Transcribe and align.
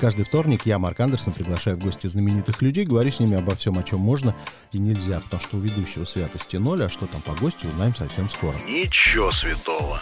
Каждый 0.00 0.24
вторник 0.24 0.66
я, 0.66 0.78
Марк 0.78 1.00
Андерсон, 1.00 1.32
приглашаю 1.32 1.76
в 1.76 1.84
гости 1.84 2.06
знаменитых 2.06 2.60
людей, 2.62 2.84
говорю 2.84 3.10
с 3.10 3.20
ними 3.20 3.36
обо 3.36 3.54
всем, 3.54 3.78
о 3.78 3.82
чем 3.82 4.00
можно 4.00 4.34
и 4.72 4.78
нельзя, 4.78 5.20
потому 5.20 5.42
что 5.42 5.56
у 5.56 5.60
ведущего 5.60 6.04
святости 6.04 6.56
ноль, 6.56 6.82
а 6.82 6.90
что 6.90 7.06
там 7.06 7.22
по 7.22 7.32
гостю, 7.34 7.68
узнаем 7.68 7.94
совсем 7.94 8.28
скоро. 8.28 8.56
Ничего 8.66 9.30
святого. 9.30 10.00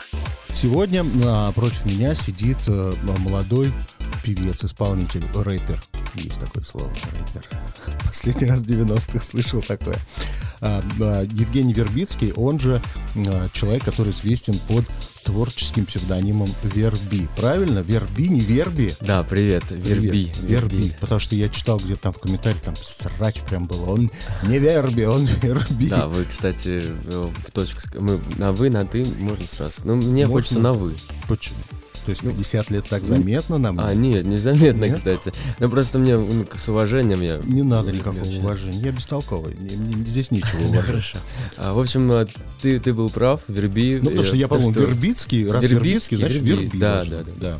Сегодня 0.54 1.02
напротив 1.02 1.84
меня 1.84 2.14
сидит 2.14 2.58
э, 2.66 2.92
молодой 3.18 3.72
певец, 4.22 4.64
исполнитель, 4.64 5.24
рэпер. 5.34 5.80
Есть 6.14 6.40
такое 6.40 6.62
слово, 6.64 6.90
рэпер. 7.12 7.48
Последний 8.04 8.46
раз 8.46 8.60
в 8.60 8.66
90-х 8.66 9.20
слышал 9.20 9.62
такое. 9.62 9.96
А, 10.60 10.82
а, 11.00 11.22
Евгений 11.22 11.72
Вербицкий, 11.72 12.32
он 12.32 12.60
же 12.60 12.80
а, 13.16 13.48
человек, 13.52 13.84
который 13.84 14.12
известен 14.12 14.54
под 14.68 14.84
творческим 15.22 15.86
псевдонимом 15.86 16.48
Верби. 16.62 17.28
Правильно? 17.36 17.80
Верби, 17.80 18.28
не 18.28 18.40
Верби? 18.40 18.94
Да, 19.00 19.22
привет, 19.22 19.64
Верби. 19.70 20.30
Привет. 20.32 20.36
Верби. 20.42 20.94
Потому 21.00 21.20
что 21.20 21.36
я 21.36 21.48
читал 21.48 21.78
где-то 21.78 22.02
там 22.02 22.12
в 22.12 22.18
комментариях, 22.18 22.62
там 22.62 22.74
срач 22.76 23.40
прям 23.48 23.66
был. 23.66 23.88
Он 23.88 24.10
не 24.46 24.58
Верби, 24.58 25.04
он 25.04 25.24
Верби. 25.24 25.88
Да, 25.88 26.06
вы, 26.06 26.24
кстати, 26.24 26.82
в 27.06 27.50
точку... 27.52 27.80
Мы 28.00 28.20
на 28.36 28.52
вы, 28.52 28.70
на 28.70 28.84
ты, 28.86 29.04
можно 29.04 29.46
сразу. 29.46 29.74
Ну, 29.84 29.96
мне 29.96 30.26
Можно. 30.26 30.28
хочется 30.28 30.58
на 30.60 30.72
вы. 30.72 30.94
Почему? 31.28 31.56
То 32.04 32.10
есть 32.10 32.22
50 32.22 32.70
лет 32.70 32.86
так 32.88 33.04
заметно 33.04 33.58
нам? 33.58 33.78
А, 33.78 33.94
нет, 33.94 34.24
незаметно, 34.24 34.84
Нет? 34.84 34.98
кстати. 34.98 35.32
Ну, 35.58 35.70
просто 35.70 35.98
мне 35.98 36.16
ну, 36.16 36.46
с 36.52 36.68
уважением 36.68 37.20
я... 37.20 37.38
Не 37.44 37.62
надо 37.62 37.92
никакого 37.92 38.20
общаться. 38.20 38.40
уважения. 38.40 38.78
Я 38.80 38.92
бестолковый. 38.92 39.56
Здесь 40.06 40.30
уважать. 40.30 40.84
Хорошо. 40.84 41.18
А, 41.56 41.74
в 41.74 41.78
общем, 41.78 42.10
а, 42.10 42.26
ты, 42.60 42.80
ты 42.80 42.92
был 42.92 43.08
прав, 43.08 43.42
Верби. 43.46 44.00
Ну, 44.02 44.06
потому 44.06 44.22
э, 44.22 44.24
что 44.24 44.36
я 44.36 44.46
что- 44.46 44.58
Вербицкий, 44.58 45.48
раз 45.48 45.64
Вербицкий, 45.64 46.16
значит 46.16 46.42
Верби. 46.42 46.78
Да, 46.78 47.04
да, 47.04 47.24
да. 47.40 47.58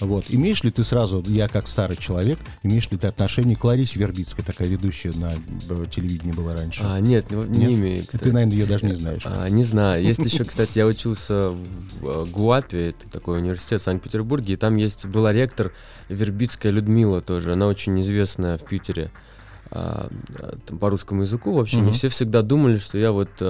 Вот. 0.00 0.26
Имеешь 0.28 0.62
ли 0.62 0.70
ты 0.70 0.84
сразу, 0.84 1.24
я 1.26 1.48
как 1.48 1.66
старый 1.66 1.96
человек, 1.96 2.38
имеешь 2.62 2.88
ли 2.90 2.96
ты 2.96 3.08
отношение 3.08 3.56
к 3.56 3.64
Ларисе 3.64 3.98
Вербицкой, 3.98 4.44
такая 4.44 4.68
ведущая 4.68 5.12
на 5.12 5.32
э, 5.32 5.84
телевидении 5.90 6.32
была 6.32 6.54
раньше? 6.54 6.82
А, 6.84 7.00
нет, 7.00 7.26
ну, 7.30 7.44
не 7.44 7.74
имею, 7.74 8.04
ты, 8.04 8.32
наверное, 8.32 8.56
ее 8.56 8.66
даже 8.66 8.86
не 8.86 8.94
знаешь. 8.94 9.22
А, 9.24 9.48
не 9.48 9.64
знаю. 9.64 10.02
Есть 10.04 10.24
еще, 10.24 10.44
кстати, 10.44 10.78
я 10.78 10.86
учился 10.86 11.50
в 11.50 11.56
э, 12.02 12.26
ГУАПе, 12.26 12.88
это 12.88 13.10
такой 13.10 13.38
университет 13.40 13.79
в 13.80 13.84
Санкт-Петербурге, 13.84 14.54
и 14.54 14.56
там 14.56 14.76
есть 14.76 15.06
была 15.06 15.32
ректор 15.32 15.72
Вербицкая 16.08 16.72
Людмила 16.72 17.20
тоже. 17.20 17.52
Она 17.52 17.66
очень 17.66 18.00
известная 18.00 18.56
в 18.58 18.64
Питере 18.64 19.10
а, 19.72 20.08
а, 20.38 20.58
там, 20.66 20.78
по 20.78 20.90
русскому 20.90 21.22
языку. 21.22 21.52
В 21.54 21.60
общем, 21.60 21.80
и 21.80 21.82
Мгм. 21.82 21.92
все 21.92 22.08
всегда 22.08 22.42
думали, 22.42 22.78
что 22.78 22.98
я 22.98 23.12
вот 23.12 23.40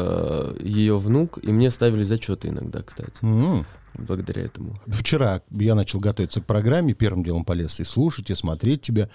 ее 0.60 0.98
внук, 0.98 1.38
и 1.42 1.50
мне 1.52 1.70
ставили 1.70 2.04
зачеты 2.04 2.48
иногда, 2.48 2.82
кстати, 2.82 3.22
М. 3.22 3.64
благодаря 3.94 4.42
этому. 4.42 4.78
Вчера 4.86 5.42
я 5.50 5.74
начал 5.74 5.98
готовиться 6.00 6.40
к 6.40 6.46
программе, 6.46 6.94
первым 6.94 7.24
делом 7.24 7.44
полез 7.44 7.80
и 7.80 7.84
слушать, 7.84 8.30
и 8.30 8.34
смотреть 8.34 8.82
тебя, 8.82 9.08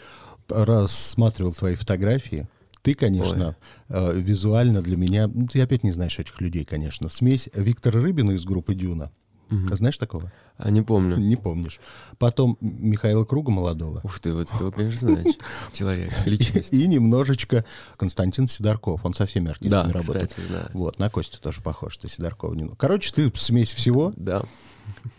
рассматривал 0.50 1.54
твои 1.54 1.76
фотографии. 1.76 2.48
Ты, 2.82 2.94
конечно, 2.94 3.56
э, 3.90 4.14
визуально 4.16 4.82
для 4.84 4.96
меня, 4.96 5.28
ну, 5.28 5.48
ты 5.48 5.60
опять 5.62 5.84
не 5.84 5.92
знаешь 5.92 6.20
этих 6.20 6.40
людей, 6.40 6.66
конечно. 6.66 7.10
Смесь 7.10 7.50
Виктора 7.56 8.00
Рыбина 8.00 8.32
из 8.32 8.46
группы 8.46 8.76
Дюна. 8.76 9.12
Мгм. 9.50 9.76
Знаешь 9.76 9.98
такого? 9.98 10.32
А, 10.58 10.70
не 10.72 10.82
помню. 10.82 11.18
Не 11.18 11.36
помнишь. 11.36 11.80
Потом 12.18 12.58
Михаила 12.62 13.26
Круга 13.26 13.52
молодого. 13.52 14.00
Ух 14.04 14.20
ты, 14.20 14.34
вот 14.34 14.50
этого, 14.54 14.72
конечно, 14.72 15.10
знаешь. 15.10 15.36
Человек, 15.74 16.12
личность. 16.26 16.72
И 16.74 16.88
немножечко 16.88 17.66
Константин 17.98 18.48
Сидорков. 18.48 19.06
Он 19.06 19.14
со 19.14 19.26
всеми 19.26 19.50
артистами 19.50 19.88
Да, 19.88 19.94
работает. 19.94 20.30
кстати, 20.30 20.48
да. 20.50 20.70
Вот, 20.74 20.98
на 21.00 21.10
Костю 21.10 21.40
тоже 21.42 21.62
похож, 21.62 21.98
ты 21.98 22.08
Сидоркова 22.08 22.54
не... 22.54 22.70
Короче, 22.78 23.12
ты 23.14 23.32
смесь 23.36 23.74
всего. 23.74 24.14
Да, 24.16 24.44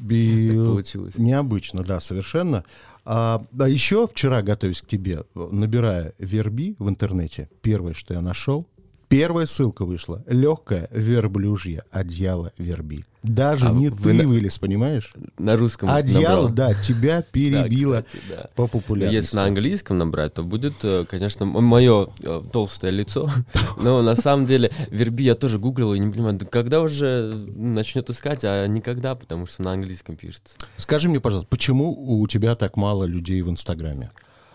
И 0.09 0.49
так 0.57 0.57
получилось. 0.67 1.19
Необычно, 1.19 1.85
да, 1.85 2.01
совершенно. 2.01 2.65
А, 3.05 3.45
а 3.59 3.69
еще 3.69 4.09
вчера, 4.09 4.43
готовясь 4.43 4.81
к 4.83 4.87
тебе, 4.87 5.25
набирая 5.35 6.15
верби 6.19 6.77
в 6.79 6.89
интернете, 6.89 7.49
первое, 7.63 7.93
что 7.95 8.15
я 8.15 8.21
нашел, 8.21 8.67
первая 9.09 9.47
ссылка 9.47 9.85
вышла. 9.85 10.23
Легкое 10.27 10.89
верблюжье 10.91 11.83
одеяло 11.91 12.53
верби. 12.59 13.05
Даже 13.23 13.67
А 13.67 13.73
не 13.73 13.89
вы 13.89 13.97
ты 14.03 14.13
на- 14.15 14.29
вылез, 14.29 14.57
понимаешь? 14.59 15.13
На 15.39 15.57
русском 15.57 15.91
Одеяло, 15.91 16.49
набрал. 16.49 16.49
да, 16.73 16.75
тебя 16.75 17.17
Да, 17.21 17.23
перебило 17.33 18.03
кстати, 18.03 18.23
да. 18.29 18.51
по 18.55 18.69
популярности. 18.69 19.15
Если 19.17 19.37
на 19.37 19.45
английском 19.47 19.99
набрать, 19.99 20.35
то 20.35 20.45
будет, 20.45 20.75
э, 20.85 21.05
конечно, 21.11 21.45
мое 21.45 22.07
толстое 22.53 22.93
лицо. 22.93 23.29
Но 23.83 24.01
на 24.03 24.15
самом 24.15 24.47
деле 24.47 24.71
Верби 24.91 25.25
я 25.25 25.35
тоже 25.35 25.59
гуглил 25.59 25.93
и 25.95 25.99
не 25.99 26.13
понимаю, 26.13 26.37
да 26.39 26.47
когда 26.47 26.81
уже 26.81 27.33
начнет 27.57 28.09
искать, 28.11 28.45
а 28.45 28.67
никогда, 28.67 29.17
потому 29.17 29.47
что 29.47 29.63
на 29.63 29.73
английском 29.73 30.15
пишется. 30.17 30.55
Скажи 30.77 31.09
мне, 31.09 31.19
пожалуйста, 31.21 31.49
почему 31.51 32.21
у 32.21 32.27
тебя 32.29 32.55
так 32.55 32.77
мало 32.77 33.05
людей 33.05 33.43
в 33.43 33.51
Инстаграме? 33.51 34.11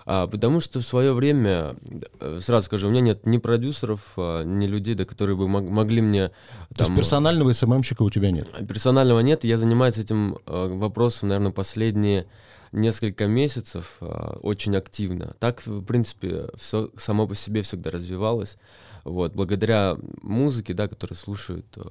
А, 0.06 0.28
потому 0.28 0.60
что 0.60 0.80
в 0.80 0.84
свое 0.84 1.14
время, 1.14 1.76
э, 2.20 2.40
сразу 2.42 2.66
скажу, 2.66 2.88
у 2.88 2.92
меня 2.92 3.02
нет 3.02 3.26
ни 3.26 3.38
продюсеров, 3.38 4.14
а, 4.18 4.44
ни 4.44 4.66
людей, 4.66 4.96
да, 4.96 5.06
которые 5.06 5.36
бы 5.36 5.48
мог- 5.48 5.70
могли 5.70 6.02
мне... 6.02 6.30
То 6.30 6.80
есть 6.80 6.88
там, 6.88 6.96
персонального 6.96 7.54
СММщика 7.54 8.04
у 8.04 8.10
тебя 8.10 8.32
нет? 8.32 8.50
Персонального 8.68 9.20
нет, 9.20 9.44
я 9.44 9.58
занимаюсь 9.58 9.98
этим 9.98 10.38
э, 10.46 10.68
вопросом, 10.68 11.30
наверное, 11.30 11.52
последние 11.52 12.28
несколько 12.72 13.28
месяцев 13.28 13.98
э, 14.02 14.06
очень 14.42 14.76
активно. 14.76 15.36
Так, 15.40 15.66
в 15.66 15.84
принципе, 15.84 16.48
все 16.56 16.90
само 16.98 17.28
по 17.28 17.36
себе 17.36 17.62
всегда 17.62 17.92
развивалось. 17.92 18.58
Вот, 19.04 19.34
благодаря 19.34 19.98
музыке, 20.22 20.74
да, 20.74 20.88
которую 20.88 21.18
слушают 21.18 21.66
э, 21.76 21.82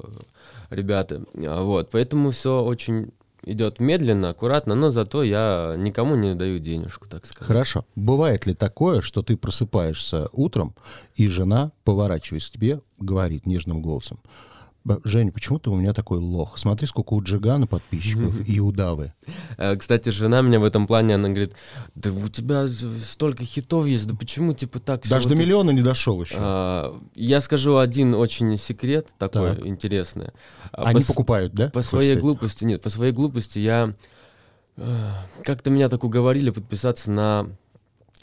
ребята. 0.70 1.24
Вот, 1.34 1.90
поэтому 1.90 2.30
все 2.30 2.62
очень 2.62 3.12
идет 3.44 3.80
медленно, 3.80 4.30
аккуратно, 4.30 4.74
но 4.74 4.90
зато 4.90 5.22
я 5.22 5.74
никому 5.76 6.16
не 6.16 6.34
даю 6.34 6.58
денежку, 6.58 7.08
так 7.08 7.26
сказать. 7.26 7.46
Хорошо. 7.46 7.84
Бывает 7.96 8.46
ли 8.46 8.54
такое, 8.54 9.00
что 9.00 9.22
ты 9.22 9.36
просыпаешься 9.36 10.28
утром, 10.32 10.74
и 11.14 11.28
жена, 11.28 11.72
поворачиваясь 11.84 12.46
к 12.46 12.52
тебе, 12.52 12.80
говорит 12.98 13.46
нежным 13.46 13.82
голосом, 13.82 14.20
«Б- 14.82 15.00
Женя, 15.04 15.30
почему 15.30 15.58
ты 15.58 15.68
у 15.70 15.76
меня 15.76 15.92
такой 15.92 16.18
лох? 16.18 16.56
Смотри, 16.58 16.86
сколько 16.86 17.12
у 17.12 17.22
Джигана 17.22 17.66
подписчиков 17.66 18.34
и 18.48 18.60
у 18.60 18.72
Давы. 18.72 19.12
Э, 19.58 19.76
Кстати, 19.76 20.08
жена 20.08 20.40
меня 20.40 20.58
в 20.58 20.64
этом 20.64 20.86
плане, 20.86 21.16
она 21.16 21.28
говорит, 21.28 21.54
да 21.94 22.10
у 22.10 22.28
тебя 22.28 22.66
столько 22.66 23.44
хитов 23.44 23.86
есть, 23.86 24.06
да 24.06 24.14
почему 24.16 24.54
типа 24.54 24.78
так 24.78 25.06
Даже 25.06 25.28
до 25.28 25.34
это?» 25.34 25.42
миллиона 25.42 25.70
не 25.70 25.82
дошел 25.82 26.22
еще. 26.22 26.36
А, 26.38 26.98
я 27.14 27.40
скажу 27.42 27.76
один 27.76 28.14
очень 28.14 28.56
секрет 28.56 29.08
такой 29.18 29.56
Так. 29.56 29.66
интересный. 29.66 30.28
А, 30.72 30.84
Они 30.84 31.02
покупают, 31.02 31.52
да? 31.52 31.68
По 31.68 31.82
своей 31.82 32.16
глупости, 32.16 32.64
нет, 32.64 32.80
по 32.82 32.88
своей 32.88 33.12
глупости 33.12 33.58
я... 33.58 33.94
э, 34.78 35.10
Как-то 35.44 35.70
меня 35.70 35.88
так 35.88 36.04
уговорили 36.04 36.48
подписаться 36.50 37.10
на 37.10 37.48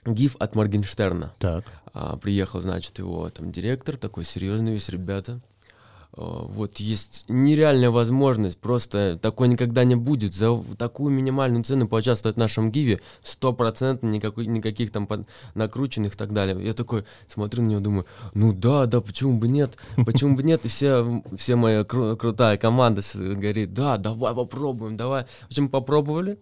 гиф 0.07 0.35
от 0.39 0.55
Моргенштерна. 0.55 1.33
Так. 1.37 1.65
А, 1.93 2.17
приехал, 2.17 2.61
значит, 2.61 2.97
его 2.97 3.29
там 3.29 3.51
директор, 3.51 3.95
такой 3.97 4.23
серьезный 4.23 4.71
весь, 4.73 4.89
ребята. 4.89 5.39
А, 6.13 6.45
Вот 6.47 6.77
есть 6.77 7.25
нереальная 7.27 7.89
возможность, 7.89 8.59
просто 8.59 9.19
такой 9.21 9.47
никогда 9.47 9.83
не 9.83 9.95
будет. 9.95 10.33
За 10.33 10.57
такую 10.77 11.11
минимальную 11.13 11.63
цену 11.63 11.87
поучаствовать 11.87 12.35
в 12.37 12.39
нашем 12.39 12.71
гиве, 12.71 13.01
стопроцентно 13.23 14.07
никакой, 14.07 14.47
никаких 14.47 14.91
там 14.91 15.07
под- 15.07 15.27
накрученных 15.55 16.15
и 16.15 16.17
так 16.17 16.33
далее. 16.33 16.57
Я 16.65 16.73
такой 16.73 17.03
смотрю 17.27 17.63
на 17.63 17.67
него, 17.67 17.79
думаю, 17.81 18.05
ну 18.33 18.53
да, 18.53 18.85
да, 18.85 19.01
почему 19.01 19.37
бы 19.37 19.47
нет, 19.47 19.77
почему 20.05 20.35
бы 20.35 20.43
нет, 20.43 20.65
и 20.65 20.67
все, 20.69 21.21
все 21.35 21.55
моя 21.55 21.81
кру- 21.81 22.15
крутая 22.15 22.57
команда 22.57 23.01
говорит, 23.13 23.73
да, 23.73 23.97
давай 23.97 24.33
попробуем, 24.33 24.97
давай. 24.97 25.25
В 25.43 25.47
общем, 25.47 25.69
попробовали. 25.69 26.39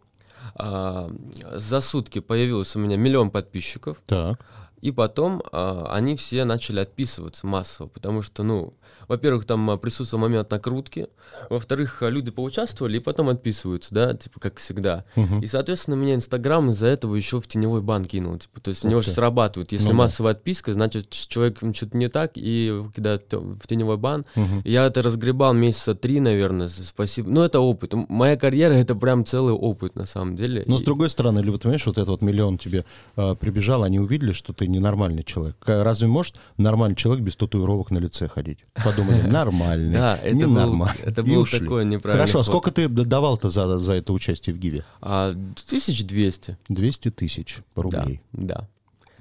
А, 0.56 1.10
за 1.56 1.82
сутки 1.82 2.20
появилось 2.20 2.76
у 2.76 2.80
меня 2.80 2.98
миллион 2.98 3.32
подписчиков. 3.32 3.98
Так. 4.06 4.40
И 4.86 4.92
потом 4.92 5.42
а, 5.52 5.88
они 5.92 6.16
все 6.16 6.46
начали 6.46 6.80
отписываться 6.80 7.48
массово, 7.48 7.88
потому 7.88 8.22
что, 8.22 8.44
ну, 8.44 8.74
во-первых, 9.08 9.46
там 9.46 9.68
а, 9.72 9.78
присутствовал 9.78 10.22
момент 10.22 10.52
накрутки, 10.52 11.08
во-вторых, 11.50 12.04
а, 12.04 12.10
люди 12.10 12.30
поучаствовали 12.30 12.98
и 12.98 13.00
потом 13.00 13.30
отписываются, 13.30 13.92
да, 13.96 14.14
типа 14.14 14.40
как 14.40 14.60
всегда. 14.60 15.04
Мгм. 15.16 15.40
И, 15.42 15.48
соответственно, 15.48 15.96
меня 15.96 16.14
Инстаграм 16.14 16.70
из-за 16.70 16.86
этого 16.86 17.16
еще 17.16 17.42
в 17.42 17.48
теневой 17.48 17.82
бан 17.82 18.06
кинул, 18.06 18.38
типа, 18.38 18.62
то 18.62 18.70
есть 18.70 18.86
у 18.86 18.88
него 18.88 19.00
ты. 19.02 19.08
же 19.08 19.12
срабатывает. 19.14 19.72
Если 19.72 19.86
Ну 19.86 19.92
да. 19.94 19.98
массовая 19.98 20.34
отписка, 20.34 20.72
значит, 20.74 21.08
с 21.16 21.26
человеком 21.26 21.74
что-то 21.74 21.98
не 21.98 22.08
так, 22.08 22.34
и 22.36 22.84
кидают 22.96 23.24
в 23.34 23.66
теневой 23.68 23.98
бан. 23.98 24.24
Мгм. 24.36 24.62
Я 24.66 24.86
это 24.86 25.02
разгребал 25.02 25.54
месяца 25.56 25.96
три, 25.96 26.20
наверное, 26.20 26.68
с- 26.68 26.90
спасибо. 26.90 27.28
Ну, 27.32 27.42
это 27.42 27.60
опыт. 27.60 27.94
Моя 28.08 28.38
карьера— 28.38 28.74
это 28.76 28.94
прям 28.94 29.26
целый 29.26 29.56
опыт, 29.56 29.96
на 29.96 30.06
самом 30.06 30.36
деле. 30.36 30.62
Но 30.68 30.78
с 30.78 30.82
И- 30.84 30.86
другой 30.86 31.10
стороны, 31.10 31.40
или 31.40 31.50
вот 31.50 31.64
понимаешь, 31.64 31.86
вот 31.88 31.98
этот 31.98 32.10
вот 32.10 32.22
миллион 32.22 32.60
тебе 32.60 32.86
а, 33.16 33.34
прибежал, 33.34 33.82
они 33.82 34.00
увидели, 34.00 34.32
что 34.34 34.54
ты 34.54 34.68
ненормальный 34.76 35.24
человек. 35.24 35.56
Разве 35.66 36.08
может 36.08 36.40
нормальный 36.58 36.96
человек 36.96 37.24
без 37.24 37.36
татуировок 37.36 37.92
на 37.92 37.98
лице 37.98 38.28
ходить? 38.28 38.60
Подумали, 38.84 39.22
нормальный, 39.28 39.94
Да, 39.94 40.20
ненормальный. 40.32 41.02
это 41.04 41.24
был 41.24 41.46
такой 41.46 41.86
неправильный 41.86 42.22
Хорошо, 42.22 42.40
а 42.40 42.44
сколько 42.44 42.72
ты 42.72 42.88
давал-то 42.88 43.50
за, 43.50 43.80
за 43.80 43.94
это 43.94 44.14
участие 44.14 44.56
в 44.56 44.60
ГИВе? 44.60 44.84
А, 45.02 45.30
1200. 45.30 46.58
200 46.70 47.12
тысяч 47.12 47.60
рублей. 47.76 48.22
да. 48.34 48.68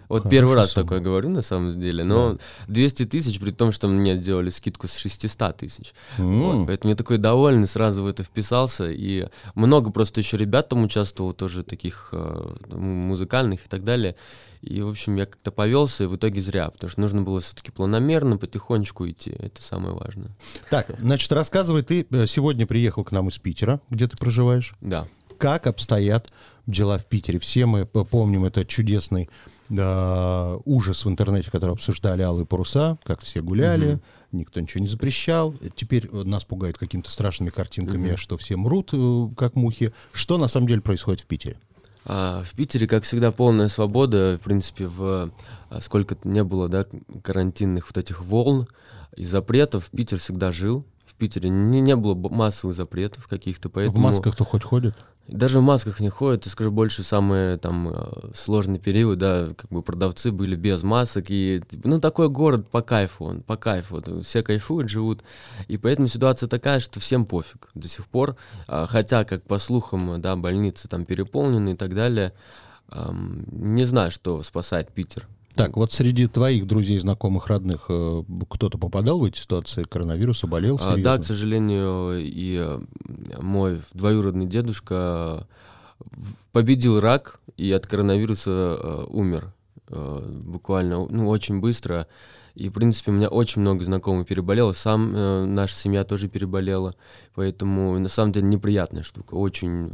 Вот 0.09 0.23
Хорошая 0.23 0.31
первый 0.31 0.55
раз 0.55 0.71
сумма. 0.73 0.85
такое 0.85 1.01
говорю 1.01 1.29
на 1.31 1.43
самом 1.43 1.73
деле, 1.73 2.05
но 2.05 2.39
200 2.69 3.07
тысяч, 3.07 3.41
при 3.41 3.51
том, 3.51 3.73
что 3.73 3.89
мне 3.89 4.17
делали 4.17 4.51
скидку 4.51 4.87
с 4.89 4.97
600 4.97 5.57
тысяч. 5.57 5.95
М. 6.19 6.43
Вот, 6.43 6.67
поэтому 6.67 6.91
я 6.91 6.97
такой 6.97 7.19
довольный, 7.19 7.67
сразу 7.67 8.03
в 8.03 8.07
это 8.07 8.23
вписался. 8.23 8.91
И 8.91 9.27
много 9.55 9.91
просто 9.91 10.21
еще 10.21 10.37
ребят 10.37 10.69
там 10.69 10.83
участвовало, 10.85 11.35
тоже 11.35 11.63
таких 11.63 12.09
э, 12.13 12.55
музыкальных 12.71 13.65
и 13.67 13.69
так 13.69 13.85
далее. 13.85 14.17
И, 14.61 14.81
в 14.81 14.89
общем, 14.89 15.17
я 15.17 15.27
как-то 15.27 15.51
повелся, 15.51 16.05
и 16.05 16.07
в 16.07 16.17
итоге 16.17 16.41
зря, 16.41 16.71
потому 16.71 16.91
что 16.91 17.01
нужно 17.01 17.21
было 17.23 17.41
все-таки 17.41 17.71
планомерно, 17.71 18.39
потихонечку 18.39 19.07
идти. 19.09 19.35
Это 19.39 19.61
самое 19.61 19.95
важное. 19.95 20.31
Так, 20.71 20.87
значит, 20.99 21.31
рассказывай, 21.33 21.83
ты 21.83 22.07
э, 22.11 22.27
сегодня 22.27 22.67
приехал 22.67 23.05
к 23.05 23.13
нам 23.13 23.29
из 23.29 23.39
Питера, 23.39 23.81
где 23.91 24.09
ты 24.09 24.17
проживаешь. 24.17 24.75
Да. 24.81 25.07
Как 25.39 25.67
обстоят 25.67 26.33
дела 26.67 26.97
в 26.97 27.05
Питере? 27.05 27.39
Все 27.39 27.67
мы 27.67 27.85
помним 27.85 28.45
этот 28.47 28.69
чудесный 28.69 29.29
э, 29.69 30.59
ужас 30.65 31.05
в 31.05 31.09
интернете, 31.09 31.51
который 31.51 31.73
обсуждали 31.73 32.23
алые 32.23 32.47
паруса, 32.47 32.99
как 33.05 33.21
все 33.21 33.43
гуляли, 33.43 34.01
никто 34.33 34.61
ничего 34.61 34.81
не 34.81 34.89
запрещал. 34.89 35.55
Теперь 35.75 36.11
нас 36.11 36.45
пугают 36.45 36.79
какими-то 36.79 37.11
страшными 37.11 37.51
картинками, 37.51 38.17
что 38.17 38.37
все 38.37 38.57
мрут, 38.57 38.91
э, 38.93 39.29
как 39.37 39.55
мухи. 39.55 39.93
Что 40.13 40.39
на 40.39 40.49
самом 40.49 40.69
деле 40.69 40.81
происходит 40.81 41.23
в 41.23 41.27
Питере? 41.27 41.57
А, 42.07 42.43
в 42.43 42.53
Питере, 42.53 42.87
как 42.87 43.05
всегда, 43.05 43.33
полная 43.33 43.69
свобода. 43.69 44.39
В 44.41 44.45
принципе, 44.45 44.87
в 44.87 45.31
а, 45.71 45.81
сколько 45.81 46.17
не 46.25 46.45
было, 46.45 46.69
да, 46.69 46.85
карантинных 47.23 47.87
вот 47.87 47.97
этих 47.97 48.21
волн 48.23 48.69
и 49.17 49.25
запретов, 49.25 49.91
Питер 49.91 50.19
всегда 50.19 50.53
жил. 50.53 50.85
В 51.07 51.15
Питере 51.15 51.49
не, 51.49 51.81
не 51.81 51.97
было 51.97 52.15
массовых 52.15 52.75
запретов 52.75 53.27
каких-то, 53.27 53.69
поэтому... 53.69 53.97
В 53.97 54.01
масках-то 54.01 54.45
хоть 54.45 54.65
ходят? 54.65 54.95
Даже 55.27 55.59
в 55.59 55.63
масках 55.63 56.01
не 56.01 56.11
ходят, 56.11 56.45
я 56.45 56.53
скажу 56.53 56.71
больше, 56.71 57.03
самый 57.03 57.57
там 57.57 57.89
э, 57.89 58.31
сложный 58.35 58.79
период, 58.79 59.19
да, 59.19 59.49
как 59.57 59.71
бы 59.71 59.81
продавцы 59.83 60.31
были 60.31 60.55
без 60.55 60.83
масок, 60.83 61.27
и, 61.29 61.63
ну, 61.85 61.99
такой 61.99 62.29
город 62.29 62.69
по 62.69 62.83
кайфу, 62.83 63.25
он 63.25 63.43
по 63.43 63.57
кайфу, 63.57 64.03
все 64.23 64.43
кайфуют, 64.43 64.91
живут, 64.91 65.23
и 65.67 65.79
поэтому 65.79 66.09
ситуация 66.09 66.47
такая, 66.47 66.79
что 66.79 67.01
всем 67.01 67.25
пофиг 67.25 67.71
до 67.75 67.89
сих 67.89 68.07
пор, 68.07 68.37
А, 68.69 68.87
хотя, 68.87 69.25
как 69.25 69.43
по 69.45 69.59
слухам, 69.59 70.21
да, 70.21 70.37
больницы 70.37 70.89
там 70.89 71.07
переполнены 71.07 71.71
и 71.71 71.77
так 71.77 71.95
далее, 71.95 72.33
не 72.93 73.85
знаю, 73.87 74.11
что 74.11 74.43
спасает 74.43 74.93
Питер. 74.93 75.27
Так, 75.55 75.77
вот 75.77 75.93
среди 75.93 76.27
твоих 76.27 76.67
друзей, 76.67 76.99
знакомых, 76.99 77.47
родных 77.47 77.87
э, 77.89 78.23
кто-то 78.51 78.77
попадал 78.79 79.21
в 79.21 79.25
эти 79.25 79.39
ситуации 79.39 79.85
коронавируса, 79.85 80.47
болел 80.47 80.79
А, 80.83 80.97
да, 80.97 81.19
к 81.19 81.25
сожалению, 81.25 82.19
и 82.21 82.57
э, 82.61 82.81
мой 83.41 83.81
двоюродный 83.93 84.47
дедушка 84.47 85.47
в- 86.01 86.35
победил 86.53 86.99
рак 87.01 87.39
и 87.57 87.71
от 87.71 87.87
коронавируса 87.87 88.51
э, 88.51 89.05
умер 89.11 89.53
э, 89.89 90.41
буквально, 90.45 91.07
ну, 91.09 91.29
очень 91.29 91.61
быстро. 91.61 92.09
И, 92.57 92.69
в 92.69 92.73
принципе, 92.73 93.11
у 93.11 93.15
меня 93.15 93.29
очень 93.29 93.63
много 93.63 93.85
знакомых 93.85 94.27
переболело, 94.27 94.73
сам 94.73 95.13
э, 95.15 95.45
наша 95.45 95.75
семья 95.77 96.05
тоже 96.05 96.29
переболела, 96.29 96.95
поэтому, 97.35 97.99
на 97.99 98.09
самом 98.09 98.33
деле, 98.33 98.47
неприятная 98.47 99.03
штука, 99.05 99.35
очень, 99.35 99.93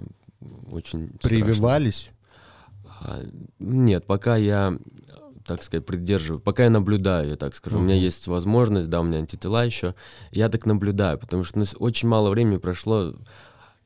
очень. 0.71 1.11
Прививались? 1.23 2.13
А, 3.03 3.23
Нет, 3.59 4.05
пока 4.07 4.37
я, 4.37 4.77
так 5.51 5.65
сказать, 5.65 5.85
придерживаю, 5.85 6.39
пока 6.41 6.63
я 6.63 6.71
наблюдаю, 6.71 7.31
я 7.31 7.37
так 7.37 7.57
скажу. 7.57 7.79
У 7.79 7.81
меня 7.81 7.97
есть 7.97 8.29
возможность, 8.29 8.89
да, 8.89 9.01
у 9.01 9.03
меня 9.03 9.19
антитела 9.19 9.65
еще. 9.65 9.97
Я 10.31 10.49
так 10.49 10.65
наблюдаю, 10.65 11.19
потому 11.19 11.43
что 11.43 11.59
ну, 11.59 11.65
очень 11.81 12.09
мало 12.09 12.31
времени 12.31 12.59
прошло, 12.59 13.15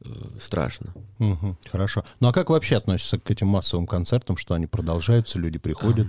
э, 0.05 0.09
страшно. 0.39 0.93
Мгм, 1.19 1.57
хорошо. 1.73 2.05
Ну 2.21 2.29
а 2.29 2.35
как 2.35 2.51
вообще 2.51 2.77
относишься 2.77 3.19
к 3.19 3.31
этим 3.31 3.47
массовым 3.47 3.87
концертам, 3.87 4.37
что 4.37 4.53
они 4.53 4.67
продолжаются, 4.67 5.39
люди 5.39 5.59
приходят? 5.59 6.09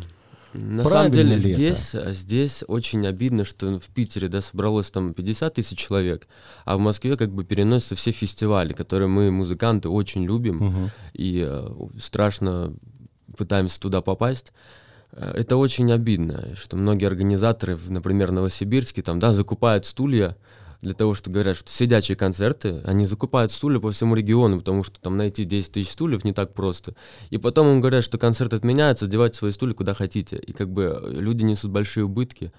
На 0.52 0.84
Правильно 0.84 0.90
самом 0.90 1.12
деле 1.12 1.38
ли 1.38 1.52
это? 1.52 1.54
здесь, 1.54 1.96
а, 1.96 2.12
здесь 2.12 2.64
очень 2.68 3.08
обидно, 3.08 3.46
что 3.46 3.80
в 3.80 3.88
Питере 3.88 4.28
да, 4.28 4.42
собралось 4.42 4.92
там 4.92 5.14
50 5.14 5.54
тысяч 5.54 5.78
человек, 5.78 6.28
а 6.66 6.76
в 6.76 6.82
Москве 6.82 7.16
как 7.16 7.30
бы 7.30 7.46
переносятся 7.46 7.96
все 7.96 8.12
фестивали, 8.12 8.74
которые 8.74 9.08
мы, 9.08 9.32
музыканты, 9.32 9.88
очень 9.88 10.26
любим. 10.26 10.58
Мгм. 10.58 10.92
и 11.14 11.46
э, 11.48 11.70
страшно 11.98 12.74
пытаемся 13.38 13.80
туда 13.80 14.02
попасть. 14.02 14.52
Э, 15.16 15.32
Это 15.36 15.58
очень 15.58 15.92
обидно, 15.92 16.56
что 16.56 16.78
многие 16.78 17.06
организаторы, 17.06 17.78
например, 17.88 18.30
в 18.30 18.34
Новосибирске, 18.34 19.02
там, 19.02 19.20
да, 19.20 19.34
закупают 19.34 19.86
стулья 19.86 20.36
для 20.82 20.94
того, 20.94 21.16
что 21.16 21.32
говорят, 21.32 21.58
что 21.58 21.72
сидячие 21.72 22.16
концерты, 22.16 22.82
они 22.84 23.06
закупают 23.06 23.52
стулья 23.52 23.80
по 23.80 23.92
всему 23.92 24.14
региону, 24.14 24.60
потому 24.60 24.84
что 24.84 25.00
там 25.00 25.18
найти 25.18 25.44
10 25.46 25.72
тысяч 25.72 25.92
стульев 25.92 26.24
не 26.24 26.34
так 26.34 26.54
просто. 26.54 26.96
И 27.32 27.38
потом 27.38 27.68
им 27.68 27.82
говорят, 27.82 28.04
что 28.04 28.18
концерт 28.18 28.54
отменяется, 28.54 29.08
девайте 29.08 29.38
свои 29.38 29.52
стулья 29.52 29.74
куда 29.74 29.94
хотите. 29.94 30.38
И 30.38 30.52
как 30.52 30.70
бы 30.70 31.00
э, 31.02 31.12
люди 31.12 31.44
несут 31.44 31.72
большие 31.72 32.04
убытки. 32.04 32.52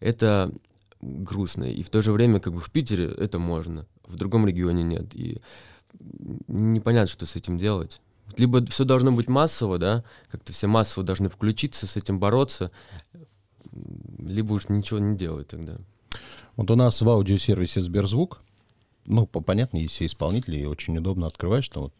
Это 0.00 0.52
грустно. 1.00 1.64
И 1.64 1.82
в 1.82 1.90
то 1.90 2.02
же 2.02 2.12
время, 2.12 2.40
как 2.40 2.54
бы 2.54 2.60
в 2.60 2.70
Питере 2.70 3.06
это 3.06 3.38
можно, 3.38 3.86
в 4.06 4.16
другом 4.16 4.46
регионе 4.46 4.82
нет. 4.82 5.14
И 5.14 5.40
непонятно, 6.46 7.08
что 7.08 7.26
с 7.26 7.36
этим 7.36 7.58
делать. 7.58 8.00
Либо 8.36 8.64
все 8.66 8.84
должно 8.84 9.10
быть 9.12 9.28
массово, 9.28 9.78
да, 9.78 10.04
как-то 10.30 10.52
все 10.52 10.66
массово 10.66 11.04
должны 11.04 11.28
включиться, 11.28 11.86
с 11.86 11.96
этим 11.96 12.18
бороться, 12.18 12.70
либо 14.18 14.52
уж 14.54 14.68
ничего 14.68 14.98
не 14.98 15.16
делать 15.16 15.48
тогда. 15.48 15.76
Вот 16.56 16.70
у 16.70 16.74
нас 16.76 17.00
в 17.00 17.08
аудиосервисе 17.08 17.80
Сберзвук, 17.80 18.40
ну, 19.06 19.26
по- 19.26 19.40
понятно, 19.40 19.78
есть 19.78 19.94
все 19.94 20.06
исполнители, 20.06 20.56
и 20.58 20.64
очень 20.64 20.96
удобно 20.98 21.26
открываешь, 21.26 21.68
там, 21.68 21.84
вот, 21.84 21.94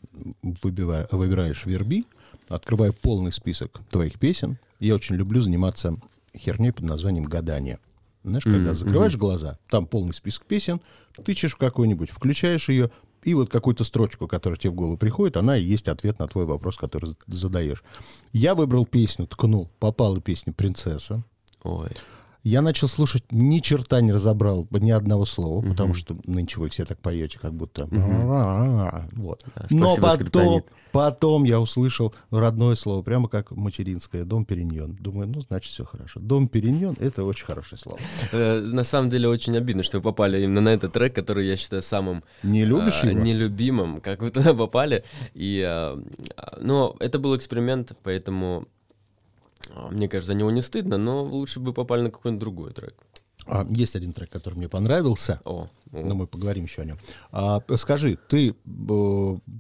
выбивая- 0.63 1.09
выбираешь 1.13 1.65
верби, 1.65 2.05
открываю 2.49 2.93
полный 2.93 3.33
список 3.33 3.81
твоих 3.91 4.19
песен. 4.19 4.59
Я 4.81 4.95
очень 4.95 5.15
люблю 5.17 5.41
заниматься 5.41 5.97
херней 6.37 6.73
под 6.73 6.85
названием 6.85 7.25
гадание. 7.25 7.79
Знаешь, 8.25 8.45
когда 8.45 8.71
Мгм, 8.71 8.75
закрываешь 8.75 9.17
глаза, 9.17 9.59
там 9.71 9.87
полный 9.87 10.13
список 10.13 10.45
песен, 10.45 10.81
тычешь 11.25 11.55
в 11.55 11.57
какой-нибудь, 11.57 12.11
включаешь 12.11 12.69
ее, 12.69 12.91
и 13.23 13.35
вот 13.35 13.51
какую-то 13.51 13.85
строчку, 13.85 14.27
которая 14.27 14.59
тебе 14.59 14.71
в 14.71 14.75
голову 14.75 14.97
приходит, 14.97 15.37
она 15.37 15.57
и 15.57 15.63
есть 15.63 15.89
ответ 15.89 16.19
на 16.19 16.29
твой 16.29 16.45
вопрос, 16.45 16.77
который 16.77 17.17
задаешь. 17.27 17.83
Я 18.33 18.55
выбрал 18.55 18.87
песню, 18.87 19.27
ткнул, 19.27 19.71
попала 19.79 20.21
песня 20.21 20.53
«Принцесса». 20.53 21.25
Ой. 21.63 21.91
Я 22.49 22.63
начал 22.63 22.89
слушать, 22.89 23.25
ни 23.31 23.59
черта 23.59 24.01
не 24.01 24.11
разобрал 24.11 24.67
ни 24.71 24.91
одного 24.91 25.27
слова, 25.27 25.61
потому 25.61 25.93
что 25.93 26.17
нынче 26.25 26.59
вы 26.59 26.71
все 26.71 26.87
так 26.87 26.99
поете, 26.99 27.39
как 27.39 27.53
будто... 27.53 27.87
Вот. 29.13 29.45
Да, 29.55 29.67
Но 29.69 29.97
потом, 29.97 30.65
потом 30.91 31.45
я 31.45 31.61
услышал 31.61 32.15
родное 32.31 32.75
слово, 32.75 33.03
прямо 33.03 33.29
как 33.29 33.51
материнское, 33.51 34.25
дом 34.25 34.47
Периньон. 34.47 34.95
Думаю, 34.95 35.29
ну, 35.29 35.43
значит, 35.43 35.71
все 35.73 35.85
хорошо. 35.85 36.21
Дом 36.21 36.49
Периньон— 36.49 36.97
это 37.01 37.25
очень 37.25 37.45
хорошее 37.45 37.79
слово. 37.79 37.99
Э, 38.33 38.61
На 38.61 38.83
самом 38.83 39.11
деле 39.11 39.29
очень 39.29 39.55
обидно, 39.55 39.83
что 39.83 39.99
вы 39.99 40.03
попали 40.03 40.43
именно 40.43 40.63
на 40.63 40.71
этот 40.71 40.95
трек, 40.95 41.15
который 41.15 41.47
я 41.47 41.57
считаю 41.59 41.83
самым 41.83 42.25
Не 42.43 42.65
любишь 42.65 43.01
а, 43.03 43.09
его? 43.09 43.21
нелюбимым, 43.21 44.01
как 44.01 44.23
вы 44.23 44.31
туда 44.31 44.55
попали. 44.55 45.05
И, 45.35 45.61
а, 45.61 46.03
а, 46.37 46.59
но 46.63 46.97
это 46.99 47.19
был 47.19 47.37
эксперимент, 47.37 47.93
поэтому 48.03 48.69
мне 49.91 50.09
кажется, 50.09 50.33
за 50.33 50.39
него 50.39 50.51
не 50.51 50.63
стыдно, 50.63 50.99
но 50.99 51.23
лучше 51.25 51.61
бы 51.61 51.73
попали 51.73 52.03
на 52.03 52.11
какой-нибудь 52.11 52.41
другой 52.41 52.73
трек. 52.73 52.95
А, 53.47 53.67
есть 53.71 53.97
один 53.97 54.13
трек, 54.13 54.31
который 54.31 54.55
мне 54.55 54.69
понравился. 54.69 55.41
О, 55.45 55.69
о. 55.93 55.99
Но 55.99 56.15
мы 56.15 56.27
поговорим 56.27 56.65
еще 56.65 56.83
о 56.83 56.85
нем. 56.85 56.99
А, 57.33 57.63
скажи, 57.77 58.19
ты, 58.29 58.55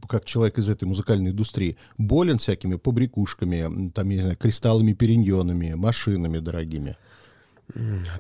как 0.09 0.25
человек 0.27 0.59
из 0.59 0.69
этой 0.69 0.85
музыкальной 0.85 1.31
индустрии, 1.31 1.77
болен 1.97 2.38
всякими 2.38 2.77
побрякушками, 2.77 3.91
там, 3.91 4.11
я 4.11 4.17
не 4.17 4.23
знаю, 4.23 4.37
кристаллами, 4.37 4.93
периньонами, 4.93 5.73
машинами 5.75 6.38
дорогими? 6.38 6.97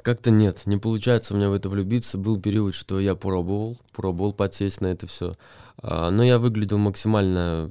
Как-то 0.02 0.30
нет, 0.30 0.62
не 0.66 0.76
получается 0.76 1.32
у 1.32 1.36
меня 1.36 1.48
в 1.48 1.54
это 1.54 1.68
влюбиться. 1.68 2.18
Был 2.18 2.40
период, 2.40 2.74
что 2.74 3.00
я 3.00 3.14
пробовал, 3.14 3.78
пробовал 3.92 4.32
подсесть 4.32 4.80
на 4.80 4.88
это 4.88 5.06
все. 5.06 5.36
но 5.82 6.22
я 6.22 6.38
выглядел 6.38 6.78
максимально 6.78 7.70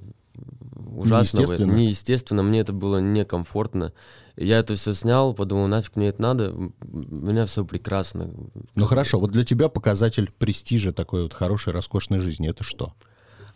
ужасно. 0.96 1.42
в 1.42 1.44
этом. 1.52 1.56
Неестественно? 1.70 1.76
Неестественно, 1.76 2.44
мне 2.44 2.60
это 2.62 2.74
было 2.74 2.98
некомфортно. 3.00 3.94
Я 4.36 4.60
это 4.60 4.76
все 4.76 4.94
снял, 4.94 5.34
подумал, 5.34 5.68
нафиг 5.68 5.96
мне 5.96 6.10
это 6.10 6.22
надо, 6.22 6.52
у 6.54 6.72
меня 6.92 7.46
все 7.46 7.66
прекрасно. 7.66 8.30
Ну 8.76 8.86
хорошо, 8.86 9.20
вот 9.20 9.32
для 9.32 9.44
тебя 9.44 9.68
показатель 9.70 10.32
престижа 10.38 10.94
такой 10.94 11.24
вот 11.24 11.34
хорошей, 11.34 11.74
роскошной 11.74 12.20
жизни, 12.20 12.50
это 12.50 12.64
что? 12.64 12.94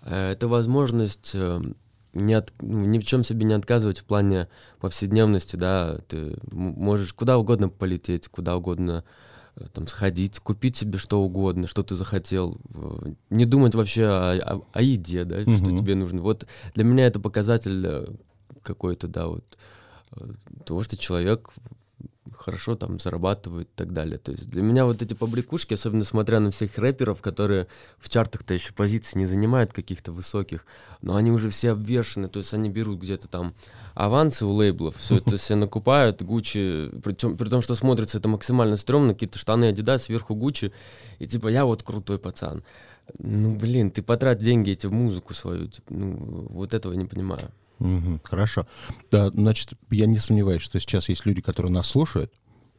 Э, 0.04 0.32
Это 0.32 0.48
возможность 0.48 1.32
э, 1.36 1.62
не 2.14 2.34
от- 2.34 2.54
ну, 2.62 2.86
ни 2.86 2.98
в 3.00 3.06
чем 3.06 3.24
себе 3.24 3.46
не 3.46 3.54
отказывать 3.54 4.00
в 4.00 4.06
плане 4.06 4.48
повседневности, 4.80 5.56
да, 5.56 6.00
ты 6.08 6.36
можешь 6.52 7.14
куда 7.14 7.38
угодно 7.38 7.70
полететь, 7.70 8.28
куда 8.28 8.56
угодно 8.56 9.04
там 9.74 9.88
сходить, 9.88 10.40
купить 10.40 10.78
себе 10.78 10.98
что 10.98 11.22
угодно, 11.22 11.68
что 11.68 11.84
ты 11.84 11.96
захотел, 11.96 12.58
э, 12.74 13.14
не 13.30 13.46
думать 13.46 13.76
вообще 13.76 14.06
о, 14.06 14.32
о- 14.58 14.62
о 14.74 14.82
еде, 14.82 15.24
да, 15.26 15.42
что 15.42 15.50
Мгм. 15.66 15.78
тебе 15.78 15.96
нужно. 15.96 16.22
Вот 16.22 16.46
для 16.74 16.84
меня 16.84 17.06
это 17.08 17.20
показатель 17.20 17.86
э, 17.86 18.08
какой-то, 18.64 19.08
да, 19.08 19.28
вот 19.28 19.44
э, 20.18 20.26
того, 20.66 20.84
что 20.84 20.98
человек 20.98 21.50
хорошо 22.42 22.76
там 22.76 23.00
зарабатывают 23.00 23.70
и 23.70 23.72
так 23.76 23.94
далее. 23.94 24.18
То 24.18 24.32
есть 24.32 24.50
для 24.50 24.62
меня 24.62 24.86
вот 24.86 25.02
эти 25.02 25.14
побрякушки, 25.14 25.76
особенно 25.76 26.04
смотря 26.04 26.40
на 26.40 26.52
всех 26.52 26.78
рэперов, 26.78 27.22
которые 27.22 27.68
в 28.00 28.10
чартах-то 28.10 28.54
еще 28.54 28.74
позиции 28.74 29.18
не 29.18 29.26
занимают 29.26 29.74
каких-то 29.74 30.12
высоких, 30.12 30.66
но 31.02 31.16
они 31.16 31.32
уже 31.32 31.50
все 31.50 31.72
обвешены, 31.72 32.28
то 32.28 32.38
есть 32.38 32.54
они 32.54 32.70
берут 32.70 33.00
где-то 33.00 33.28
там 33.28 33.54
авансы 33.94 34.46
у 34.46 34.52
лейблов, 34.52 34.98
все 34.98 35.18
это 35.18 35.38
все 35.38 35.56
накупают, 35.56 36.22
Гуччи, 36.22 36.90
при, 37.04 37.14
при 37.14 37.50
том, 37.50 37.62
что 37.62 37.76
смотрится 37.76 38.18
это 38.18 38.28
максимально 38.28 38.76
стрёмно, 38.76 39.14
какие-то 39.14 39.38
штаны 39.38 39.72
Adidas, 39.72 40.00
сверху 40.00 40.36
Гуччи, 40.36 40.72
и 41.20 41.28
типа 41.28 41.48
я 41.48 41.66
вот 41.66 41.84
крутой 41.84 42.18
пацан. 42.20 42.64
Ну, 43.20 43.56
блин, 43.56 43.92
ты 43.92 44.02
потрать 44.02 44.40
деньги 44.40 44.72
эти 44.72 44.88
в 44.88 44.94
музыку 44.94 45.34
свою, 45.34 45.68
типа, 45.68 45.94
ну, 45.94 46.48
вот 46.50 46.74
этого 46.74 46.94
не 46.94 47.06
понимаю. 47.06 47.52
Угу, 47.82 48.22
хорошо. 48.24 48.68
Да, 49.12 49.32
значит, 49.32 49.74
я 49.90 50.06
не 50.06 50.18
сомневаюсь, 50.18 50.62
что 50.62 50.80
сейчас 50.80 51.10
есть 51.10 51.26
люди, 51.26 51.42
которые 51.42 51.72
нас 51.72 51.88
слушают, 51.88 52.32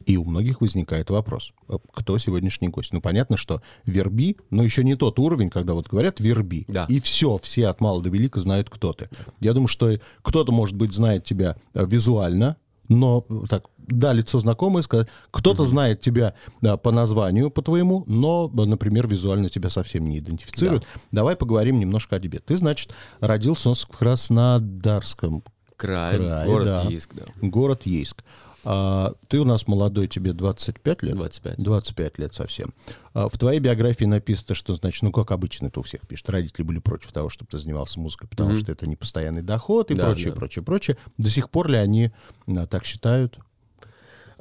и 0.06 0.16
у 0.16 0.25
многих 0.25 0.61
возникает 0.61 1.11
вопрос, 1.11 1.52
а 1.68 1.78
кто 1.92 2.18
сегодняшний 2.18 2.68
гость? 2.68 2.92
Ну, 2.92 3.00
понятно, 3.00 3.37
что 3.37 3.62
верби, 3.85 4.37
но 4.50 4.62
еще 4.62 4.85
не 4.85 4.97
тот 4.97 5.18
уровень, 5.18 5.50
когда 5.50 5.75
вот 5.75 5.88
говорят 5.88 6.21
верби, 6.21 6.64
да. 6.68 6.87
и 6.88 7.00
все, 7.00 7.38
все 7.38 7.68
от 7.68 7.80
мала 7.80 8.02
до 8.02 8.11
велика 8.11 8.40
знают, 8.40 8.71
кто 8.71 8.92
ты. 8.92 9.09
Я 9.40 9.52
думаю, 9.52 9.68
что 9.68 9.99
кто-то, 10.23 10.52
может 10.52 10.76
быть, 10.76 10.92
знает 10.92 11.25
тебя 11.25 11.56
э, 11.75 11.85
визуально, 11.87 12.56
но 12.89 13.25
так, 13.49 13.65
да, 13.79 14.12
лицо 14.12 14.39
знакомое, 14.39 14.83
сказать, 14.83 15.09
кто-то 15.31 15.62
mm-hmm. 15.62 15.67
знает 15.67 16.01
тебя 16.01 16.35
да, 16.61 16.77
по 16.77 16.91
названию, 16.91 17.51
по 17.51 17.62
твоему, 17.62 18.05
но, 18.07 18.49
например, 18.49 19.09
визуально 19.09 19.49
тебя 19.49 19.71
совсем 19.71 20.07
не 20.07 20.19
идентифицирует. 20.19 20.83
Да. 20.83 21.01
Давай 21.12 21.37
поговорим 21.37 21.79
немножко 21.79 22.17
о 22.17 22.21
тебе. 22.21 22.39
Ты, 22.39 22.57
значит, 22.57 22.93
родился 23.21 23.75
в 23.75 23.87
Краснодарском 23.99 25.43
крае, 25.77 26.19
крае 26.19 26.47
город 26.47 26.67
да. 26.67 26.83
Ейск, 26.85 27.15
да. 27.15 27.25
Город 27.41 27.87
Ейск. 27.87 28.25
А, 28.64 29.14
ты 29.28 29.38
у 29.40 29.45
нас 29.45 29.66
молодой, 29.66 30.09
тебе 30.09 30.33
25 30.33 31.02
лет? 31.02 31.14
25. 31.14 31.59
25 31.59 32.19
лет 32.19 32.35
совсем. 32.35 32.75
А, 33.14 33.28
в 33.28 33.37
твоей 33.38 33.61
биографии 33.61 34.04
написано, 34.04 34.54
что, 34.54 34.75
значит, 34.75 35.02
ну, 35.02 35.12
как 35.12 35.31
обычно 35.33 35.66
это 35.66 35.81
у 35.81 35.83
всех 35.83 36.07
пишет, 36.07 36.31
родители 36.31 36.62
были 36.62 36.78
против 36.78 37.12
того, 37.12 37.28
чтобы 37.28 37.50
ты 37.50 37.59
занимался 37.59 37.99
музыкой, 37.99 38.28
потому 38.28 38.50
mm-hmm. 38.50 38.61
что 38.61 38.73
это 38.73 38.87
не 38.87 38.97
постоянный 38.97 39.42
доход 39.42 39.90
и 39.90 39.95
да, 39.95 40.07
прочее, 40.07 40.31
да. 40.31 40.37
прочее, 40.37 40.64
прочее. 40.64 40.97
До 41.19 41.28
сих 41.28 41.50
пор 41.50 41.69
ли 41.69 41.76
они 41.76 42.12
а, 42.47 42.66
так 42.66 42.85
считают? 42.85 43.38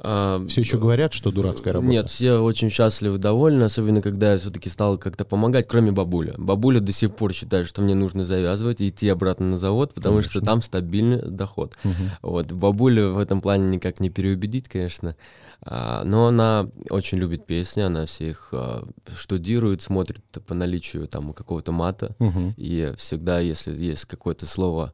Все 0.02 0.60
еще 0.60 0.78
говорят, 0.78 1.12
что 1.12 1.30
дурацкая 1.30 1.74
работа? 1.74 1.90
Нет, 1.90 2.10
все 2.10 2.38
очень 2.38 2.70
счастливы, 2.70 3.18
довольны, 3.18 3.62
особенно 3.62 4.02
когда 4.02 4.32
я 4.32 4.38
все-таки 4.38 4.68
стал 4.68 4.98
как-то 4.98 5.24
помогать, 5.24 5.68
кроме 5.68 5.92
бабуля. 5.92 6.34
Бабуля 6.38 6.80
до 6.80 6.90
сих 6.90 7.14
пор 7.14 7.32
считает, 7.32 7.68
что 7.68 7.82
мне 7.82 7.94
нужно 7.94 8.24
завязывать 8.24 8.80
и 8.80 8.88
идти 8.88 9.08
обратно 9.08 9.46
на 9.46 9.58
завод, 9.58 9.94
потому 9.94 10.16
конечно. 10.16 10.30
что 10.30 10.40
там 10.40 10.60
стабильный 10.60 11.22
доход. 11.22 11.76
Угу. 11.84 11.92
Вот, 12.22 12.52
бабулю 12.52 13.12
в 13.12 13.18
этом 13.18 13.40
плане 13.40 13.66
никак 13.66 14.00
не 14.00 14.10
переубедить, 14.10 14.68
конечно. 14.68 15.16
А, 15.64 16.02
но 16.04 16.26
она 16.26 16.68
очень 16.90 17.18
любит 17.18 17.46
песни, 17.46 17.82
она 17.82 18.06
все 18.06 18.30
их 18.30 18.48
а, 18.52 18.84
штудирует, 19.16 19.82
смотрит 19.82 20.22
по 20.46 20.54
наличию 20.54 21.06
там 21.06 21.32
какого-то 21.32 21.70
мата. 21.70 22.16
Угу. 22.18 22.54
И 22.56 22.92
всегда, 22.96 23.38
если 23.38 23.72
есть 23.72 24.06
какое-то 24.06 24.46
слово 24.46 24.92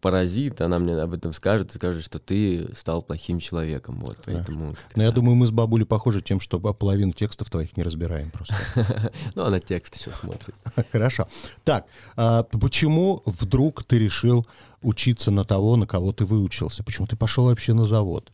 паразит, 0.00 0.60
она 0.60 0.78
мне 0.78 0.94
об 0.94 1.12
этом 1.12 1.32
скажет 1.32 1.70
и 1.70 1.74
скажет, 1.74 2.04
что 2.04 2.18
ты 2.18 2.68
стал 2.76 3.02
плохим 3.02 3.38
человеком. 3.38 4.00
Вот, 4.00 4.18
поэтому... 4.24 4.74
Но 4.94 5.02
я 5.02 5.12
думаю, 5.12 5.34
мы 5.36 5.46
с 5.46 5.50
бабулей 5.50 5.86
похожи 5.86 6.20
тем, 6.20 6.40
что 6.40 6.58
половину 6.60 7.12
текстов 7.12 7.50
твоих 7.50 7.76
не 7.76 7.82
разбираем 7.82 8.30
просто. 8.30 8.54
Ну, 9.34 9.44
она 9.44 9.60
текст 9.60 9.96
еще 9.96 10.10
смотрит. 10.10 10.54
Хорошо. 10.92 11.26
Так, 11.64 11.86
а 12.16 12.42
почему 12.42 13.22
вдруг 13.26 13.84
ты 13.84 13.98
решил 13.98 14.46
учиться 14.82 15.30
на 15.30 15.44
того, 15.44 15.76
на 15.76 15.86
кого 15.86 16.12
ты 16.12 16.24
выучился? 16.24 16.82
Почему 16.82 17.06
ты 17.06 17.16
пошел 17.16 17.44
вообще 17.44 17.72
на 17.72 17.84
завод? 17.84 18.30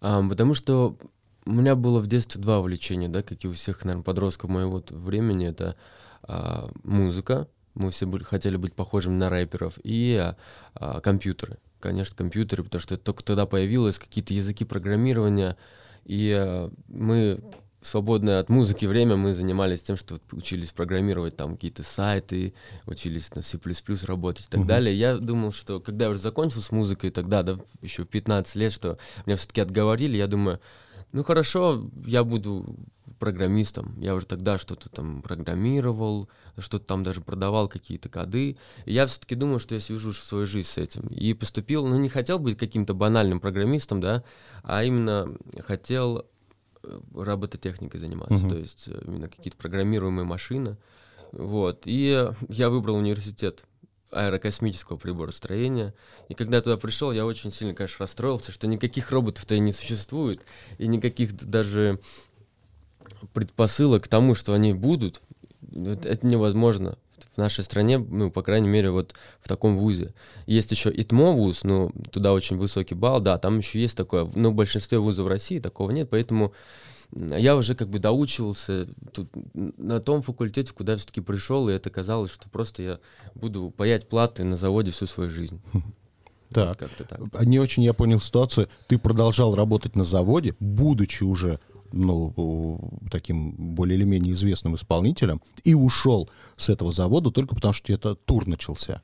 Потому 0.00 0.54
что 0.54 0.96
у 1.44 1.52
меня 1.52 1.76
было 1.76 2.00
в 2.00 2.06
детстве 2.06 2.40
два 2.42 2.58
увлечения, 2.58 3.08
да, 3.08 3.22
как 3.22 3.44
и 3.44 3.48
у 3.48 3.52
всех, 3.52 3.84
наверное, 3.84 4.04
подростков 4.04 4.50
моего 4.50 4.82
времени. 4.90 5.46
Это 5.46 5.76
а, 6.22 6.68
музыка, 6.82 7.46
мы 7.76 7.90
все 7.90 8.06
были, 8.06 8.24
хотели 8.24 8.56
быть 8.56 8.74
похожими 8.74 9.14
на 9.14 9.30
рэперов, 9.30 9.78
и 9.84 10.34
а, 10.74 11.00
компьютеры. 11.00 11.58
Конечно, 11.78 12.16
компьютеры, 12.16 12.64
потому 12.64 12.80
что 12.80 12.96
только 12.96 13.22
тогда 13.22 13.46
появилось 13.46 13.98
какие-то 13.98 14.34
языки 14.34 14.64
программирования, 14.64 15.56
и 16.04 16.34
а, 16.36 16.70
мы 16.88 17.40
свободное 17.82 18.40
от 18.40 18.48
музыки 18.48 18.84
время 18.86 19.16
мы 19.16 19.32
занимались 19.32 19.82
тем, 19.82 19.96
что 19.96 20.18
учились 20.32 20.72
программировать 20.72 21.36
там 21.36 21.54
какие-то 21.54 21.82
сайты, 21.82 22.54
учились 22.86 23.32
на 23.34 23.42
C++ 23.42 23.58
работать 24.06 24.46
и 24.46 24.48
так 24.48 24.62
uh-huh. 24.62 24.66
далее. 24.66 24.98
Я 24.98 25.16
думал, 25.18 25.52
что 25.52 25.78
когда 25.78 26.06
я 26.06 26.10
уже 26.10 26.18
закончил 26.18 26.62
с 26.62 26.72
музыкой 26.72 27.10
тогда, 27.10 27.42
да, 27.42 27.58
еще 27.82 28.04
в 28.04 28.08
15 28.08 28.56
лет, 28.56 28.72
что 28.72 28.98
меня 29.24 29.36
все-таки 29.36 29.60
отговорили, 29.60 30.16
я 30.16 30.26
думаю, 30.26 30.60
ну 31.12 31.24
хорошо, 31.24 31.90
я 32.04 32.24
буду 32.24 32.76
программистом. 33.18 33.98
Я 34.00 34.14
уже 34.14 34.26
тогда 34.26 34.58
что-то 34.58 34.88
там 34.90 35.22
программировал, 35.22 36.28
что-то 36.58 36.84
там 36.84 37.02
даже 37.02 37.20
продавал 37.20 37.68
какие-то 37.68 38.08
коды. 38.08 38.56
И 38.84 38.92
я 38.92 39.06
все-таки 39.06 39.34
думал, 39.34 39.58
что 39.58 39.74
я 39.74 39.80
свяжу 39.80 40.12
свою 40.12 40.46
жизнь 40.46 40.68
с 40.68 40.78
этим. 40.78 41.06
И 41.08 41.32
поступил, 41.34 41.86
ну 41.86 41.96
не 41.96 42.08
хотел 42.08 42.38
быть 42.38 42.58
каким-то 42.58 42.94
банальным 42.94 43.40
программистом, 43.40 44.00
да, 44.00 44.22
а 44.62 44.84
именно 44.84 45.36
хотел 45.66 46.26
э, 46.82 47.00
робототехникой 47.14 48.00
заниматься, 48.00 48.46
uh-huh. 48.46 48.50
то 48.50 48.58
есть 48.58 48.88
э, 48.88 49.00
именно 49.06 49.28
какие-то 49.28 49.56
программируемые 49.56 50.24
машины. 50.24 50.76
Вот. 51.32 51.82
И 51.86 52.30
я 52.48 52.70
выбрал 52.70 52.96
университет 52.96 53.64
аэрокосмического 54.10 54.96
приборостроения. 54.96 55.94
И 56.28 56.34
когда 56.34 56.58
я 56.58 56.62
туда 56.62 56.76
пришел, 56.76 57.12
я 57.12 57.26
очень 57.26 57.52
сильно, 57.52 57.74
конечно, 57.74 58.04
расстроился, 58.04 58.52
что 58.52 58.66
никаких 58.66 59.10
роботов-то 59.10 59.54
и 59.54 59.60
не 59.60 59.72
существует, 59.72 60.42
и 60.78 60.86
никаких 60.86 61.34
даже 61.34 62.00
предпосылок 63.32 64.04
к 64.04 64.08
тому, 64.08 64.34
что 64.34 64.52
они 64.52 64.72
будут, 64.72 65.20
это 65.72 66.26
невозможно 66.26 66.98
в 67.34 67.38
нашей 67.38 67.64
стране, 67.64 67.98
ну, 67.98 68.30
по 68.30 68.42
крайней 68.42 68.68
мере, 68.68 68.90
вот 68.90 69.14
в 69.40 69.48
таком 69.48 69.78
вузе. 69.78 70.14
Есть 70.46 70.70
еще 70.70 70.90
ИТМО 70.90 71.32
вуз, 71.32 71.64
ну, 71.64 71.92
туда 72.10 72.32
очень 72.32 72.56
высокий 72.56 72.94
балл, 72.94 73.20
да, 73.20 73.38
там 73.38 73.58
еще 73.58 73.80
есть 73.80 73.96
такое, 73.96 74.28
но 74.34 74.50
в 74.50 74.54
большинстве 74.54 74.98
вузов 74.98 75.28
России 75.28 75.58
такого 75.58 75.90
нет, 75.90 76.08
поэтому 76.08 76.54
я 77.12 77.56
уже 77.56 77.74
как 77.74 77.88
бы 77.88 77.98
доучивался 77.98 78.88
тут, 79.12 79.28
на 79.54 80.00
том 80.00 80.22
факультете, 80.22 80.72
куда 80.72 80.92
я 80.92 80.98
все-таки 80.98 81.20
пришел, 81.20 81.68
и 81.68 81.72
это 81.72 81.90
казалось, 81.90 82.32
что 82.32 82.48
просто 82.48 82.82
я 82.82 82.98
буду 83.34 83.70
паять 83.70 84.08
платы 84.08 84.44
на 84.44 84.56
заводе 84.56 84.90
всю 84.90 85.06
свою 85.06 85.30
жизнь. 85.30 85.60
Так. 86.52 86.80
Вот 86.80 87.08
так. 87.08 87.44
Не 87.44 87.58
очень 87.58 87.82
я 87.82 87.92
понял 87.92 88.20
ситуацию. 88.20 88.68
Ты 88.86 89.00
продолжал 89.00 89.56
работать 89.56 89.96
на 89.96 90.04
заводе, 90.04 90.54
будучи 90.60 91.24
уже 91.24 91.58
ну, 91.92 92.78
таким 93.10 93.74
более 93.74 93.98
или 93.98 94.04
менее 94.04 94.32
известным 94.32 94.76
исполнителем, 94.76 95.42
и 95.64 95.74
ушел 95.74 96.30
с 96.56 96.68
этого 96.68 96.92
завода 96.92 97.30
только 97.30 97.54
потому, 97.54 97.74
что 97.74 97.92
это 97.92 98.14
тур 98.14 98.46
начался. 98.46 99.02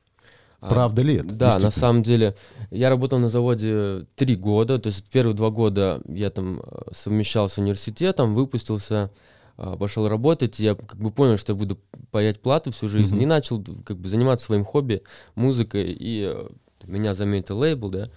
А, 0.63 0.69
Правда 0.69 1.01
ли 1.01 1.15
это? 1.15 1.33
Да, 1.33 1.59
на 1.59 1.71
самом 1.71 2.03
деле. 2.03 2.35
Я 2.71 2.89
работал 2.89 3.19
на 3.19 3.27
заводе 3.27 4.05
три 4.15 4.35
года, 4.35 4.79
то 4.79 4.87
есть 4.87 5.09
первые 5.11 5.35
два 5.35 5.49
года 5.49 6.01
я 6.07 6.29
там 6.29 6.61
э, 6.61 6.81
совмещал 6.93 7.49
с 7.49 7.57
университетом, 7.57 8.33
выпустился, 8.33 9.11
э, 9.57 9.75
пошел 9.77 10.07
работать, 10.07 10.59
я 10.59 10.75
как 10.75 10.95
бы 10.95 11.11
понял, 11.11 11.37
что 11.37 11.51
я 11.51 11.57
буду 11.57 11.77
паять 12.11 12.41
плату 12.41 12.71
всю 12.71 12.87
жизнь, 12.87 13.17
mm-hmm. 13.17 13.23
и 13.23 13.25
начал 13.25 13.63
как 13.83 13.97
бы 13.97 14.07
заниматься 14.07 14.45
своим 14.45 14.63
хобби, 14.63 15.03
музыкой, 15.35 15.91
и 15.91 16.31
э, 16.33 16.47
меня 16.87 17.13
заметил 17.13 17.59
лейбл, 17.59 17.89
да, 17.89 18.09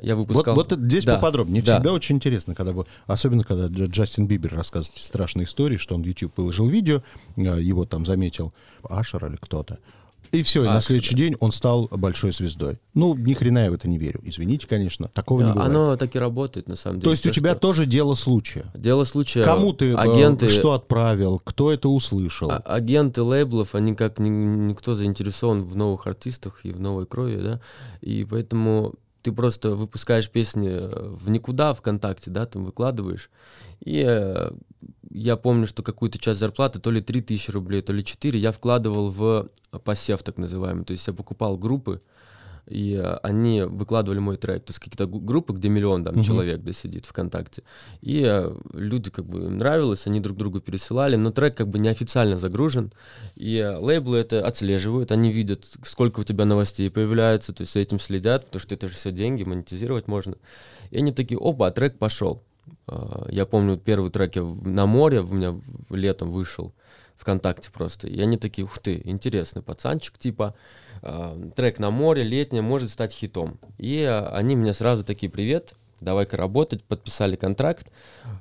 я 0.00 0.16
выпускал... 0.16 0.54
Вот, 0.54 0.72
вот 0.72 0.80
здесь 0.80 1.04
да, 1.04 1.16
поподробнее. 1.16 1.62
Да. 1.62 1.74
Всегда 1.74 1.92
очень 1.92 2.16
интересно, 2.16 2.54
когда 2.54 2.72
вы, 2.72 2.86
особенно 3.06 3.44
когда 3.44 3.66
Джастин 3.66 4.26
Бибер 4.26 4.54
рассказывает 4.54 5.02
страшные 5.02 5.44
истории, 5.44 5.76
что 5.76 5.94
он 5.94 6.02
в 6.02 6.06
YouTube 6.06 6.32
выложил 6.38 6.68
видео, 6.68 7.02
его 7.36 7.84
там 7.84 8.06
заметил 8.06 8.54
Ашер 8.82 9.26
или 9.26 9.36
кто-то, 9.36 9.78
и 10.32 10.42
все, 10.42 10.64
и 10.64 10.66
а, 10.66 10.74
на 10.74 10.80
следующий 10.80 11.14
да. 11.14 11.18
день 11.18 11.36
он 11.40 11.52
стал 11.52 11.88
большой 11.90 12.32
звездой. 12.32 12.78
Ну, 12.94 13.14
ни 13.14 13.34
хрена 13.34 13.64
я 13.64 13.70
в 13.70 13.74
это 13.74 13.88
не 13.88 13.98
верю. 13.98 14.20
Извините, 14.24 14.66
конечно. 14.66 15.08
Такого 15.14 15.42
да, 15.42 15.46
не 15.48 15.52
бывает. 15.54 15.70
Оно 15.70 15.96
так 15.96 16.14
и 16.14 16.18
работает, 16.18 16.68
на 16.68 16.76
самом 16.76 16.96
деле. 16.96 17.04
То 17.04 17.10
есть 17.10 17.26
у 17.26 17.30
тебя 17.30 17.52
что... 17.52 17.60
тоже 17.60 17.86
дело 17.86 18.14
случая? 18.14 18.66
Дело 18.74 19.04
случая. 19.04 19.44
Кому 19.44 19.72
ты 19.72 19.92
э, 19.92 19.94
агенты... 19.94 20.48
что 20.48 20.72
отправил? 20.72 21.40
Кто 21.44 21.72
это 21.72 21.88
услышал? 21.88 22.50
А, 22.50 22.56
агенты 22.58 23.22
лейблов, 23.22 23.74
они 23.74 23.94
как 23.94 24.18
ни, 24.18 24.28
никто 24.28 24.94
заинтересован 24.94 25.64
в 25.64 25.76
новых 25.76 26.06
артистах 26.06 26.60
и 26.64 26.72
в 26.72 26.80
новой 26.80 27.06
крови, 27.06 27.40
да. 27.42 27.60
И 28.00 28.26
поэтому 28.28 28.94
ты 29.22 29.32
просто 29.32 29.74
выпускаешь 29.74 30.30
песни 30.30 30.70
в 30.70 31.28
никуда 31.28 31.74
ВКонтакте, 31.74 32.30
да, 32.30 32.46
там 32.46 32.64
выкладываешь. 32.64 33.28
И 33.84 34.04
э, 34.06 34.50
я 35.16 35.36
помню, 35.36 35.66
что 35.66 35.82
какую-то 35.82 36.18
часть 36.18 36.40
зарплаты, 36.40 36.78
то 36.78 36.90
ли 36.90 37.00
3000 37.00 37.50
рублей, 37.50 37.80
то 37.80 37.92
ли 37.92 38.04
4, 38.04 38.38
я 38.38 38.52
вкладывал 38.52 39.10
в 39.10 39.48
посев 39.82 40.22
так 40.22 40.36
называемый. 40.36 40.84
То 40.84 40.90
есть 40.90 41.06
я 41.06 41.14
покупал 41.14 41.56
группы, 41.56 42.02
и 42.66 43.02
они 43.22 43.62
выкладывали 43.62 44.18
мой 44.18 44.36
трек. 44.36 44.64
То 44.64 44.70
есть 44.70 44.78
какие-то 44.78 45.06
группы, 45.06 45.54
где 45.54 45.70
миллион 45.70 46.04
там, 46.04 46.16
uh-huh. 46.16 46.24
человек 46.24 46.60
да, 46.62 46.72
сидит 46.72 47.06
ВКонтакте. 47.06 47.62
И 48.02 48.24
э, 48.26 48.54
люди 48.74 49.10
как 49.10 49.24
бы 49.24 49.44
им 49.44 49.56
нравилось, 49.56 50.06
они 50.06 50.20
друг 50.20 50.36
другу 50.36 50.60
пересылали, 50.60 51.16
но 51.16 51.30
трек 51.30 51.56
как 51.56 51.68
бы 51.68 51.78
неофициально 51.78 52.36
загружен. 52.36 52.92
И 53.36 53.56
э, 53.56 53.76
лейблы 53.78 54.18
это 54.18 54.46
отслеживают, 54.46 55.12
они 55.12 55.32
видят, 55.32 55.64
сколько 55.84 56.20
у 56.20 56.24
тебя 56.24 56.44
новостей 56.44 56.90
появляется, 56.90 57.54
то 57.54 57.62
есть 57.62 57.74
этим 57.76 58.00
следят, 58.00 58.46
потому 58.46 58.60
что 58.60 58.74
это 58.74 58.88
же 58.88 58.94
все 58.94 59.12
деньги, 59.12 59.44
монетизировать 59.44 60.08
можно. 60.08 60.34
И 60.90 60.98
они 60.98 61.12
такие, 61.12 61.38
опа, 61.40 61.68
а 61.68 61.70
трек 61.70 61.98
пошел. 61.98 62.42
А, 62.88 63.26
Я 63.30 63.46
помню, 63.46 63.76
первый 63.76 64.10
трек 64.10 64.36
я 64.36 64.42
на 64.42 64.86
море 64.86 65.20
у 65.20 65.34
меня 65.34 65.54
летом 65.90 66.30
вышел 66.30 66.72
ВКонтакте 67.16 67.70
просто. 67.72 68.06
И 68.08 68.20
они 68.20 68.36
такие, 68.36 68.64
ух 68.64 68.78
ты, 68.78 69.00
интересный 69.04 69.62
пацанчик, 69.62 70.18
типа, 70.18 70.54
а, 71.02 71.36
трек 71.56 71.78
на 71.78 71.90
море, 71.90 72.22
летний, 72.22 72.60
может 72.60 72.90
стать 72.90 73.12
хитом. 73.12 73.58
И 73.78 74.02
а, 74.02 74.30
они 74.34 74.54
мне 74.56 74.72
сразу 74.74 75.04
такие, 75.04 75.30
привет, 75.30 75.74
давай-ка 76.00 76.36
работать, 76.36 76.84
подписали 76.84 77.36
контракт. 77.36 77.86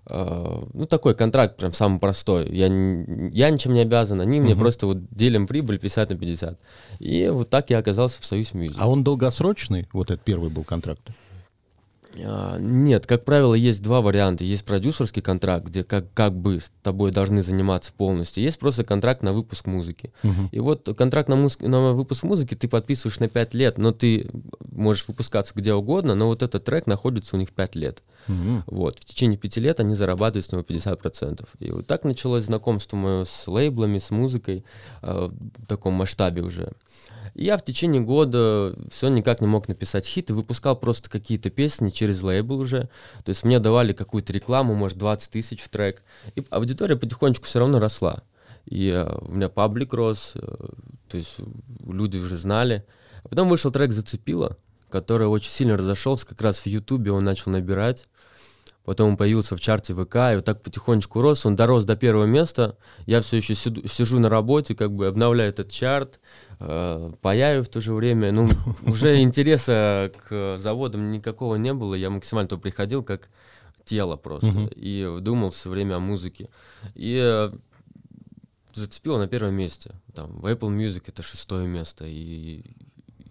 Ну, 0.08 0.86
такой 0.90 1.16
контракт 1.16 1.56
прям 1.58 1.72
самый 1.72 2.00
простой. 2.00 2.50
Я, 2.52 2.66
я 2.68 3.50
ничем 3.50 3.74
не 3.74 3.80
обязан, 3.82 4.20
они 4.22 4.40
мне 4.42 4.52
Мгм. 4.54 4.60
просто 4.60 4.88
вот 4.88 5.10
делим 5.10 5.48
прибыль 5.48 5.80
50 5.80 6.10
на 6.10 6.18
50. 6.18 6.60
И 7.00 7.28
вот 7.30 7.50
так 7.50 7.70
я 7.70 7.80
оказался 7.80 8.22
в 8.22 8.26
Союз 8.26 8.54
Мьюзик. 8.54 8.76
А 8.80 8.90
он 8.90 9.04
долгосрочный? 9.04 9.88
Вот 9.94 10.12
этот 10.12 10.24
первый 10.24 10.50
был 10.50 10.64
контракт. 10.64 11.02
А, 12.24 12.58
Нет, 12.60 13.06
как 13.06 13.26
правило, 13.26 13.54
есть 13.54 13.82
два 13.84 14.02
варианта. 14.02 14.44
Есть 14.44 14.66
продюсерский 14.66 15.22
контракт, 15.22 15.66
где 15.66 15.84
как, 15.84 16.06
как 16.14 16.36
бы 16.36 16.60
с 16.60 16.72
тобой 16.84 17.12
должны 17.12 17.42
заниматься 17.42 17.92
полностью. 17.94 18.44
Есть 18.44 18.60
просто 18.60 18.84
контракт 18.84 19.24
на 19.24 19.34
выпуск 19.34 19.68
музыки. 19.68 20.12
Мгм. 20.24 20.50
И 20.52 20.60
вот 20.60 20.90
контракт 20.98 21.30
на, 21.30 21.36
муз- 21.36 21.60
на 21.60 21.94
выпуск 21.94 22.24
музыки 22.24 22.56
ты 22.56 22.68
подписываешь 22.68 23.20
на 23.20 23.28
5 23.28 23.54
лет, 23.54 23.78
но 23.78 23.92
ты 23.92 24.30
можешь 24.72 25.08
выпускаться 25.08 25.54
где 25.56 25.74
угодно, 25.74 26.16
но 26.16 26.28
вот 26.28 26.44
этот 26.44 26.64
трек 26.64 26.88
находится 26.88 27.36
у 27.36 27.40
них 27.40 27.52
5 27.52 27.76
лет. 27.76 28.04
Мгм. 28.28 28.64
Вот. 28.68 29.00
В 29.00 29.06
течение 29.06 29.38
пяти 29.38 29.60
лет 29.60 29.80
они 29.80 29.96
зарабатывают 29.96 30.46
с 30.46 30.52
него 30.52 30.64
50%. 30.64 31.48
И 31.60 31.72
вот 31.72 31.88
так 31.88 32.04
началось 32.04 32.44
знакомство 32.44 32.98
мое 32.98 33.26
с 33.26 33.48
лейблами, 33.48 34.00
с 34.00 34.12
музыкой 34.12 34.64
э, 35.02 35.30
в 35.30 35.66
таком 35.68 35.94
масштабе 35.94 36.42
уже. 36.42 36.72
И 37.34 37.46
я 37.46 37.58
в 37.58 37.66
течение 37.66 38.02
года 38.02 38.76
все 38.90 39.10
никак 39.10 39.42
не 39.42 39.48
мог 39.48 39.68
написать 39.68 40.06
хит 40.06 40.30
и 40.30 40.34
выпускал 40.34 40.76
просто 40.76 41.10
какие-то 41.10 41.50
песни 41.50 41.90
через 41.90 42.05
лейбл 42.24 42.60
уже. 42.60 42.90
То 43.24 43.30
есть 43.30 43.44
мне 43.44 43.60
давали 43.60 43.94
какую-то 43.94 44.34
рекламу, 44.34 44.76
может, 44.76 44.98
20 44.98 45.32
тысяч 45.32 45.62
в 45.62 45.70
трек. 45.70 46.04
И 46.36 46.44
аудитория 46.50 46.96
потихонечку 46.96 47.46
все 47.46 47.60
равно 47.60 47.80
росла. 47.80 48.24
И 48.66 48.90
э, 48.90 49.18
у 49.22 49.32
меня 49.32 49.50
паблик 49.50 49.94
рос, 49.94 50.34
э, 50.36 50.40
то 51.08 51.18
есть 51.18 51.38
люди 51.88 52.18
уже 52.18 52.36
знали. 52.36 52.86
А 53.24 53.28
потом 53.28 53.50
вышел 53.50 53.72
трек 53.72 53.92
«Зацепило», 53.92 54.58
который 54.90 55.28
очень 55.28 55.52
сильно 55.52 55.78
разошелся, 55.78 56.28
как 56.28 56.42
раз 56.42 56.60
в 56.60 56.68
Ютубе 56.68 57.12
он 57.12 57.24
начал 57.24 57.52
набирать. 57.52 58.08
Потом 58.86 59.12
он 59.12 59.18
появился 59.18 59.58
в 59.58 59.60
чарте 59.60 59.94
ВК, 59.96 60.16
и 60.16 60.36
вот 60.36 60.46
так 60.46 60.62
потихонечку 60.62 61.20
рос. 61.20 61.46
Он 61.46 61.56
дорос 61.56 61.86
до 61.86 61.96
первого 61.96 62.26
места. 62.26 62.78
Я 63.08 63.22
все 63.22 63.38
еще 63.38 63.54
сиду- 63.54 63.88
сижу 63.88 64.20
на 64.20 64.30
работе, 64.30 64.76
как 64.76 64.94
бы 64.94 65.08
обновляю 65.08 65.50
этот 65.50 65.72
чарт, 65.72 66.20
э, 66.60 67.12
паяю 67.22 67.64
в 67.64 67.68
то 67.68 67.82
же 67.82 67.94
время. 67.94 68.32
Ну, 68.32 68.48
уже 68.86 69.22
интереса 69.22 70.12
к 70.28 70.58
заводам 70.60 71.12
никакого 71.12 71.56
не 71.56 71.74
было. 71.74 71.96
Я 71.96 72.12
максимально 72.12 72.48
то 72.48 72.58
приходил 72.60 73.04
как 73.04 73.30
тело 73.86 74.16
просто. 74.18 74.70
И 74.76 75.18
думал 75.20 75.50
все 75.50 75.70
время 75.70 75.96
о 75.96 76.00
музыке. 76.00 76.50
И 76.94 77.20
э, 77.20 77.52
зацепило 78.74 79.18
на 79.18 79.28
первом 79.28 79.56
месте. 79.56 79.96
Там, 80.14 80.40
в 80.40 80.46
Apple 80.46 80.70
Music 80.70 81.04
это 81.08 81.24
шестое 81.24 81.68
место. 81.68 82.06
И 82.08 82.62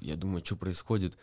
я 0.01 0.17
думаю, 0.17 0.45
что 0.45 0.57
происходит. 0.57 1.17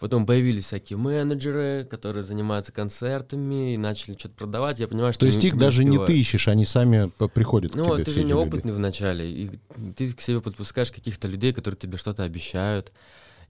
Потом 0.00 0.24
появились 0.24 0.64
всякие 0.64 0.96
менеджеры, 0.96 1.84
которые 1.88 2.22
занимаются 2.22 2.72
концертами 2.72 3.74
и 3.74 3.76
начали 3.76 4.14
что-то 4.18 4.34
продавать. 4.34 4.80
Я 4.80 4.88
понимаю, 4.88 5.12
что 5.12 5.20
То 5.20 5.26
есть 5.26 5.42
не- 5.42 5.48
их 5.48 5.58
даже 5.58 5.84
не 5.84 5.90
успеваю. 5.90 6.06
ты 6.08 6.18
ищешь, 6.18 6.48
они 6.48 6.64
сами 6.64 7.10
приходят 7.34 7.72
к 7.72 7.74
Ну, 7.76 7.84
тебе. 7.84 7.96
ты 7.96 8.02
все 8.04 8.12
же 8.12 8.20
эти 8.20 8.26
люди. 8.28 8.32
неопытный 8.32 8.72
вначале, 8.72 9.30
и 9.30 9.50
ты 9.94 10.10
к 10.12 10.20
себе 10.22 10.40
подпускаешь 10.40 10.90
каких-то 10.90 11.28
людей, 11.28 11.52
которые 11.52 11.78
тебе 11.78 11.98
что-то 11.98 12.22
обещают. 12.24 12.92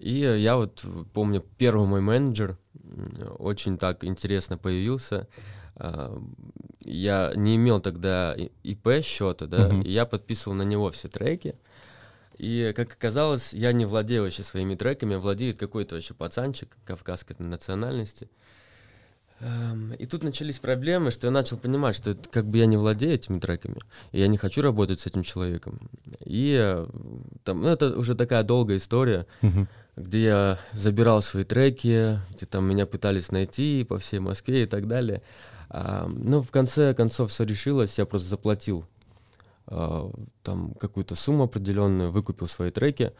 И 0.00 0.14
я 0.19 0.57
вот 0.57 0.85
помню, 1.12 1.45
первый 1.57 1.87
мой 1.87 2.00
менеджер 2.00 2.59
очень 3.38 3.78
так 3.78 4.02
интересно 4.04 4.59
появился. 4.59 5.28
А, 5.76 6.21
Я 6.83 7.33
не 7.37 7.57
имел 7.57 7.78
тогда 7.80 8.35
ИП 8.64 9.02
счета, 9.04 9.47
да, 9.47 9.69
Мгм. 9.69 9.83
и 9.83 9.90
я 9.90 10.04
подписывал 10.07 10.57
на 10.57 10.62
него 10.62 10.90
все 10.90 11.09
треки. 11.09 11.54
И, 12.40 12.73
как 12.75 12.94
оказалось, 12.94 13.52
я 13.52 13.70
не 13.73 13.85
владею 13.85 14.23
вообще 14.23 14.42
своими 14.42 14.75
треками, 14.75 15.16
а 15.16 15.18
владеет 15.18 15.59
какой-то 15.59 15.97
вообще 15.97 16.14
пацанчик 16.14 16.75
кавказской 16.87 17.37
национальности. 17.38 18.30
Эм, 19.40 19.92
И 19.99 20.06
тут 20.06 20.23
начались 20.23 20.59
проблемы, 20.59 21.11
что 21.11 21.26
я 21.26 21.32
начал 21.32 21.59
понимать, 21.59 21.97
что 21.97 22.12
это 22.12 22.26
как 22.30 22.47
бы 22.47 22.56
я 22.56 22.64
не 22.64 22.78
владею 22.78 23.12
этими 23.12 23.38
треками, 23.38 23.76
и 24.12 24.20
я 24.20 24.26
не 24.26 24.38
хочу 24.38 24.62
работать 24.62 25.00
с 25.00 25.06
этим 25.06 25.23
человеком. 25.23 25.78
И 26.25 26.56
э, 26.59 26.87
там, 27.44 27.61
ну, 27.61 27.68
это 27.68 27.99
уже 27.99 28.14
такая 28.14 28.43
долгая 28.43 28.78
история, 28.78 29.26
где 29.97 30.25
я 30.25 30.58
забирал 30.73 31.21
свои 31.21 31.45
треки, 31.45 32.19
где 32.34 32.47
там 32.47 32.64
меня 32.64 32.86
пытались 32.86 33.30
найти 33.30 33.84
по 33.84 33.99
всей 33.99 34.21
Москве 34.21 34.62
и 34.62 34.67
так 34.67 34.88
далее. 34.88 35.21
А, 35.69 36.06
ну, 36.08 36.41
в 36.41 36.50
конце 36.50 36.95
концов 36.95 37.32
все 37.32 37.45
решилось, 37.45 37.99
я 37.99 38.06
просто 38.06 38.28
заплатил 38.28 38.86
там 39.71 40.75
какую-то 40.80 41.15
сумму 41.15 41.45
определенную, 41.45 42.11
выкупил 42.11 42.49
свои 42.49 42.71
треки. 42.71 43.13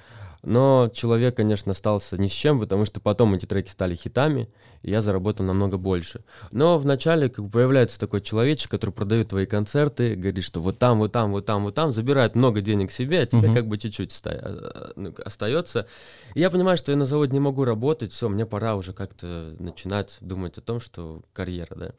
Но 0.43 0.91
человек, 0.93 1.37
конечно, 1.37 1.73
остался 1.73 2.17
ни 2.17 2.27
с 2.27 2.33
чем, 2.33 2.59
потому 2.59 2.87
что 2.87 2.99
потом 3.01 3.35
эти 3.35 3.45
треки 3.45 3.69
стали 3.69 3.95
хитами, 3.95 4.49
и 4.83 4.91
я 4.91 5.03
заработал 5.03 5.45
намного 5.45 5.77
больше. 5.77 6.25
Но 6.51 6.79
вначале 6.79 7.29
как 7.29 7.45
бы 7.45 7.51
появляется 7.51 8.01
такой 8.01 8.23
человечек, 8.23 8.71
который 8.71 8.91
продает 8.91 9.29
твои 9.29 9.45
концерты, 9.45 10.15
говорит, 10.15 10.43
что 10.43 10.61
вот 10.61 10.79
там, 10.79 10.99
вот 10.99 11.13
там, 11.13 11.31
вот 11.33 11.45
там, 11.45 11.65
вот 11.65 11.75
там, 11.75 11.91
забирает 11.91 12.35
много 12.37 12.63
денег 12.63 12.91
себе, 12.91 13.21
а 13.21 13.27
тебе 13.27 13.49
Мгм. 13.49 13.55
как 13.55 13.67
бы 13.69 13.77
чуть-чуть 13.77 14.13
ста- 14.13 14.31
а, 14.43 14.93
ну, 14.97 15.15
остается. 15.25 15.87
И 16.35 16.41
я 16.41 16.51
понимаю, 16.51 16.79
что 16.79 16.91
я 16.91 16.97
на 16.97 17.05
заводе 17.05 17.33
не 17.35 17.41
могу 17.41 17.65
работать, 17.65 18.13
все, 18.13 18.29
мне 18.29 18.47
пора 18.47 18.77
уже 18.77 18.95
как-то 18.95 19.55
начинать 19.59 20.17
думать 20.23 20.57
о 20.57 20.63
том, 20.63 20.81
что 20.81 21.21
карьера, 21.35 21.75
да. 21.77 21.91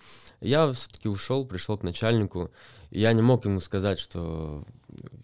Я 0.42 0.72
все-таки 0.74 1.08
ушел, 1.08 1.46
пришел 1.46 1.78
к 1.78 1.84
начальнику, 1.84 2.50
я 2.91 3.13
не 3.13 3.21
мог 3.21 3.45
ему 3.45 3.60
сказать, 3.62 3.99
что 3.99 4.65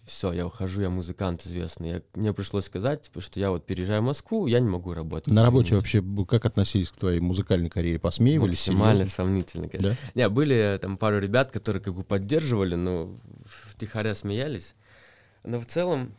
все, 0.06 0.32
я 0.32 0.46
ухожу, 0.46 0.80
я 0.80 0.88
музыкант 0.90 1.46
известный. 1.46 1.88
Я- 1.90 2.02
мне 2.14 2.32
пришлось 2.32 2.64
сказать, 2.64 3.02
типа, 3.02 3.20
что 3.20 3.38
я 3.38 3.50
вот 3.50 3.66
переезжаю 3.66 4.00
в 4.00 4.06
Москву, 4.06 4.46
я 4.46 4.58
не 4.58 4.68
могу 4.68 4.94
работать. 4.94 5.32
На 5.32 5.44
работе 5.44 5.74
вообще 5.74 6.02
как 6.26 6.46
относились 6.46 6.90
к 6.90 6.96
твоей 6.96 7.20
музыкальной 7.20 7.68
карьере? 7.68 7.98
Посмеивались? 7.98 8.66
Максимально 8.66 9.00
серьезно? 9.00 9.14
сомнительно, 9.14 9.68
конечно. 9.68 9.90
Да? 9.90 9.96
Не, 10.14 10.28
были 10.30 10.78
там 10.80 10.96
пару 10.96 11.20
ребят, 11.20 11.52
которые 11.52 11.82
как 11.82 11.94
бы 11.94 12.02
поддерживали, 12.02 12.74
но 12.74 13.14
втихаря 13.44 14.14
смеялись. 14.14 14.74
Но 15.44 15.60
в 15.60 15.66
целом 15.66 16.14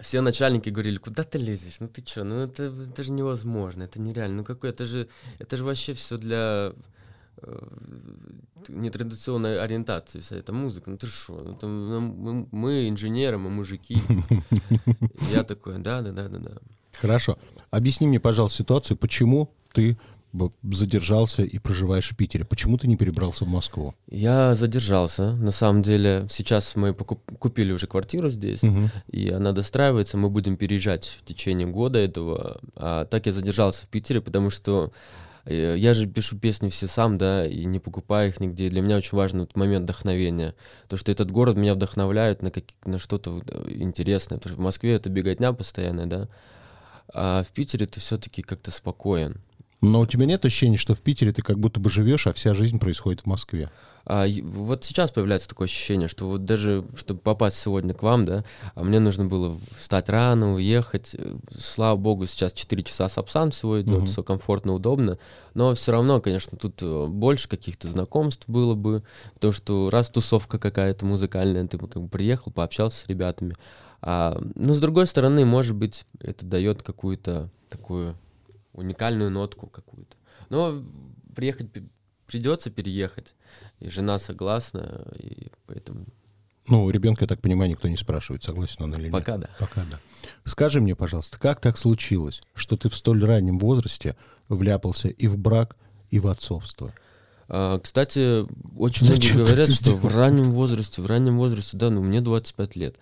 все 0.00 0.22
начальники 0.22 0.70
говорили, 0.70 0.96
куда 0.96 1.24
ты 1.24 1.36
лезешь? 1.38 1.76
Ну 1.80 1.88
ты 1.88 2.02
что? 2.06 2.24
Ну 2.24 2.40
это, 2.40 2.64
это 2.64 3.02
же 3.02 3.12
невозможно, 3.12 3.82
это 3.82 4.00
нереально. 4.00 4.38
Ну 4.38 4.44
какой, 4.44 4.70
это 4.70 4.86
же, 4.86 5.08
это 5.38 5.58
же 5.58 5.64
вообще 5.64 5.92
все 5.92 6.16
для 6.16 6.72
нетрадиционной 8.68 9.60
ориентации 9.60 10.20
вся 10.20 10.36
эта 10.36 10.52
музыка. 10.52 10.90
Ну 10.90 10.96
ты 10.96 11.06
что? 11.06 11.34
Ну, 11.44 11.54
там, 11.54 11.88
ну, 11.88 12.00
мы, 12.00 12.46
мы 12.50 12.88
инженеры, 12.88 13.38
мы 13.38 13.50
мужики. 13.50 13.98
Я 15.32 15.44
такой, 15.44 15.78
да, 15.78 16.02
да, 16.02 16.12
да, 16.12 16.28
да, 16.28 16.38
да. 16.38 16.50
Хорошо. 17.00 17.36
Объясни 17.70 18.06
мне, 18.06 18.20
пожалуйста, 18.20 18.58
ситуацию, 18.58 18.96
почему 18.96 19.50
ты 19.72 19.96
задержался 20.62 21.42
и 21.44 21.58
проживаешь 21.58 22.10
в 22.10 22.16
Питере? 22.16 22.44
Почему 22.44 22.76
ты 22.76 22.88
не 22.88 22.96
перебрался 22.96 23.44
в 23.44 23.48
Москву? 23.48 23.94
Я 24.08 24.54
задержался, 24.54 25.36
на 25.36 25.50
самом 25.52 25.82
деле. 25.82 26.26
Сейчас 26.28 26.74
мы 26.76 26.90
покуп- 26.92 27.36
купили 27.38 27.72
уже 27.72 27.86
квартиру 27.86 28.28
здесь, 28.28 28.62
Мгм. 28.62 28.90
и 29.08 29.28
она 29.30 29.52
достраивается. 29.52 30.16
Мы 30.16 30.30
будем 30.30 30.56
переезжать 30.56 31.18
в 31.20 31.24
течение 31.24 31.68
года 31.68 31.98
этого. 32.00 32.60
А 32.74 33.04
так 33.04 33.26
я 33.26 33.32
задержался 33.32 33.84
в 33.84 33.88
Питере, 33.88 34.20
потому 34.20 34.50
что 34.50 34.90
э, 34.90 35.33
я 35.52 35.94
же 35.94 36.06
пишу 36.06 36.38
песни 36.38 36.70
все 36.70 36.86
сам, 36.86 37.18
да, 37.18 37.46
и 37.46 37.64
не 37.64 37.78
покупаю 37.78 38.30
их 38.30 38.40
нигде. 38.40 38.70
Для 38.70 38.80
меня 38.80 38.96
очень 38.96 39.16
важен 39.16 39.40
вот 39.40 39.56
момент 39.56 39.84
вдохновения. 39.84 40.54
То, 40.88 40.96
что 40.96 41.12
этот 41.12 41.30
город 41.30 41.56
меня 41.56 41.74
вдохновляет 41.74 42.42
на, 42.42 42.50
как- 42.50 42.72
на 42.84 42.98
что-то 42.98 43.42
э, 43.46 43.72
интересное. 43.74 44.38
Потому 44.38 44.54
что 44.54 44.60
в 44.62 44.64
Москве 44.64 44.94
это 44.94 45.10
беготня 45.10 45.52
постоянная, 45.52 46.06
да. 46.06 46.28
А 47.12 47.42
в 47.42 47.50
Питере 47.50 47.86
ты 47.86 48.00
все-таки 48.00 48.42
как-то 48.42 48.70
спокоен. 48.70 49.40
Но 49.84 50.00
у 50.00 50.06
тебя 50.06 50.24
нет 50.24 50.44
ощущения, 50.44 50.78
что 50.78 50.94
в 50.94 51.00
Питере 51.00 51.32
ты 51.32 51.42
как 51.42 51.58
будто 51.58 51.78
бы 51.78 51.90
живешь, 51.90 52.26
а 52.26 52.32
вся 52.32 52.54
жизнь 52.54 52.78
происходит 52.78 53.22
в 53.22 53.26
Москве? 53.26 53.68
А 54.06 54.26
вот 54.42 54.84
сейчас 54.84 55.10
появляется 55.12 55.48
такое 55.48 55.66
ощущение, 55.66 56.08
что 56.08 56.28
вот 56.28 56.44
даже 56.44 56.84
чтобы 56.96 57.20
попасть 57.20 57.58
сегодня 57.58 57.94
к 57.94 58.02
вам, 58.02 58.26
да, 58.26 58.44
а 58.74 58.84
мне 58.84 58.98
нужно 58.98 59.24
было 59.24 59.58
встать 59.78 60.08
рано, 60.10 60.54
уехать. 60.54 61.16
Слава 61.58 61.96
богу, 61.96 62.26
сейчас 62.26 62.52
4 62.52 62.82
часа 62.82 63.08
Сапсан 63.08 63.50
всего 63.50 63.80
идет, 63.80 63.98
Мгм. 63.98 64.06
все 64.06 64.22
комфортно, 64.22 64.74
удобно. 64.74 65.18
Но 65.54 65.74
все 65.74 65.92
равно, 65.92 66.20
конечно, 66.20 66.56
тут 66.58 66.82
э, 66.82 67.06
больше 67.06 67.48
каких-то 67.48 67.88
знакомств 67.88 68.44
было 68.46 68.74
бы, 68.74 69.02
потому 69.34 69.52
что 69.52 69.88
раз 69.90 70.10
тусовка 70.10 70.58
какая-то 70.58 71.06
музыкальная, 71.06 71.66
ты 71.66 71.78
как 71.78 72.02
бы 72.02 72.08
приехал, 72.08 72.52
пообщался 72.52 73.04
с 73.04 73.08
ребятами. 73.08 73.54
А, 74.02 74.38
но 74.54 74.74
с 74.74 74.80
другой 74.80 75.06
стороны, 75.06 75.44
может 75.46 75.76
быть, 75.76 76.04
это 76.20 76.44
дает 76.44 76.82
какую-то 76.82 77.48
такую 77.70 78.16
уникальную 78.74 79.30
нотку 79.30 79.66
какую-то. 79.66 80.16
Но 80.50 80.84
приехать 81.34 81.68
придется 82.26 82.70
переехать. 82.70 83.34
И 83.80 83.88
жена 83.90 84.18
согласна, 84.18 85.06
и 85.18 85.48
поэтому 85.66 86.06
Ну, 86.68 86.88
ребенка, 86.90 87.24
я 87.24 87.28
так 87.28 87.40
понимаю, 87.40 87.70
никто 87.70 87.88
не 87.88 87.96
спрашивает, 87.96 88.42
согласен 88.42 88.82
он 88.84 88.94
или 88.94 89.04
нет. 89.04 89.12
пока 89.12 89.36
да. 89.38 89.50
Пока 89.58 89.82
да. 89.90 89.98
Скажи 90.44 90.80
мне, 90.80 90.94
пожалуйста, 90.96 91.38
как 91.38 91.60
так 91.60 91.76
случилось, 91.78 92.42
что 92.54 92.76
ты 92.76 92.88
в 92.88 92.94
столь 92.96 93.24
раннем 93.24 93.58
возрасте 93.58 94.16
вляпался 94.48 95.08
и 95.08 95.26
в 95.26 95.36
брак, 95.36 95.76
и 96.10 96.18
в 96.18 96.26
отцовство? 96.28 96.92
А, 97.48 97.78
кстати, 97.78 98.46
очень 98.78 99.06
Зачем 99.06 99.36
многие 99.36 99.46
говорят, 99.50 99.70
что 99.70 99.92
в 99.92 99.98
сделал? 99.98 100.14
раннем 100.16 100.50
возрасте, 100.52 101.02
в 101.02 101.06
раннем 101.06 101.36
возрасте, 101.36 101.76
да, 101.76 101.90
ну 101.90 102.02
мне 102.02 102.22
25 102.22 102.76
лет. 102.76 102.96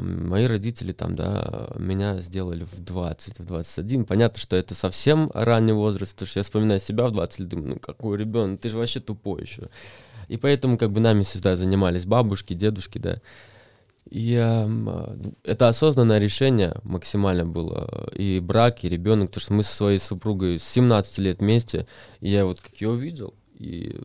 Мои 0.00 0.46
родители 0.46 0.92
там, 0.92 1.16
да, 1.16 1.70
меня 1.78 2.20
сделали 2.20 2.64
в 2.64 2.78
20, 2.80 3.38
в 3.38 3.44
21. 3.44 4.04
Понятно, 4.04 4.38
что 4.38 4.56
это 4.56 4.74
совсем 4.74 5.30
ранний 5.34 5.72
возраст, 5.72 6.12
потому 6.14 6.28
что 6.28 6.40
я 6.40 6.44
вспоминаю 6.44 6.80
себя 6.80 7.06
в 7.06 7.12
20 7.12 7.40
лет, 7.40 7.48
думаю, 7.48 7.68
ну 7.68 7.76
какой 7.78 8.18
ребенок, 8.18 8.60
ты 8.60 8.68
же 8.68 8.78
вообще 8.78 9.00
тупой 9.00 9.42
еще. 9.42 9.68
И 10.28 10.36
поэтому 10.36 10.78
как 10.78 10.92
бы 10.92 11.00
нами 11.00 11.22
всегда 11.22 11.56
занимались 11.56 12.06
бабушки, 12.06 12.54
дедушки, 12.54 12.98
да. 12.98 13.20
И 14.10 14.34
а, 14.36 15.16
это 15.42 15.68
осознанное 15.68 16.18
решение 16.18 16.74
максимально 16.82 17.46
было. 17.46 18.10
И 18.14 18.40
брак, 18.40 18.84
и 18.84 18.88
ребенок, 18.88 19.30
потому 19.30 19.42
что 19.42 19.52
мы 19.54 19.62
со 19.62 19.74
своей 19.74 19.98
супругой 19.98 20.58
с 20.58 20.64
17 20.64 21.18
лет 21.18 21.40
вместе, 21.40 21.86
и 22.20 22.30
я 22.30 22.44
вот 22.44 22.60
как 22.60 22.80
ее 22.80 22.90
увидел, 22.90 23.34
и 23.58 24.00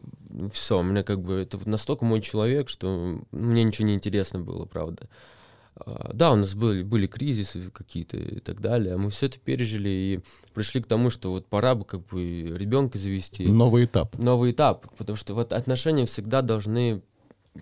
все, 0.54 0.80
у 0.80 0.84
меня 0.84 1.04
как 1.04 1.22
бы 1.22 1.34
это 1.36 1.58
вот 1.58 1.66
настолько 1.66 2.06
мой 2.06 2.22
человек, 2.22 2.70
что 2.70 3.20
мне 3.32 3.64
ничего 3.64 3.88
не 3.88 3.96
интересно 3.96 4.40
было, 4.40 4.66
правда. 4.66 5.10
А, 5.86 6.12
Да, 6.14 6.32
у 6.32 6.36
нас 6.36 6.56
были, 6.56 6.84
были 6.84 7.08
кризисы 7.08 7.70
какие-то 7.72 8.18
и 8.18 8.40
так 8.40 8.62
далее, 8.62 8.96
а 8.96 8.98
мы 8.98 9.10
все 9.10 9.28
это 9.28 9.40
пережили 9.40 9.90
и 9.90 10.20
пришли 10.54 10.82
к 10.82 10.88
тому, 10.88 11.10
что 11.10 11.32
вот 11.32 11.48
пора 11.48 11.76
бы 11.76 11.86
как 11.86 12.06
бы 12.08 12.56
ребенка 12.58 12.98
завести 12.98 13.46
Новый 13.46 13.86
этап. 13.86 14.18
новый 14.18 14.52
этап, 14.52 14.88
потому 14.98 15.16
что 15.16 15.34
вот 15.34 15.54
отношения 15.54 16.06
всегда 16.06 16.42
должны 16.42 17.02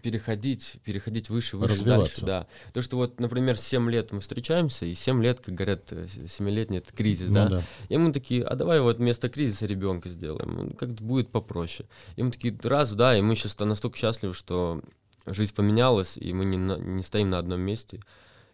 переходить, 0.01 0.73
переходить 0.83 1.29
выше, 1.29 1.57
выше, 1.57 1.83
дальше, 1.83 2.25
да. 2.25 2.47
То, 2.73 2.81
что 2.81 2.97
вот, 2.97 3.19
например, 3.19 3.57
7 3.57 3.89
лет 3.89 4.11
мы 4.11 4.19
встречаемся, 4.19 4.85
и 4.85 4.93
7 4.93 5.23
лет, 5.23 5.39
как 5.39 5.55
говорят, 5.55 5.91
7-летний 5.91 6.79
это 6.79 6.93
кризис, 6.93 7.29
Ну 7.29 7.35
да. 7.35 7.47
да. 7.49 7.63
И 7.89 7.97
мы 7.97 8.11
такие, 8.11 8.43
а 8.43 8.55
давай 8.55 8.81
вот 8.81 8.97
вместо 8.97 9.29
кризиса 9.29 9.65
ребенка 9.65 10.09
сделаем, 10.09 10.73
как-то 10.73 11.03
будет 11.03 11.29
попроще. 11.29 11.87
И 12.17 12.23
мы 12.23 12.31
такие, 12.31 12.57
раз, 12.63 12.93
да, 12.93 13.17
и 13.17 13.21
мы 13.21 13.35
сейчас 13.35 13.57
настолько 13.57 13.97
счастливы, 13.97 14.33
что 14.33 14.81
жизнь 15.27 15.53
поменялась, 15.55 16.17
и 16.17 16.33
мы 16.33 16.45
не, 16.45 16.57
на- 16.57 16.77
не 16.77 17.03
стоим 17.03 17.29
на 17.29 17.39
одном 17.39 17.61
месте, 17.61 17.99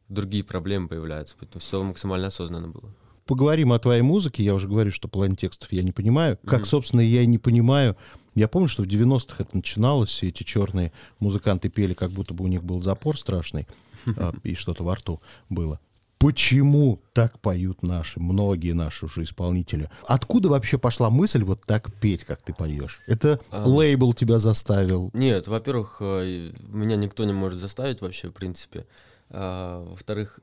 другие 0.09 0.43
проблемы 0.43 0.87
появляются, 0.87 1.35
поэтому 1.39 1.59
все 1.61 1.83
максимально 1.83 2.27
осознанно 2.27 2.67
было. 2.69 2.89
Поговорим 3.25 3.71
о 3.71 3.79
твоей 3.79 4.01
музыке. 4.01 4.43
Я 4.43 4.53
уже 4.55 4.67
говорю, 4.67 4.91
что 4.91 5.07
половину 5.07 5.35
текстов 5.37 5.71
я 5.71 5.83
не 5.83 5.91
понимаю. 5.91 6.37
Как, 6.45 6.61
Мгм. 6.61 6.65
собственно, 6.65 7.01
я 7.01 7.21
и 7.21 7.25
не 7.27 7.37
понимаю. 7.37 7.95
Я 8.35 8.47
помню, 8.47 8.67
что 8.67 8.83
в 8.83 8.87
90-х 8.87 9.43
это 9.43 9.55
начиналось, 9.55 10.09
все 10.09 10.29
эти 10.29 10.43
черные 10.43 10.91
музыканты 11.19 11.69
пели, 11.69 11.93
как 11.93 12.11
будто 12.11 12.33
бы 12.33 12.43
у 12.43 12.47
них 12.47 12.63
был 12.63 12.81
запор 12.81 13.17
страшный, 13.17 13.67
а, 14.17 14.33
и 14.43 14.55
что-то 14.55 14.83
во 14.83 14.95
рту 14.95 15.21
было. 15.49 15.79
Почему 16.21 17.01
так 17.13 17.39
поют 17.39 17.81
наши, 17.81 18.19
многие 18.19 18.73
наши 18.73 19.05
уже 19.07 19.23
исполнители? 19.23 19.89
Откуда 20.05 20.49
вообще 20.49 20.77
пошла 20.77 21.09
мысль 21.09 21.43
вот 21.43 21.65
так 21.65 21.91
петь, 21.99 22.23
как 22.25 22.41
ты 22.43 22.53
поешь? 22.53 23.01
Это 23.07 23.39
А. 23.49 23.67
лейбл 23.67 24.13
тебя 24.13 24.37
заставил? 24.37 25.09
Нет, 25.13 25.47
во-первых, 25.47 25.97
э, 25.99 26.51
меня 26.69 26.95
никто 26.95 27.23
не 27.25 27.33
может 27.33 27.59
заставить 27.59 28.01
вообще, 28.01 28.29
в 28.29 28.33
принципе. 28.33 28.85
А, 29.31 29.83
во-вторых, 29.83 30.39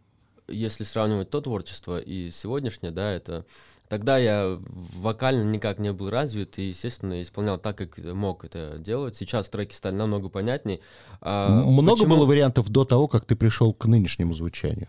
если 0.49 0.83
сравнивать 0.83 1.31
то 1.31 1.41
творчество 1.41 2.01
и 2.01 2.31
сегодняшнее, 2.33 2.91
да, 2.91 3.13
это 3.13 3.45
тогда 3.89 4.19
я 4.19 4.59
вокально 4.97 5.45
никак 5.49 5.79
не 5.79 5.93
был 5.93 6.11
развит 6.11 6.59
и, 6.59 6.71
естественно, 6.71 7.23
исполнял 7.23 7.57
так, 7.57 7.79
как 7.79 7.99
мог 7.99 8.45
это 8.45 8.79
делать. 8.79 9.15
Сейчас 9.15 9.49
треки 9.49 9.75
стали 9.75 9.95
намного 9.95 10.29
понятней. 10.29 10.81
А, 11.21 11.63
Много 11.63 11.99
почему- 12.03 12.17
было 12.17 12.27
вариантов 12.27 12.69
до 12.69 12.85
того, 12.85 13.07
как 13.07 13.27
ты 13.27 13.37
пришел 13.37 13.73
к 13.73 13.87
нынешнему 13.87 14.33
звучанию? 14.33 14.89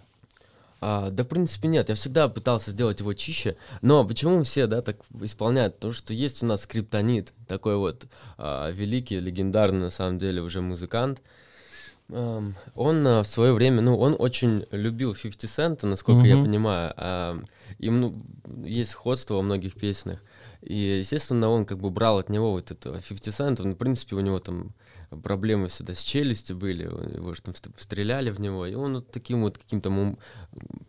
А, 0.81 1.09
да, 1.09 1.23
в 1.23 1.27
принципе, 1.27 1.67
нет. 1.67 1.89
Я 1.89 1.95
всегда 1.95 2.29
пытался 2.29 2.71
сделать 2.71 2.99
его 2.99 3.13
чище. 3.13 3.57
Но 3.81 4.05
почему 4.05 4.43
все, 4.43 4.67
да, 4.67 4.81
так 4.81 4.97
исполняют? 5.21 5.75
Потому 5.75 5.93
что 5.93 6.13
есть 6.13 6.41
у 6.41 6.45
нас 6.45 6.61
скриптонит, 6.61 7.33
такой 7.47 7.75
вот 7.75 8.07
а, 8.37 8.69
великий, 8.71 9.19
легендарный, 9.19 9.81
на 9.81 9.89
самом 9.89 10.17
деле, 10.17 10.41
уже 10.41 10.61
музыкант. 10.61 11.21
Ам, 12.11 12.55
он 12.75 13.05
а, 13.07 13.23
в 13.23 13.27
свое 13.27 13.53
время, 13.53 13.81
ну, 13.81 13.97
он 13.97 14.15
очень 14.17 14.65
любил 14.71 15.13
50 15.13 15.43
Cent, 15.43 15.85
насколько 15.85 16.25
я 16.25 16.35
Мгм. 16.35 16.45
понимаю. 16.45 16.93
А, 16.97 17.39
им 17.77 18.01
ну, 18.01 18.23
есть 18.65 18.91
сходство 18.91 19.35
во 19.35 19.41
многих 19.41 19.75
песнях. 19.75 20.19
И, 20.61 20.99
естественно, 20.99 21.49
он 21.49 21.65
как 21.65 21.79
бы 21.79 21.89
брал 21.89 22.19
от 22.19 22.29
него 22.29 22.51
вот 22.51 22.71
это 22.71 22.99
50 23.07 23.33
Cent. 23.33 23.61
Он, 23.61 23.73
в 23.73 23.77
принципе, 23.77 24.15
у 24.15 24.19
него 24.19 24.39
там 24.39 24.73
проблемы 25.23 25.69
всегда 25.69 25.93
с 25.95 26.03
челюстью 26.03 26.55
были, 26.55 26.85
у 26.85 27.03
него 27.03 27.33
же 27.33 27.41
там 27.41 27.55
ст- 27.55 27.69
стреляли 27.77 28.29
в 28.29 28.39
него, 28.39 28.65
и 28.65 28.75
он 28.75 28.95
вот 28.95 29.11
таким 29.11 29.41
вот 29.41 29.57
каким-то 29.57 30.15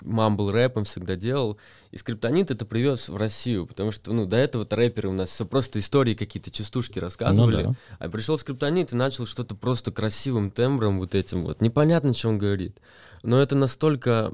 мамбл 0.02 0.50
рэпом 0.50 0.84
всегда 0.84 1.16
делал. 1.16 1.58
И 1.90 1.96
скриптонит 1.96 2.50
это 2.50 2.66
привез 2.66 3.08
в 3.08 3.16
Россию, 3.16 3.66
потому 3.66 3.92
что, 3.92 4.12
ну, 4.12 4.26
до 4.26 4.36
этого 4.36 4.66
рэперы 4.68 5.08
у 5.08 5.12
нас 5.12 5.30
все 5.30 5.46
просто 5.46 5.78
истории 5.78 6.14
какие-то, 6.14 6.50
частушки 6.50 6.98
рассказывали. 6.98 7.62
Ну 7.62 7.70
да. 7.70 7.76
А 7.98 8.10
пришел 8.10 8.36
скриптонит 8.38 8.92
и 8.92 8.96
начал 8.96 9.24
что-то 9.24 9.54
просто 9.54 9.90
красивым 9.90 10.50
тембром 10.50 10.98
вот 10.98 11.14
этим 11.14 11.44
вот. 11.44 11.62
Непонятно, 11.62 12.12
что 12.12 12.28
он 12.28 12.38
говорит. 12.38 12.78
Но 13.22 13.40
это 13.40 13.56
настолько 13.56 14.32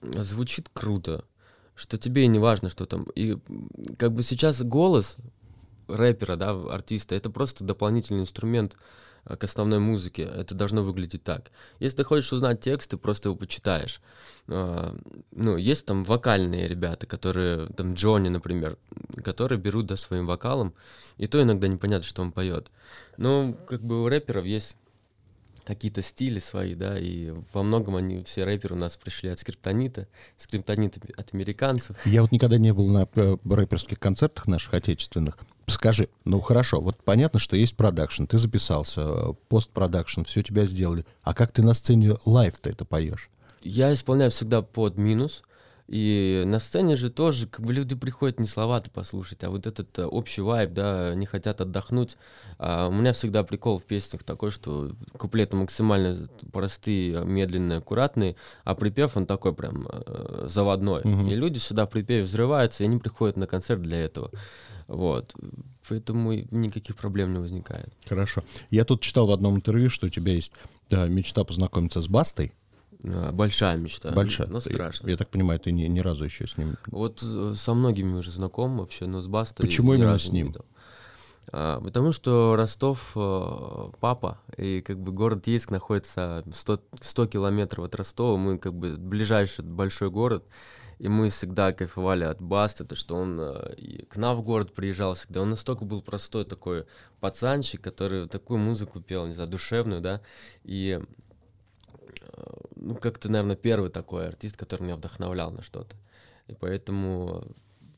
звучит 0.00 0.68
круто, 0.72 1.24
что 1.78 1.96
тебе 1.96 2.26
не 2.26 2.38
важно, 2.38 2.70
что 2.70 2.86
там. 2.86 3.04
И 3.14 3.38
как 3.98 4.12
бы 4.12 4.22
сейчас 4.22 4.62
голос 4.62 5.16
рэпера, 5.86 6.36
да, 6.36 6.50
артиста, 6.50 7.14
это 7.14 7.30
просто 7.30 7.64
дополнительный 7.64 8.20
инструмент 8.20 8.74
а, 9.24 9.36
к 9.36 9.44
основной 9.44 9.78
музыке. 9.78 10.22
Это 10.22 10.54
должно 10.54 10.82
выглядеть 10.82 11.22
так. 11.22 11.52
Если 11.78 11.98
ты 11.98 12.04
хочешь 12.04 12.32
узнать 12.32 12.60
текст, 12.60 12.90
ты 12.90 12.96
просто 12.96 13.28
его 13.28 13.36
почитаешь. 13.36 14.00
А, 14.48 14.96
Ну, 15.30 15.56
есть 15.56 15.86
там 15.86 16.04
вокальные 16.04 16.66
ребята, 16.66 17.06
которые, 17.06 17.68
там 17.68 17.94
Джонни, 17.94 18.28
например, 18.28 18.76
которые 19.24 19.58
берут, 19.58 19.86
да, 19.86 19.96
своим 19.96 20.26
вокалом, 20.26 20.74
и 21.16 21.28
то 21.28 21.40
иногда 21.40 21.68
непонятно, 21.68 22.06
что 22.06 22.22
он 22.22 22.32
поет. 22.32 22.70
Но 23.16 23.54
как 23.68 23.82
бы 23.82 24.02
у 24.02 24.08
рэперов 24.08 24.44
есть 24.44 24.76
какие-то 25.68 26.00
стили 26.00 26.38
свои, 26.38 26.74
да, 26.74 26.98
и 26.98 27.34
во 27.52 27.62
многом 27.62 27.96
они, 27.96 28.24
все 28.24 28.44
рэперы 28.44 28.74
у 28.74 28.78
нас 28.78 28.96
пришли 28.96 29.28
от 29.28 29.38
скриптонита, 29.38 30.08
скриптонит 30.38 30.96
от 31.14 31.34
американцев. 31.34 31.94
Я 32.06 32.22
вот 32.22 32.32
никогда 32.32 32.56
не 32.56 32.72
был 32.72 32.88
на 32.88 33.06
э, 33.14 33.36
рэперских 33.44 33.98
концертах 34.00 34.46
наших 34.46 34.72
отечественных. 34.72 35.36
Скажи, 35.66 36.08
ну 36.24 36.40
хорошо, 36.40 36.80
вот 36.80 36.96
понятно, 37.04 37.38
что 37.38 37.54
есть 37.54 37.76
продакшн, 37.76 38.24
ты 38.24 38.38
записался, 38.38 39.34
постпродакшн, 39.50 40.22
все 40.22 40.42
тебя 40.42 40.64
сделали. 40.64 41.04
А 41.22 41.34
как 41.34 41.52
ты 41.52 41.62
на 41.62 41.74
сцене 41.74 42.14
лайв-то 42.24 42.70
это 42.70 42.86
поешь? 42.86 43.28
Я 43.60 43.92
исполняю 43.92 44.30
всегда 44.30 44.62
под 44.62 44.96
минус, 44.96 45.42
и 45.88 46.42
на 46.44 46.60
сцене 46.60 46.96
же 46.96 47.08
тоже, 47.08 47.46
как 47.46 47.64
бы 47.64 47.72
люди 47.72 47.96
приходят 47.96 48.38
не 48.38 48.46
слова-то 48.46 48.90
послушать, 48.90 49.42
а 49.42 49.48
вот 49.48 49.66
этот 49.66 49.98
э, 49.98 50.04
общий 50.04 50.42
вайб, 50.42 50.72
да, 50.74 51.08
они 51.08 51.24
хотят 51.24 51.62
отдохнуть. 51.62 52.18
А 52.58 52.88
у 52.88 52.92
меня 52.92 53.14
всегда 53.14 53.42
прикол 53.42 53.78
в 53.78 53.84
песнях 53.84 54.22
такой, 54.22 54.50
что 54.50 54.92
куплеты 55.16 55.56
максимально 55.56 56.28
простые, 56.52 57.24
медленные, 57.24 57.78
аккуратные, 57.78 58.36
а 58.64 58.74
припев 58.74 59.16
он 59.16 59.24
такой 59.24 59.54
прям 59.54 59.88
э, 59.90 60.44
заводной. 60.46 61.00
Мгм. 61.04 61.28
И 61.28 61.34
люди 61.34 61.58
сюда 61.58 61.86
в 61.86 61.90
припеве 61.90 62.24
взрываются, 62.24 62.84
и 62.84 62.86
они 62.86 62.98
приходят 62.98 63.38
на 63.38 63.46
концерт 63.46 63.80
для 63.80 63.98
этого. 63.98 64.30
Вот. 64.88 65.34
Поэтому 65.88 66.32
никаких 66.50 66.96
проблем 66.96 67.32
не 67.32 67.38
возникает. 67.38 67.94
Хорошо. 68.06 68.42
Я 68.68 68.84
тут 68.84 69.00
читал 69.00 69.26
в 69.26 69.32
одном 69.32 69.56
интервью, 69.56 69.88
что 69.88 70.06
у 70.06 70.10
тебя 70.10 70.32
есть 70.32 70.52
да, 70.90 71.06
мечта 71.08 71.44
познакомиться 71.44 72.02
с 72.02 72.08
Бастой. 72.08 72.52
А, 73.04 73.32
Большая 73.32 73.76
мечта. 73.76 74.12
Большая. 74.12 74.48
Но 74.48 74.60
страшно. 74.60 75.08
Я, 75.08 75.16
так 75.16 75.28
понимаю, 75.28 75.60
ты 75.60 75.72
ни, 75.72 75.84
ни 75.84 76.00
разу 76.00 76.24
еще 76.24 76.46
с 76.46 76.56
ним... 76.56 76.76
Вот 76.86 77.22
э, 77.22 77.52
со 77.54 77.74
многими 77.74 78.14
уже 78.16 78.30
знаком 78.30 78.78
вообще, 78.78 79.06
но 79.06 79.20
с 79.20 79.26
Бастой 79.26 79.66
Почему 79.66 79.94
именно 79.94 80.18
с 80.18 80.30
ним? 80.30 80.54
А, 81.50 81.80
потому 81.80 82.12
что 82.12 82.56
Ростов 82.56 83.12
э, 83.14 83.90
папа, 84.00 84.38
и 84.56 84.80
как 84.80 84.98
бы 84.98 85.12
город 85.12 85.46
Ейск 85.46 85.70
находится 85.70 86.44
100, 86.50 86.82
100 87.00 87.26
километров 87.26 87.86
от 87.86 87.94
Ростова, 87.94 88.36
мы 88.36 88.58
как 88.58 88.74
бы 88.74 88.96
ближайший 88.96 89.64
большой 89.64 90.10
город, 90.10 90.44
и 90.98 91.08
мы 91.08 91.30
всегда 91.30 91.72
кайфовали 91.72 92.24
от 92.24 92.42
Басты, 92.42 92.84
то 92.84 92.96
что 92.96 93.14
он 93.14 93.38
э, 93.40 94.04
к 94.08 94.16
нам 94.16 94.36
в 94.36 94.42
город 94.42 94.74
приезжал 94.74 95.14
всегда, 95.14 95.40
он 95.40 95.50
настолько 95.50 95.84
был 95.84 96.02
простой 96.02 96.44
такой 96.44 96.84
пацанчик, 97.20 97.80
который 97.80 98.28
такую 98.28 98.58
музыку 98.58 99.00
пел, 99.00 99.26
не 99.26 99.34
знаю, 99.34 99.48
душевную, 99.48 100.00
да, 100.00 100.20
и 100.64 101.00
ну, 102.76 102.94
как-то, 102.94 103.28
наверное, 103.28 103.56
первый 103.56 103.90
такой 103.90 104.28
артист, 104.28 104.56
который 104.56 104.82
меня 104.82 104.96
вдохновлял 104.96 105.50
на 105.50 105.62
что-то. 105.62 105.96
И 106.46 106.54
поэтому 106.54 107.44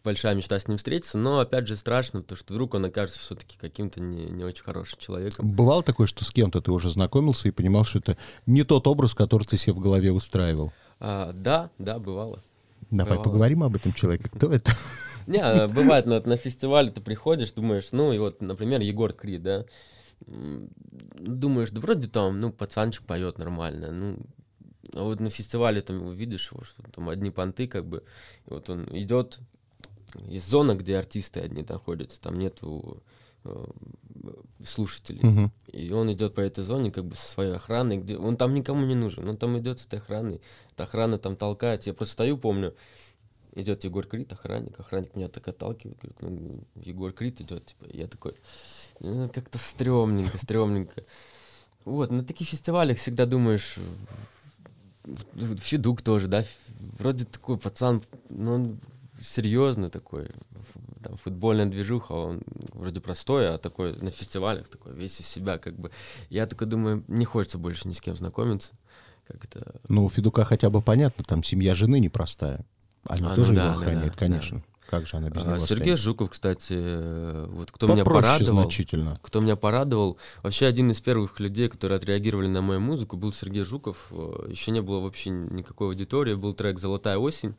большая 0.02 0.34
мечта 0.34 0.58
с 0.58 0.66
ним 0.68 0.78
встретиться, 0.78 1.18
но 1.18 1.40
опять 1.40 1.66
же 1.66 1.76
страшно, 1.76 2.22
потому 2.22 2.36
что 2.36 2.52
вдруг 2.52 2.74
он 2.74 2.84
окажется 2.86 3.20
все-таки 3.20 3.56
каким-то 3.58 4.00
не, 4.00 4.24
не 4.24 4.44
очень 4.44 4.64
хорошим 4.64 4.98
человеком. 4.98 5.50
Бывало 5.50 5.82
такое, 5.82 6.06
что 6.06 6.24
с 6.24 6.30
кем-то 6.30 6.60
ты 6.60 6.72
уже 6.72 6.90
знакомился 6.90 7.48
и 7.48 7.50
понимал, 7.50 7.84
что 7.84 7.98
это 7.98 8.16
не 8.46 8.64
тот 8.64 8.86
образ, 8.86 9.14
который 9.14 9.44
ты 9.44 9.56
себе 9.56 9.74
в 9.74 9.80
голове 9.80 10.12
устраивал? 10.12 10.72
А, 10.98 11.32
да, 11.32 11.70
да, 11.78 11.98
бывало. 11.98 12.42
Давай 12.90 13.12
Бывало. 13.12 13.24
поговорим 13.24 13.62
об 13.62 13.76
этом 13.76 13.92
человеке. 13.92 14.28
Кто 14.28 14.50
это? 14.52 14.72
Не, 15.26 15.38
а, 15.38 15.68
бывает, 15.68 16.06
на 16.06 16.36
фестивале 16.36 16.90
ты 16.90 17.00
приходишь, 17.00 17.52
думаешь, 17.52 17.88
ну 17.92 18.12
и 18.12 18.18
вот, 18.18 18.40
например, 18.40 18.80
Егор 18.80 19.12
Крид, 19.12 19.42
да, 19.42 19.64
думаешь, 20.26 21.70
да 21.70 21.80
вроде 21.80 22.08
там, 22.08 22.40
ну, 22.40 22.52
пацанчик 22.52 23.04
поет 23.04 23.38
нормально, 23.38 23.90
ну, 23.90 24.18
а 24.94 25.04
вот 25.04 25.20
на 25.20 25.30
фестивале 25.30 25.82
там 25.82 26.02
увидишь 26.02 26.52
его, 26.52 26.64
что 26.64 26.82
там 26.90 27.08
одни 27.08 27.30
понты, 27.30 27.66
как 27.66 27.86
бы, 27.86 28.02
и 28.46 28.50
вот 28.50 28.70
он 28.70 28.84
идет, 28.90 29.38
есть 30.26 30.48
зона, 30.48 30.74
где 30.74 30.96
артисты 30.96 31.40
одни 31.40 31.64
находятся, 31.68 32.20
там 32.20 32.38
нету 32.38 33.02
э, 33.44 33.64
слушателей. 34.64 35.20
Мгм. 35.22 35.52
И 35.72 35.92
он 35.92 36.12
идет 36.12 36.34
по 36.34 36.40
этой 36.40 36.64
зоне 36.64 36.90
как 36.90 37.04
бы 37.04 37.14
со 37.14 37.26
своей 37.26 37.52
охраной, 37.52 37.98
где 37.98 38.16
он 38.16 38.36
там 38.36 38.54
никому 38.54 38.84
не 38.84 38.94
нужен, 38.94 39.28
он 39.28 39.36
там 39.36 39.58
идет 39.58 39.80
с 39.80 39.86
этой 39.86 40.00
охраной, 40.00 40.40
эта 40.72 40.84
охрана 40.84 41.18
там 41.18 41.36
толкает. 41.36 41.86
Я 41.86 41.94
просто 41.94 42.14
стою, 42.14 42.36
помню, 42.36 42.74
идет 43.54 43.84
Егор 43.84 44.06
Крид, 44.06 44.32
охранник, 44.32 44.78
охранник 44.78 45.14
меня 45.16 45.28
так 45.28 45.48
отталкивает, 45.48 45.98
говорит, 45.98 46.22
ну, 46.22 46.64
Егор 46.76 47.12
Крид 47.12 47.40
идет, 47.40 47.66
типа, 47.66 47.86
я 47.92 48.06
такой, 48.06 48.34
«Ну, 49.00 49.28
как-то 49.28 49.58
стрёмненько, 49.58 50.38
стрёмненько. 50.38 51.04
Вот, 51.84 52.10
на 52.10 52.24
таких 52.24 52.48
фестивалях 52.48 52.98
всегда 52.98 53.26
думаешь, 53.26 53.76
Федук 55.34 56.02
тоже, 56.02 56.28
да, 56.28 56.44
вроде 56.98 57.24
такой 57.24 57.58
пацан, 57.58 58.02
ну, 58.28 58.54
он 58.54 58.80
серьезный 59.20 59.90
такой, 59.90 60.30
там, 61.02 61.16
футбольная 61.16 61.66
движуха, 61.66 62.12
он 62.12 62.42
вроде 62.72 63.00
простой, 63.00 63.54
а 63.54 63.58
такой 63.58 63.94
на 63.96 64.10
фестивалях 64.10 64.68
такой 64.68 64.94
весь 64.94 65.20
из 65.20 65.26
себя, 65.26 65.58
как 65.58 65.78
бы. 65.78 65.90
Я 66.28 66.46
такой 66.46 66.66
думаю, 66.66 67.04
не 67.08 67.24
хочется 67.24 67.58
больше 67.58 67.88
ни 67.88 67.92
с 67.92 68.00
кем 68.00 68.16
знакомиться. 68.16 68.72
Как 69.26 69.44
это 69.44 69.80
Ну, 69.88 70.04
у 70.04 70.08
Федука 70.08 70.44
хотя 70.44 70.70
бы 70.70 70.80
понятно, 70.80 71.24
там 71.24 71.42
семья 71.42 71.74
жены 71.74 72.00
непростая. 72.00 72.64
Она 73.08 73.28
А, 73.28 73.30
ну 73.30 73.36
тоже 73.36 73.54
да, 73.54 73.64
его 73.66 73.74
да, 73.74 73.80
охраняет, 73.80 74.12
да, 74.12 74.18
конечно. 74.18 74.62
Как 74.88 75.06
же 75.06 75.16
она 75.18 75.30
без 75.30 75.42
А, 75.42 75.46
него 75.46 75.58
Сергей 75.58 75.82
станет? 75.84 75.98
Жуков, 76.00 76.30
кстати, 76.30 76.72
э, 76.76 77.46
вот 77.48 77.70
кто 77.70 77.86
меня 77.86 78.04
Попроще 78.04 78.38
порадовал, 78.40 78.62
значительно. 78.64 79.16
кто 79.22 79.40
меня 79.40 79.54
порадовал, 79.54 80.18
вообще 80.42 80.66
один 80.66 80.90
из 80.90 81.00
первых 81.00 81.38
людей, 81.38 81.68
которые 81.68 81.96
отреагировали 81.98 82.48
на 82.48 82.60
мою 82.60 82.80
музыку, 82.80 83.16
был 83.16 83.32
Сергей 83.32 83.62
Жуков. 83.62 84.08
Э, 84.10 84.46
Еще 84.48 84.72
не 84.72 84.82
было 84.82 84.98
вообще 84.98 85.30
никакой 85.30 85.86
аудитории, 85.88 86.34
был 86.34 86.54
трек 86.54 86.80
«Золотая 86.80 87.18
осень», 87.18 87.54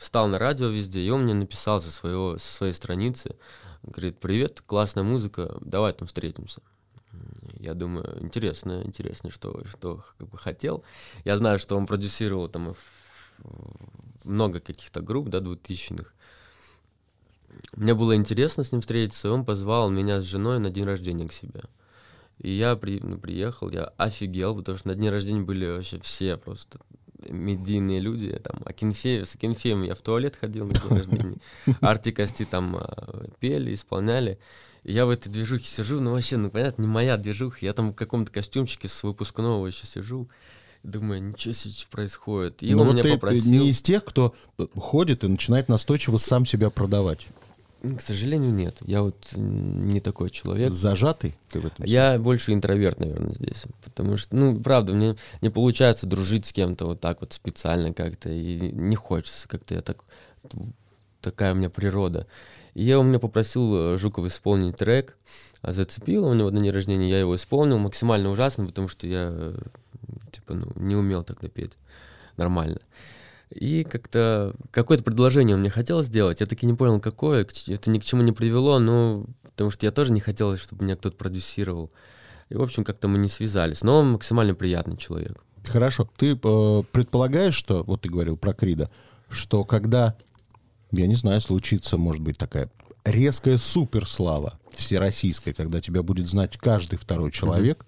стал 0.00 0.26
на 0.26 0.38
радио 0.38 0.66
везде, 0.68 1.00
и 1.00 1.10
он 1.10 1.22
мне 1.22 1.34
написал 1.34 1.80
со, 1.80 1.92
своего, 1.92 2.36
со 2.38 2.52
своей 2.52 2.72
страницы, 2.72 3.36
говорит, 3.84 4.18
привет, 4.18 4.60
классная 4.66 5.04
музыка, 5.04 5.56
давай 5.60 5.92
там 5.92 6.08
встретимся. 6.08 6.60
Я 7.60 7.74
думаю, 7.74 8.18
интересно, 8.20 8.82
интересно, 8.84 9.30
что, 9.30 9.62
что 9.70 10.02
как 10.18 10.28
бы 10.28 10.36
хотел. 10.36 10.82
Я 11.24 11.36
знаю, 11.36 11.60
что 11.60 11.76
он 11.76 11.86
продюсировал 11.86 12.48
там 12.48 12.74
много 14.24 14.60
каких-то 14.60 15.00
групп, 15.00 15.28
да, 15.28 15.40
двухтысячных. 15.40 16.14
Мне 17.76 17.94
было 17.94 18.16
интересно 18.16 18.64
с 18.64 18.72
ним 18.72 18.80
встретиться, 18.80 19.28
и 19.28 19.30
он 19.30 19.44
позвал 19.44 19.90
меня 19.90 20.20
с 20.20 20.24
женой 20.24 20.58
на 20.58 20.70
день 20.70 20.84
рождения 20.84 21.28
к 21.28 21.32
себе. 21.32 21.62
И 22.38 22.50
я 22.50 22.76
при, 22.76 22.98
ну, 23.00 23.18
приехал, 23.18 23.70
я 23.70 23.92
офигел, 23.96 24.56
потому 24.56 24.78
что 24.78 24.88
на 24.88 24.94
день 24.94 25.10
рождения 25.10 25.42
были 25.42 25.66
вообще 25.66 26.00
все 26.00 26.36
просто 26.36 26.80
медийные 27.28 28.00
люди. 28.00 28.30
Там, 28.42 28.60
Акинфеев, 28.64 29.28
с 29.28 29.34
Акинфеем 29.34 29.82
я 29.82 29.94
в 29.94 30.00
туалет 30.00 30.36
ходил 30.36 30.66
на 30.66 30.72
день 30.72 30.88
рождения. 30.88 31.36
Арти 31.80 32.10
Кости 32.10 32.44
там 32.44 32.76
а, 32.76 33.26
пели, 33.38 33.74
исполняли. 33.74 34.38
И 34.82 34.92
я 34.92 35.06
в 35.06 35.10
этой 35.10 35.28
движухе 35.28 35.66
сижу, 35.66 36.00
ну 36.00 36.12
вообще, 36.12 36.36
ну 36.36 36.50
понятно, 36.50 36.82
не 36.82 36.88
моя 36.88 37.16
движуха. 37.16 37.58
Я 37.60 37.72
там 37.72 37.92
в 37.92 37.94
каком-то 37.94 38.32
костюмчике 38.32 38.88
с 38.88 39.02
выпускного 39.02 39.66
еще 39.66 39.86
сижу. 39.86 40.28
Думаю, 40.82 41.22
ничего 41.22 41.54
себе 41.54 41.72
происходит. 41.90 42.62
И 42.62 42.74
Ну, 42.74 42.82
он 42.82 42.88
вот 42.88 42.92
меня 42.94 43.02
ты 43.04 43.12
попросил... 43.14 43.52
не 43.52 43.70
из 43.70 43.80
тех, 43.82 44.04
кто 44.04 44.34
ходит 44.74 45.22
и 45.24 45.28
начинает 45.28 45.68
настойчиво 45.68 46.16
сам 46.16 46.44
себя 46.44 46.70
продавать. 46.70 47.28
К 47.82 48.00
сожалению, 48.00 48.52
нет. 48.52 48.76
Я 48.80 49.02
вот 49.02 49.16
не 49.34 50.00
такой 50.00 50.30
человек. 50.30 50.72
Зажатый 50.72 51.34
ты 51.48 51.60
в 51.60 51.66
этом? 51.66 51.84
Я 51.84 52.16
больше 52.18 52.52
интроверт, 52.52 53.00
наверное, 53.00 53.32
здесь. 53.32 53.64
Потому 53.84 54.16
что, 54.16 54.36
ну, 54.36 54.60
правда, 54.60 54.92
мне 54.92 55.16
не 55.40 55.50
получается 55.50 56.06
дружить 56.06 56.46
с 56.46 56.52
кем-то 56.52 56.86
вот 56.86 57.00
так 57.00 57.20
вот 57.20 57.32
специально 57.32 57.92
как-то. 57.92 58.28
И 58.30 58.70
не 58.72 58.94
хочется 58.94 59.48
как-то. 59.48 59.74
Я 59.74 59.82
так... 59.82 59.98
Такая 61.20 61.52
у 61.52 61.56
меня 61.56 61.70
природа. 61.70 62.26
И 62.74 62.84
я 62.84 62.98
у 62.98 63.02
меня 63.02 63.18
попросил 63.18 63.94
э, 63.94 63.98
Жукова 63.98 64.26
исполнить 64.26 64.76
трек. 64.76 65.16
а 65.60 65.72
Зацепил 65.72 66.26
у 66.26 66.34
него 66.34 66.50
на 66.50 66.60
день 66.60 66.70
рождения. 66.70 67.08
Я 67.08 67.20
его 67.20 67.36
исполнил 67.36 67.78
максимально 67.78 68.30
ужасно, 68.30 68.66
потому 68.66 68.88
что 68.88 69.06
я, 69.06 69.30
э, 69.32 69.58
типа, 70.30 70.54
ну, 70.54 70.72
не 70.76 70.96
умел 70.96 71.22
тогда 71.24 71.48
петь 71.48 71.76
нормально. 72.36 72.78
И 73.50 73.84
как-то 73.84 74.54
какое-то 74.70 75.04
предложение 75.04 75.56
он 75.56 75.60
мне 75.60 75.70
хотел 75.70 76.02
сделать. 76.02 76.40
Я 76.40 76.46
таки 76.46 76.64
не 76.64 76.74
понял, 76.74 77.00
какое. 77.00 77.46
Это 77.68 77.90
ни 77.90 77.98
к 77.98 78.04
чему 78.04 78.22
не 78.22 78.32
привело, 78.32 78.78
но 78.78 79.26
потому 79.42 79.70
что 79.70 79.84
я 79.84 79.92
тоже 79.92 80.12
не 80.12 80.20
хотел, 80.20 80.56
чтобы 80.56 80.84
меня 80.84 80.96
кто-то 80.96 81.16
продюсировал. 81.16 81.90
И, 82.48 82.54
в 82.54 82.62
общем, 82.62 82.84
как-то 82.84 83.08
мы 83.08 83.18
не 83.18 83.28
связались. 83.28 83.82
Но 83.82 83.98
он 83.98 84.12
максимально 84.12 84.54
приятный 84.54 84.96
человек. 84.96 85.44
Хорошо. 85.66 86.08
Ты 86.16 86.32
э, 86.32 86.82
предполагаешь, 86.92 87.54
что, 87.54 87.82
вот 87.84 88.02
ты 88.02 88.08
говорил 88.08 88.36
про 88.36 88.54
Крида, 88.54 88.90
что 89.28 89.64
когда, 89.64 90.16
я 90.92 91.06
не 91.06 91.14
знаю, 91.14 91.40
случится, 91.40 91.96
может 91.98 92.22
быть, 92.22 92.38
такая 92.38 92.70
резкая 93.04 93.58
суперслава 93.58 94.58
всероссийская, 94.72 95.54
когда 95.54 95.80
тебя 95.80 96.02
будет 96.02 96.28
знать 96.28 96.56
каждый 96.56 96.98
второй 96.98 97.32
человек, 97.32 97.84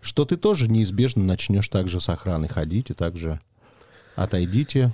что 0.00 0.24
ты 0.24 0.36
тоже 0.36 0.68
неизбежно 0.68 1.24
начнешь 1.24 1.68
также 1.68 2.00
с 2.00 2.08
охраной 2.08 2.48
ходить 2.48 2.90
и 2.90 2.94
также 2.94 3.40
отойдите, 4.14 4.92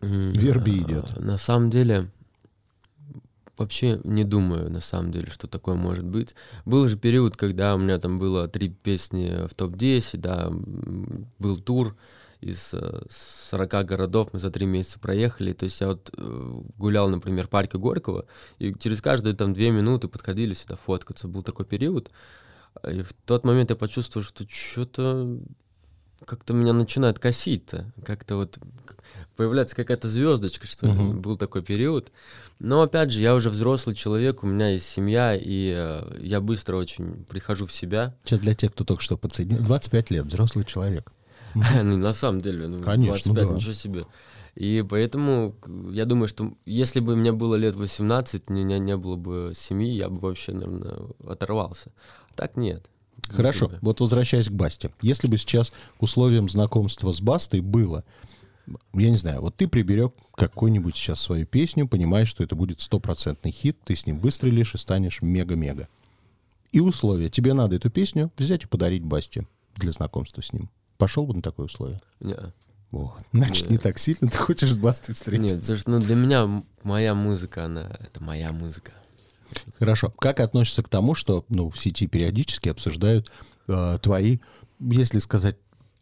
Верби 0.00 0.78
а, 0.78 0.82
идет. 0.82 1.16
На 1.18 1.36
самом 1.36 1.70
деле, 1.70 2.10
вообще 3.56 4.00
не 4.04 4.24
думаю, 4.24 4.70
на 4.70 4.80
самом 4.80 5.12
деле, 5.12 5.30
что 5.30 5.46
такое 5.46 5.74
может 5.74 6.04
быть. 6.04 6.34
Был 6.64 6.88
же 6.88 6.96
период, 6.96 7.36
когда 7.36 7.74
у 7.74 7.78
меня 7.78 7.98
там 7.98 8.18
было 8.18 8.48
три 8.48 8.70
песни 8.70 9.46
в 9.46 9.54
топ-10, 9.54 10.16
да, 10.16 10.50
был 11.38 11.58
тур 11.58 11.96
из 12.40 12.74
э, 12.74 13.02
40 13.08 13.84
городов, 13.84 14.28
мы 14.32 14.38
за 14.38 14.50
три 14.50 14.66
месяца 14.66 14.98
проехали. 14.98 15.52
То 15.52 15.64
есть 15.64 15.80
я 15.80 15.88
вот 15.88 16.10
э, 16.16 16.60
гулял, 16.78 17.08
например, 17.08 17.46
в 17.46 17.50
парке 17.50 17.78
Горького, 17.78 18.26
и 18.58 18.74
через 18.78 19.02
каждые 19.02 19.34
там 19.34 19.52
две 19.52 19.70
минуты 19.70 20.08
подходили 20.08 20.54
сюда 20.54 20.76
фоткаться. 20.76 21.28
Был 21.28 21.42
такой 21.42 21.66
период. 21.66 22.10
И 22.88 23.02
в 23.02 23.12
тот 23.24 23.44
момент 23.44 23.70
я 23.70 23.76
почувствовал, 23.76 24.24
что 24.24 24.44
что-то 24.48 25.38
как-то 26.24 26.52
меня 26.52 26.72
начинает 26.72 27.18
косить-то. 27.18 27.92
Как-то 28.04 28.36
вот 28.36 28.58
появляется 29.36 29.74
какая-то 29.74 30.08
звездочка, 30.08 30.66
что. 30.66 30.86
Мгм. 30.86 31.20
Был 31.20 31.36
такой 31.36 31.62
период. 31.62 32.12
Но 32.58 32.82
опять 32.82 33.10
же, 33.10 33.20
я 33.20 33.34
уже 33.34 33.50
взрослый 33.50 33.96
человек, 33.96 34.42
у 34.42 34.46
меня 34.46 34.68
есть 34.68 34.86
семья, 34.86 35.34
и 35.34 35.72
э, 35.74 36.18
я 36.20 36.40
быстро 36.40 36.76
очень 36.76 37.24
прихожу 37.24 37.66
в 37.66 37.72
себя. 37.72 38.14
Сейчас 38.24 38.40
для 38.40 38.54
тех, 38.54 38.72
кто 38.72 38.84
только 38.84 39.02
что 39.02 39.16
подсоединил, 39.16 39.62
25 39.62 40.10
лет, 40.10 40.26
взрослый 40.26 40.64
человек. 40.64 41.10
Ну, 41.82 41.96
на 41.96 42.12
самом 42.12 42.40
деле, 42.40 42.68
ну, 42.68 42.82
Конечно, 42.82 43.32
25, 43.32 43.48
да. 43.48 43.54
ничего 43.54 43.72
себе. 43.72 44.06
И 44.54 44.84
поэтому 44.88 45.54
я 45.92 46.04
думаю, 46.04 46.28
что 46.28 46.54
если 46.66 47.00
бы 47.00 47.16
мне 47.16 47.32
было 47.32 47.54
лет 47.54 47.76
18, 47.76 48.44
у 48.48 48.52
меня 48.52 48.78
не 48.78 48.96
было 48.96 49.16
бы 49.16 49.52
семьи, 49.54 49.90
я 49.92 50.08
бы 50.08 50.18
вообще, 50.18 50.52
наверное, 50.52 50.98
оторвался. 51.26 51.92
Так 52.34 52.56
нет. 52.56 52.84
Не 53.28 53.36
Хорошо, 53.36 53.66
думаю. 53.66 53.78
вот 53.82 54.00
возвращаясь 54.00 54.48
к 54.48 54.52
Басте. 54.52 54.92
Если 55.02 55.28
бы 55.28 55.38
сейчас 55.38 55.72
условием 55.98 56.48
знакомства 56.48 57.12
с 57.12 57.20
Бастой 57.20 57.60
было, 57.60 58.04
я 58.94 59.10
не 59.10 59.16
знаю, 59.16 59.40
вот 59.40 59.56
ты 59.56 59.68
приберег 59.68 60.12
какую-нибудь 60.34 60.96
сейчас 60.96 61.20
свою 61.20 61.46
песню, 61.46 61.86
понимаешь, 61.88 62.28
что 62.28 62.42
это 62.42 62.54
будет 62.54 62.80
стопроцентный 62.80 63.50
хит, 63.50 63.76
ты 63.84 63.94
с 63.94 64.06
ним 64.06 64.18
выстрелишь 64.18 64.74
и 64.74 64.78
станешь 64.78 65.22
мега-мега. 65.22 65.88
И 66.72 66.80
условие, 66.80 67.30
тебе 67.30 67.52
надо 67.52 67.76
эту 67.76 67.90
песню 67.90 68.30
взять 68.38 68.64
и 68.64 68.66
подарить 68.66 69.02
Басте 69.04 69.46
для 69.76 69.92
знакомства 69.92 70.40
с 70.42 70.52
ним. 70.52 70.70
Пошел 71.00 71.26
бы 71.26 71.34
на 71.34 71.42
такое 71.42 71.66
условие? 71.66 72.00
Не. 72.20 72.36
О, 72.92 73.14
значит, 73.32 73.68
не 73.68 73.74
Нет. 73.74 73.82
так 73.82 73.98
сильно 73.98 74.28
ты 74.28 74.36
хочешь 74.36 74.72
с 74.72 74.76
Бастой 74.76 75.12
Нет, 75.12 75.16
встретиться. 75.16 75.58
потому 75.60 75.78
что 75.78 75.90
ну, 75.90 76.00
для 76.00 76.14
меня 76.16 76.64
моя 76.82 77.14
музыка, 77.14 77.64
она 77.64 77.96
это 78.00 78.22
моя 78.22 78.52
музыка. 78.52 78.92
Хорошо. 79.78 80.12
Как 80.18 80.40
относишься 80.40 80.82
к 80.82 80.88
тому, 80.88 81.14
что 81.14 81.44
ну, 81.48 81.70
в 81.70 81.78
сети 81.78 82.06
периодически 82.06 82.68
обсуждают 82.68 83.32
э, 83.68 83.98
твои, 84.02 84.38
если 84.80 85.18
сказать 85.20 85.56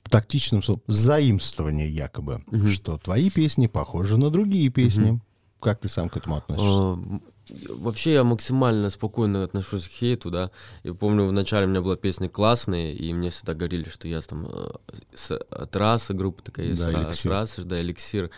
тактичным 0.08 0.62
словом, 0.62 0.82
заимствования 0.86 1.86
якобы, 1.86 2.42
Мгм. 2.46 2.68
что 2.68 2.98
твои 2.98 3.30
песни 3.30 3.66
похожи 3.66 4.16
на 4.16 4.30
другие 4.30 4.68
песни. 4.70 5.20
Как 5.60 5.80
ты 5.80 5.88
сам 5.88 6.08
к 6.08 6.16
этому 6.16 6.36
относишься? 6.36 7.20
А, 7.50 7.72
Вообще 7.74 8.12
я 8.14 8.24
максимально 8.24 8.90
спокойно 8.90 9.44
отношусь 9.44 9.88
к 9.88 9.92
хейту, 9.92 10.30
да. 10.30 10.50
Я 10.82 10.94
помню, 10.94 11.26
в 11.26 11.32
начале 11.32 11.66
у 11.66 11.70
меня 11.70 11.80
была 11.82 11.96
песня 11.96 12.28
классная, 12.28 12.92
и 12.92 13.12
мне 13.12 13.30
всегда 13.30 13.54
говорили, 13.54 13.88
что 13.88 14.08
я 14.08 14.20
там 14.20 14.46
э, 14.50 14.70
с, 15.14 15.36
от 15.36 15.76
расы, 15.76 16.14
группа 16.14 16.42
такая 16.42 16.66
есть, 16.66 16.82
Да, 16.84 16.90
«Ра- 16.90 17.02
«Эликсир». 17.08 17.30
с 17.30 17.32
расы, 17.32 17.62
да, 17.62 17.80
эликсир. 17.80 18.30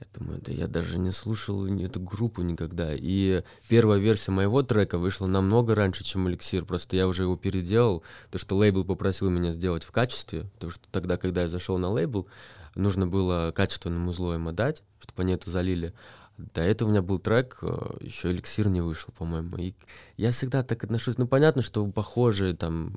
Я 0.00 0.06
думаю, 0.20 0.40
да 0.42 0.52
я 0.52 0.66
даже 0.66 0.98
не 0.98 1.12
слушал 1.12 1.66
эту 1.66 2.00
группу 2.00 2.42
никогда. 2.42 2.90
И 2.94 3.42
первая 3.68 3.98
версия 4.00 4.32
моего 4.32 4.62
трека 4.62 4.98
вышла 4.98 5.26
намного 5.26 5.74
раньше, 5.74 6.04
чем 6.04 6.28
эликсир. 6.28 6.64
Просто 6.64 6.96
я 6.96 7.06
уже 7.06 7.22
его 7.22 7.36
переделал. 7.36 8.02
То, 8.30 8.38
что 8.38 8.56
лейбл 8.56 8.84
попросил 8.84 9.30
меня 9.30 9.52
сделать 9.52 9.84
в 9.84 9.92
качестве. 9.92 10.42
Потому 10.54 10.72
что 10.72 10.82
тогда, 10.90 11.16
когда 11.16 11.42
я 11.42 11.48
зашел 11.48 11.78
на 11.78 11.90
лейбл, 11.90 12.26
нужно 12.74 13.06
было 13.06 13.52
качественное 13.54 13.98
музло 13.98 14.34
им 14.34 14.48
отдать, 14.48 14.82
чтобы 15.00 15.22
они 15.22 15.32
это 15.34 15.48
залили. 15.48 15.94
До 16.36 16.62
этого 16.62 16.88
у 16.88 16.90
меня 16.90 17.02
был 17.02 17.18
трек, 17.18 17.58
э, 17.62 17.96
еще 18.00 18.30
эликсир 18.30 18.68
не 18.68 18.80
вышел, 18.80 19.12
по-моему. 19.16 19.56
И 19.58 19.74
я 20.16 20.32
всегда 20.32 20.62
так 20.62 20.82
отношусь. 20.82 21.16
Ну, 21.16 21.28
понятно, 21.28 21.62
что 21.62 21.86
похожие 21.86 22.54
там 22.54 22.94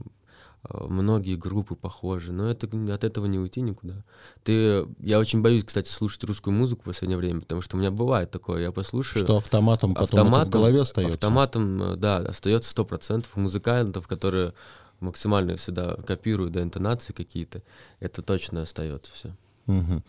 э, 0.63 0.85
многие 0.87 1.35
группы 1.35 1.75
похожи, 1.75 2.31
но 2.31 2.49
это 2.49 2.67
от 2.91 3.03
этого 3.03 3.27
не 3.27 3.37
уйти 3.37 3.61
никуда. 3.61 4.03
Ты, 4.43 4.87
я 4.99 5.19
очень 5.19 5.41
боюсь, 5.43 5.65
кстати, 5.65 5.89
слушать 5.89 6.23
русскую 6.23 6.51
музыку 6.51 6.81
в 6.81 6.85
последнее 6.85 7.17
время, 7.19 7.41
потому 7.41 7.61
что 7.61 7.77
у 7.77 7.79
меня 7.79 7.91
бывает 7.91 8.31
такое, 8.31 8.63
я 8.63 8.71
послушаю. 8.71 9.23
Что 9.23 9.37
автоматом 9.37 9.93
потом 9.93 10.19
автоматом, 10.19 10.49
в 10.49 10.53
голове 10.53 10.81
остается. 10.81 11.13
Автоматом, 11.13 11.83
э, 11.83 11.95
да, 11.95 12.17
остается 12.17 12.71
сто 12.71 12.85
процентов 12.85 13.31
у 13.35 13.39
музыкантов, 13.39 14.07
которые 14.07 14.53
максимально 14.99 15.57
всегда 15.57 15.95
копируют 15.95 16.53
да, 16.53 16.63
интонации 16.63 17.13
какие-то. 17.13 17.61
Это 17.99 18.23
точно 18.23 18.63
остается 18.63 19.13
все. 19.13 19.35
Мгм. 19.67 20.03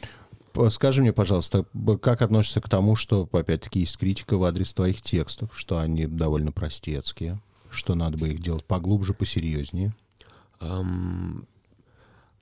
Скажи 0.71 1.03
мне, 1.03 1.13
пожалуйста, 1.13 1.65
как 2.01 2.23
относишься 2.23 2.61
к 2.61 2.69
тому, 2.69 2.97
что, 2.97 3.29
опять-таки, 3.33 3.81
есть 3.81 3.97
критика 3.97 4.37
в 4.37 4.45
адрес 4.45 4.73
твоих 4.73 5.03
текстов, 5.03 5.51
что 5.55 5.79
они 5.79 6.07
довольно 6.07 6.53
простецкие, 6.53 7.41
что 7.71 7.95
надо 7.95 8.17
бы 8.17 8.29
их 8.29 8.41
делать 8.41 8.65
поглубже, 8.65 9.15
посерьезнее? 9.15 9.95
Ам, 10.61 11.47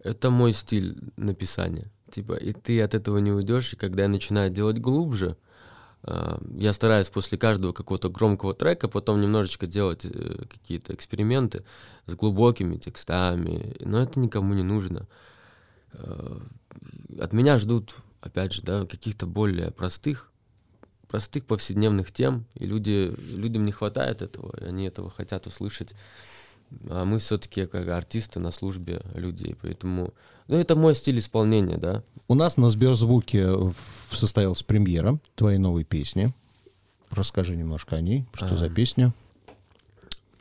это 0.03 0.31
мой 0.31 0.53
стиль 0.53 0.97
написания. 1.17 1.91
Типа, 2.11 2.35
и 2.35 2.53
ты 2.53 2.81
от 2.81 2.95
этого 2.95 3.19
не 3.19 3.33
уйдешь, 3.33 3.73
и 3.73 3.77
когда 3.77 4.05
я 4.05 4.09
начинаю 4.09 4.51
делать 4.51 4.79
глубже, 4.79 5.37
а, 6.05 6.41
я 6.57 6.73
стараюсь 6.73 7.09
после 7.09 7.37
каждого 7.37 7.73
какого-то 7.73 8.09
громкого 8.09 8.55
трека 8.55 8.87
потом 8.89 9.21
немножечко 9.21 9.67
делать 9.67 10.05
э, 10.05 10.45
какие-то 10.49 10.95
эксперименты 10.95 11.65
с 12.07 12.15
глубокими 12.15 12.77
текстами, 12.77 13.75
но 13.81 14.01
это 14.01 14.21
никому 14.21 14.55
не 14.55 14.63
нужно. 14.63 15.09
Э, 15.93 16.39
От 17.19 17.33
меня 17.33 17.59
ждут, 17.59 17.97
опять 18.27 18.53
же, 18.53 18.63
да, 18.63 18.85
каких-то 18.87 19.27
более 19.27 19.71
простых, 19.71 20.31
простых 21.09 21.47
повседневных 21.47 22.13
тем, 22.13 22.45
и 22.55 22.67
люди, 22.67 23.15
людям 23.33 23.65
не 23.65 23.73
хватает 23.73 24.23
этого, 24.23 24.55
и 24.61 24.65
они 24.65 24.85
этого 24.87 25.11
хотят 25.11 25.47
услышать. 25.47 25.95
А 26.89 27.05
мы 27.05 27.21
все-таки 27.21 27.67
как 27.67 27.89
артисты 27.89 28.41
на 28.41 28.51
службе 28.51 29.01
людей, 29.15 29.57
поэтому... 29.61 30.13
Ну, 30.49 30.57
это 30.57 30.77
мой 30.77 30.95
стиль 30.95 31.19
исполнения, 31.19 31.77
да. 31.77 32.03
У 32.29 32.35
нас 32.35 32.57
на 32.57 32.69
Сберзвуке 32.71 33.49
состоялась 34.11 34.63
премьера 34.63 35.19
твоей 35.37 35.59
новой 35.59 35.85
песни. 35.85 36.35
Расскажи 37.11 37.57
немножко 37.57 37.97
о 37.97 38.01
ней. 38.01 38.27
Что 38.35 38.57
за 38.57 38.67
А. 38.67 38.71
песня? 38.71 39.13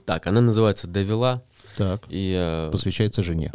Так, 0.05 0.27
она 0.27 0.41
называется 0.41 0.87
«Довела», 0.87 1.41
Так, 1.77 2.03
и... 2.09 2.35
э, 2.37 2.69
посвящается 2.71 3.23
жене. 3.23 3.51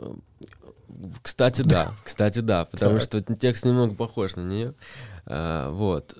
Кстати, 1.22 1.62
да, 1.62 1.92
кстати, 2.04 2.40
да, 2.40 2.64
потому 2.64 3.00
что 3.00 3.20
текст 3.20 3.64
немного 3.64 3.94
похож 3.94 4.36
на 4.36 4.42
нее. 4.42 4.74
А, 5.26 5.70
вот. 5.70 6.16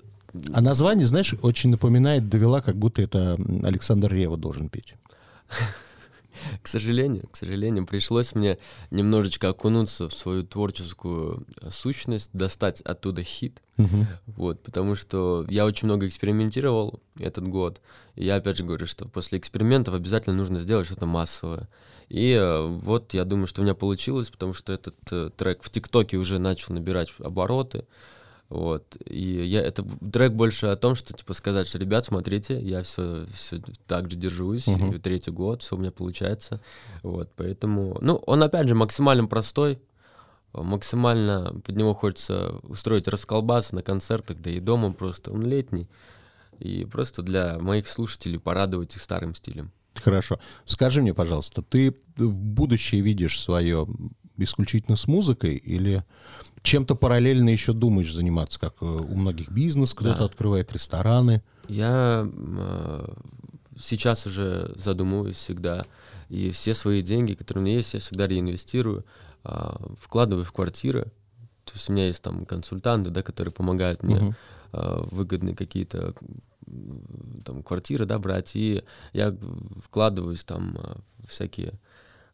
А 0.53 0.61
название, 0.61 1.05
знаешь, 1.05 1.35
очень 1.41 1.71
напоминает 1.71 2.29
«Довела», 2.29 2.61
как 2.61 2.75
будто 2.75 3.01
это 3.01 3.37
Александр 3.63 4.13
Рева 4.13 4.37
должен 4.37 4.69
петь. 4.69 4.95
К 6.61 6.67
сожалению, 6.67 7.27
к 7.29 7.37
сожалению, 7.37 7.85
пришлось 7.85 8.35
мне 8.35 8.57
немножечко 8.89 9.49
окунуться 9.49 10.07
в 10.09 10.13
свою 10.13 10.43
творческую 10.43 11.45
э, 11.61 11.69
сущность, 11.71 12.31
достать 12.33 12.81
оттуда 12.81 13.23
хит, 13.23 13.61
вот, 14.27 14.61
потому 14.61 14.95
что 14.95 15.45
я 15.49 15.65
очень 15.65 15.87
много 15.87 16.07
экспериментировал 16.07 17.01
этот 17.19 17.47
год, 17.47 17.81
и 18.15 18.25
я 18.25 18.35
опять 18.35 18.57
же 18.57 18.63
говорю, 18.63 18.85
что 18.85 19.07
после 19.07 19.39
экспериментов 19.39 19.95
обязательно 19.95 20.35
нужно 20.35 20.59
сделать 20.59 20.85
что-то 20.85 21.05
массовое. 21.07 21.67
И 22.09 22.33
э, 22.33 22.65
вот 22.65 23.13
я 23.13 23.23
думаю, 23.23 23.47
что 23.47 23.61
у 23.61 23.63
меня 23.63 23.73
получилось, 23.73 24.29
потому 24.29 24.53
что 24.53 24.73
этот 24.73 24.97
э, 25.11 25.29
трек 25.35 25.63
в 25.63 25.69
ТикТоке 25.69 26.17
уже 26.17 26.39
начал 26.39 26.73
набирать 26.73 27.13
обороты, 27.19 27.85
вот, 28.51 28.97
и 29.05 29.45
я, 29.45 29.61
это 29.61 29.81
трек 30.11 30.33
больше 30.33 30.65
о 30.65 30.75
том, 30.75 30.95
что, 30.95 31.13
типа, 31.13 31.33
сказать, 31.33 31.69
что, 31.69 31.77
ребят, 31.77 32.03
смотрите, 32.03 32.59
я 32.59 32.83
все, 32.83 33.25
так 33.87 34.11
же 34.11 34.17
держусь, 34.17 34.67
и 34.67 34.99
третий 34.99 35.31
год, 35.31 35.61
все 35.61 35.77
у 35.77 35.79
меня 35.79 35.91
получается, 35.91 36.59
вот, 37.01 37.31
поэтому, 37.37 37.97
ну, 38.01 38.15
он, 38.27 38.43
опять 38.43 38.67
же, 38.67 38.75
максимально 38.75 39.25
простой, 39.25 39.79
максимально 40.51 41.61
под 41.65 41.77
него 41.77 41.93
хочется 41.93 42.59
устроить 42.63 43.07
расколбас 43.07 43.71
на 43.71 43.83
концертах, 43.83 44.39
да 44.39 44.51
и 44.51 44.59
дома 44.59 44.91
просто, 44.91 45.31
он 45.31 45.43
летний, 45.43 45.87
и 46.59 46.83
просто 46.83 47.21
для 47.21 47.57
моих 47.57 47.87
слушателей 47.87 48.37
порадовать 48.37 48.97
их 48.97 49.01
старым 49.01 49.33
стилем. 49.33 49.71
Хорошо. 49.95 50.41
Скажи 50.65 51.01
мне, 51.01 51.13
пожалуйста, 51.13 51.61
ты 51.61 51.95
в 52.17 52.33
будущее 52.33 52.99
видишь 52.99 53.39
свое 53.39 53.87
исключительно 54.43 54.95
с 54.95 55.07
музыкой 55.07 55.55
или 55.55 56.03
чем-то 56.63 56.95
параллельно 56.95 57.49
еще 57.49 57.73
думаешь 57.73 58.13
заниматься, 58.13 58.59
как 58.59 58.75
э, 58.81 58.85
у 58.85 59.15
многих 59.15 59.49
бизнес, 59.49 59.93
кто-то 59.93 60.19
Да. 60.19 60.25
открывает 60.25 60.71
рестораны? 60.73 61.41
Я 61.67 62.27
э, 62.31 63.13
сейчас 63.79 64.25
уже 64.27 64.73
задумываюсь 64.75 65.37
всегда, 65.37 65.85
и 66.29 66.51
все 66.51 66.73
свои 66.73 67.01
деньги, 67.01 67.33
которые 67.33 67.63
у 67.63 67.65
меня 67.65 67.77
есть, 67.77 67.93
я 67.93 67.99
всегда 67.99 68.27
реинвестирую, 68.27 69.05
а, 69.43 69.81
вкладываю 69.97 70.45
в 70.45 70.51
квартиры. 70.51 71.05
То 71.65 71.73
есть 71.73 71.89
у 71.89 71.93
меня 71.93 72.07
есть 72.07 72.21
там 72.21 72.45
консультанты, 72.45 73.09
да, 73.09 73.23
которые 73.23 73.51
помогают 73.51 74.03
мне 74.03 74.15
Мгм. 74.15 74.35
а, 74.71 75.07
выгодные 75.11 75.55
какие-то 75.55 76.13
там 77.43 77.63
квартиры, 77.63 78.05
да, 78.05 78.19
брать, 78.19 78.55
и 78.55 78.83
я 79.13 79.35
вкладываюсь 79.83 80.43
там 80.43 80.77
в 81.17 81.27
всякие 81.27 81.73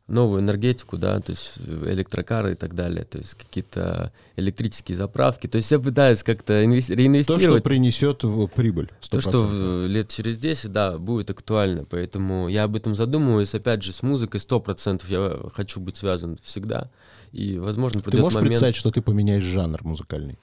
новую 0.08 0.40
энергетику, 0.42 0.98
да, 0.98 1.20
то 1.20 1.32
есть 1.32 1.54
электрокары 1.58 2.54
и 2.54 2.56
так 2.56 2.74
далее, 2.74 3.04
то 3.04 3.18
есть 3.18 3.34
какие-то 3.34 4.14
электрические 4.38 4.98
заправки, 4.98 5.48
то 5.48 5.58
есть 5.58 5.70
я 5.70 5.80
пытаюсь 5.80 6.24
как-то 6.24 6.64
инвес- 6.64 6.88
То, 6.88 6.94
реинвестировать. 6.96 7.44
что 7.44 7.60
принесет 7.62 8.24
в 8.24 8.48
прибыль. 8.48 8.88
То, 9.10 9.18
100%. 9.20 9.22
что 9.22 9.38
в- 9.40 9.86
лет 9.88 10.08
через 10.10 10.38
10, 10.38 10.72
да, 10.72 10.98
будет 10.98 11.30
актуально. 11.30 11.84
Поэтому 11.84 12.48
я 12.48 12.64
об 12.64 12.76
этом 12.78 12.96
задумываюсь. 12.96 13.54
Опять 13.54 13.84
же, 13.84 13.92
с 13.92 14.02
музыкой 14.02 14.40
100% 14.40 15.04
я 15.10 15.38
хочу 15.54 15.82
быть 15.82 15.98
связан 15.98 16.38
всегда. 16.42 16.90
И, 17.34 17.58
возможно, 17.60 18.00
Ты 18.02 18.18
можешь 18.18 18.36
момент... 18.36 18.52
представить, 18.52 18.76
что 18.78 18.92
ты 18.92 19.02
поменяешь 19.02 19.44
жанр 19.44 19.84
музыкальный? 19.84 20.38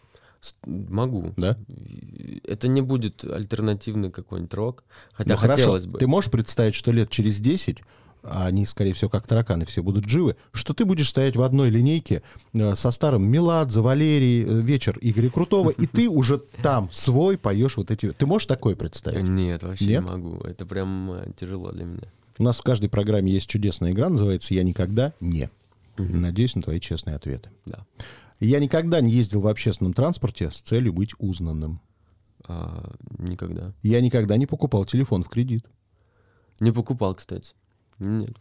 Могу. 0.66 1.32
Да? 1.38 1.56
Это 2.46 2.68
не 2.68 2.82
будет 2.82 3.24
альтернативный 3.24 4.10
какой-нибудь 4.10 4.52
рок. 4.52 4.84
Хотя 5.14 5.32
Ну, 5.34 5.38
хорошо. 5.38 5.56
хотелось 5.62 5.86
бы. 5.86 5.98
Ты 5.98 6.06
можешь 6.06 6.30
представить, 6.30 6.74
что 6.74 6.92
лет 6.92 7.08
через 7.08 7.40
10 7.40 7.78
а 8.24 8.46
они, 8.46 8.66
скорее 8.66 8.92
всего, 8.92 9.10
как 9.10 9.26
тараканы, 9.26 9.66
все 9.66 9.82
будут 9.82 10.08
живы, 10.08 10.36
что 10.52 10.74
ты 10.74 10.84
будешь 10.84 11.08
стоять 11.08 11.36
в 11.36 11.42
одной 11.42 11.70
линейке 11.70 12.22
э, 12.52 12.74
со 12.74 12.90
старым 12.90 13.24
Меладзе, 13.24 13.80
Валерий, 13.80 14.44
э, 14.44 14.60
вечер 14.60 14.98
Игоря 15.00 15.30
Крутого, 15.30 15.70
и 15.70 15.86
ты 15.86 16.08
уже 16.08 16.38
там 16.38 16.88
свой 16.92 17.36
поешь 17.36 17.76
вот 17.76 17.90
эти... 17.90 18.12
Ты 18.12 18.26
можешь 18.26 18.46
такое 18.46 18.76
представить? 18.76 19.24
Нет, 19.24 19.62
вообще 19.62 19.86
Нет? 19.86 20.02
не 20.02 20.08
могу. 20.08 20.38
Это 20.38 20.64
прям 20.66 21.12
э, 21.12 21.32
тяжело 21.38 21.70
для 21.70 21.84
меня. 21.84 22.08
У 22.38 22.42
нас 22.42 22.58
в 22.58 22.62
каждой 22.62 22.88
программе 22.88 23.32
есть 23.32 23.48
чудесная 23.48 23.92
игра, 23.92 24.08
называется 24.08 24.54
«Я 24.54 24.64
никогда 24.64 25.12
не». 25.20 25.50
Надеюсь 25.96 26.56
на 26.56 26.62
твои 26.62 26.80
честные 26.80 27.14
ответы. 27.14 27.50
Да. 27.66 27.86
Я 28.40 28.58
никогда 28.58 29.00
не 29.00 29.12
ездил 29.12 29.42
в 29.42 29.46
общественном 29.46 29.92
транспорте 29.92 30.50
с 30.50 30.60
целью 30.60 30.92
быть 30.92 31.12
узнанным. 31.18 31.80
А, 32.46 32.92
никогда. 33.18 33.72
Я 33.82 34.00
никогда 34.00 34.36
не 34.36 34.46
покупал 34.46 34.84
телефон 34.84 35.22
в 35.22 35.28
кредит. 35.28 35.64
Не 36.60 36.72
покупал, 36.72 37.14
кстати. 37.14 37.54
Нет. 37.98 38.36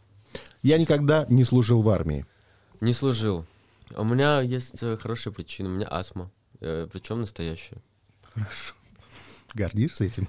Я 0.62 0.78
никогда 0.78 1.26
не 1.30 1.44
служил 1.44 1.82
в 1.82 1.90
армии. 1.90 2.26
Не 2.82 2.94
служил. 2.94 3.46
У 3.96 4.04
меня 4.04 4.42
есть 4.42 4.82
э, 4.82 4.98
хорошая 4.98 5.34
причина. 5.34 5.70
У 5.70 5.74
меня 5.74 5.88
астма. 5.90 6.32
причем 6.60 7.22
настоящая. 7.22 7.78
Гордишься 9.54 10.06
этим? 10.06 10.28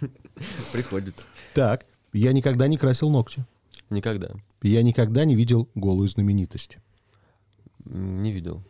Приходится. 0.72 1.26
Так, 1.54 1.86
я 2.12 2.32
никогда 2.32 2.68
не 2.68 2.76
красил 2.76 3.10
ногти. 3.10 3.44
Никогда. 3.88 4.30
Я 4.62 4.82
никогда 4.82 5.24
не 5.24 5.34
видел 5.34 5.68
голую 5.74 6.08
знаменитость. 6.08 6.78
Не 7.84 8.32
видел, 8.32 8.62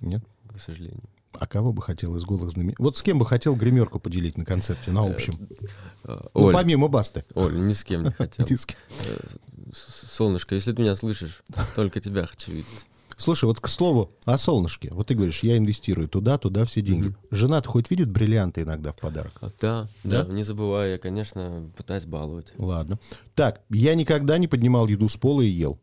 Нет? 0.00 0.22
к 0.54 0.60
сожалению. 0.60 1.02
А 1.38 1.46
кого 1.46 1.72
бы 1.72 1.80
хотел 1.82 2.16
из 2.16 2.24
голых 2.24 2.50
знаменитостей? 2.50 2.82
Вот 2.82 2.96
с 2.96 3.02
кем 3.02 3.18
бы 3.18 3.24
хотел 3.26 3.54
гримерку 3.54 3.98
поделить 4.00 4.36
на 4.36 4.44
концерте, 4.44 4.90
на 4.90 5.06
общем? 5.06 5.32
А, 6.04 6.28
Ну, 6.34 6.46
Оль, 6.46 6.52
помимо 6.54 6.88
Басты. 6.88 7.24
Оль, 7.34 7.54
ни 7.56 7.72
с 7.72 7.84
кем 7.84 8.04
не 8.04 8.10
хотел. 8.10 8.46
Э, 9.06 9.16
Солнышко, 9.72 10.54
если 10.56 10.72
ты 10.72 10.82
меня 10.82 10.96
слышишь, 10.96 11.42
только 11.76 12.00
тебя 12.00 12.26
хочу 12.26 12.50
видеть. 12.50 12.66
Слушай, 13.16 13.44
вот 13.44 13.60
к 13.60 13.68
слову 13.68 14.10
о 14.24 14.38
солнышке. 14.38 14.88
Вот 14.92 15.08
ты 15.08 15.14
говоришь, 15.14 15.42
я 15.42 15.58
инвестирую 15.58 16.08
туда, 16.08 16.38
туда 16.38 16.64
все 16.64 16.80
деньги. 16.80 17.14
Жена 17.30 17.62
хоть 17.62 17.90
видит 17.90 18.10
бриллианты 18.10 18.62
иногда 18.62 18.92
в 18.92 18.96
подарок? 18.96 19.32
А, 19.42 19.50
да, 19.60 19.88
Да? 20.04 20.24
да, 20.24 20.32
не 20.32 20.42
забывай, 20.42 20.92
я, 20.92 20.98
конечно, 20.98 21.70
пытаюсь 21.76 22.06
баловать. 22.06 22.52
Ладно. 22.56 22.98
Так, 23.34 23.60
я 23.68 23.94
никогда 23.94 24.38
не 24.38 24.48
поднимал 24.48 24.88
еду 24.88 25.08
с 25.08 25.16
пола 25.18 25.42
и 25.42 25.48
ел. 25.48 25.78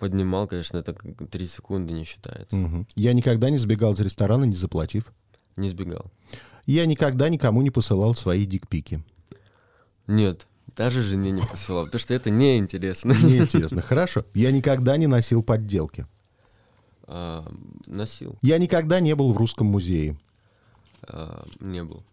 Поднимал, 0.00 0.48
конечно, 0.48 0.78
это 0.78 0.94
три 1.30 1.46
секунды 1.46 1.92
не 1.92 2.04
считается. 2.04 2.56
Мгм. 2.56 2.86
Я 2.96 3.12
никогда 3.12 3.50
не 3.50 3.58
сбегал 3.58 3.92
из 3.92 4.00
ресторана, 4.00 4.44
не 4.44 4.56
заплатив. 4.56 5.12
Не 5.56 5.68
сбегал. 5.68 6.06
Я 6.66 6.86
никогда 6.86 7.28
никому 7.28 7.60
не 7.62 7.70
посылал 7.70 8.14
свои 8.14 8.46
дикпики. 8.46 9.04
Нет, 10.06 10.46
даже 10.76 11.02
жене 11.02 11.30
не 11.32 11.42
посылал, 11.42 11.84
потому 11.84 12.00
что 12.00 12.14
это 12.14 12.30
неинтересно. 12.30 13.12
Мне 13.14 13.38
интересно. 13.38 13.82
Хорошо. 13.82 14.24
Я 14.34 14.50
никогда 14.52 14.96
не 14.96 15.06
носил 15.06 15.42
подделки. 15.42 16.06
А, 17.12 17.46
Носил, 17.86 18.38
Я 18.40 18.58
никогда 18.58 19.00
не 19.00 19.14
был 19.14 19.32
в 19.32 19.36
русском 19.36 19.66
музее. 19.66 20.18
а, 21.02 21.44
не 21.60 21.82
был. 21.84 22.04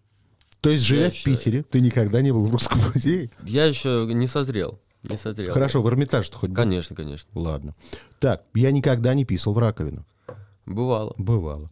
То 0.59 0.71
есть, 0.71 0.83
живя 0.83 1.05
Я 1.05 1.11
в 1.11 1.13
еще- 1.13 1.23
Питере, 1.23 1.63
ты 1.63 1.79
никогда 1.81 2.21
не 2.21 2.31
был 2.33 2.47
в 2.47 2.51
русском 2.51 2.79
музее? 2.93 3.29
Я 3.45 3.65
еще 3.65 4.09
не 4.11 4.27
созрел. 4.27 4.79
Не 5.03 5.17
смотрел. 5.17 5.53
Хорошо, 5.53 5.81
в 5.81 5.89
Эрмитаж 5.89 6.29
хоть 6.31 6.49
был? 6.49 6.55
Конечно, 6.55 6.95
конечно. 6.95 7.29
Ладно. 7.33 7.75
Так, 8.19 8.43
я 8.53 8.71
никогда 8.71 9.13
не 9.13 9.25
писал 9.25 9.53
в 9.53 9.57
раковину. 9.57 10.05
Бывало. 10.65 11.13
Бывало. 11.17 11.71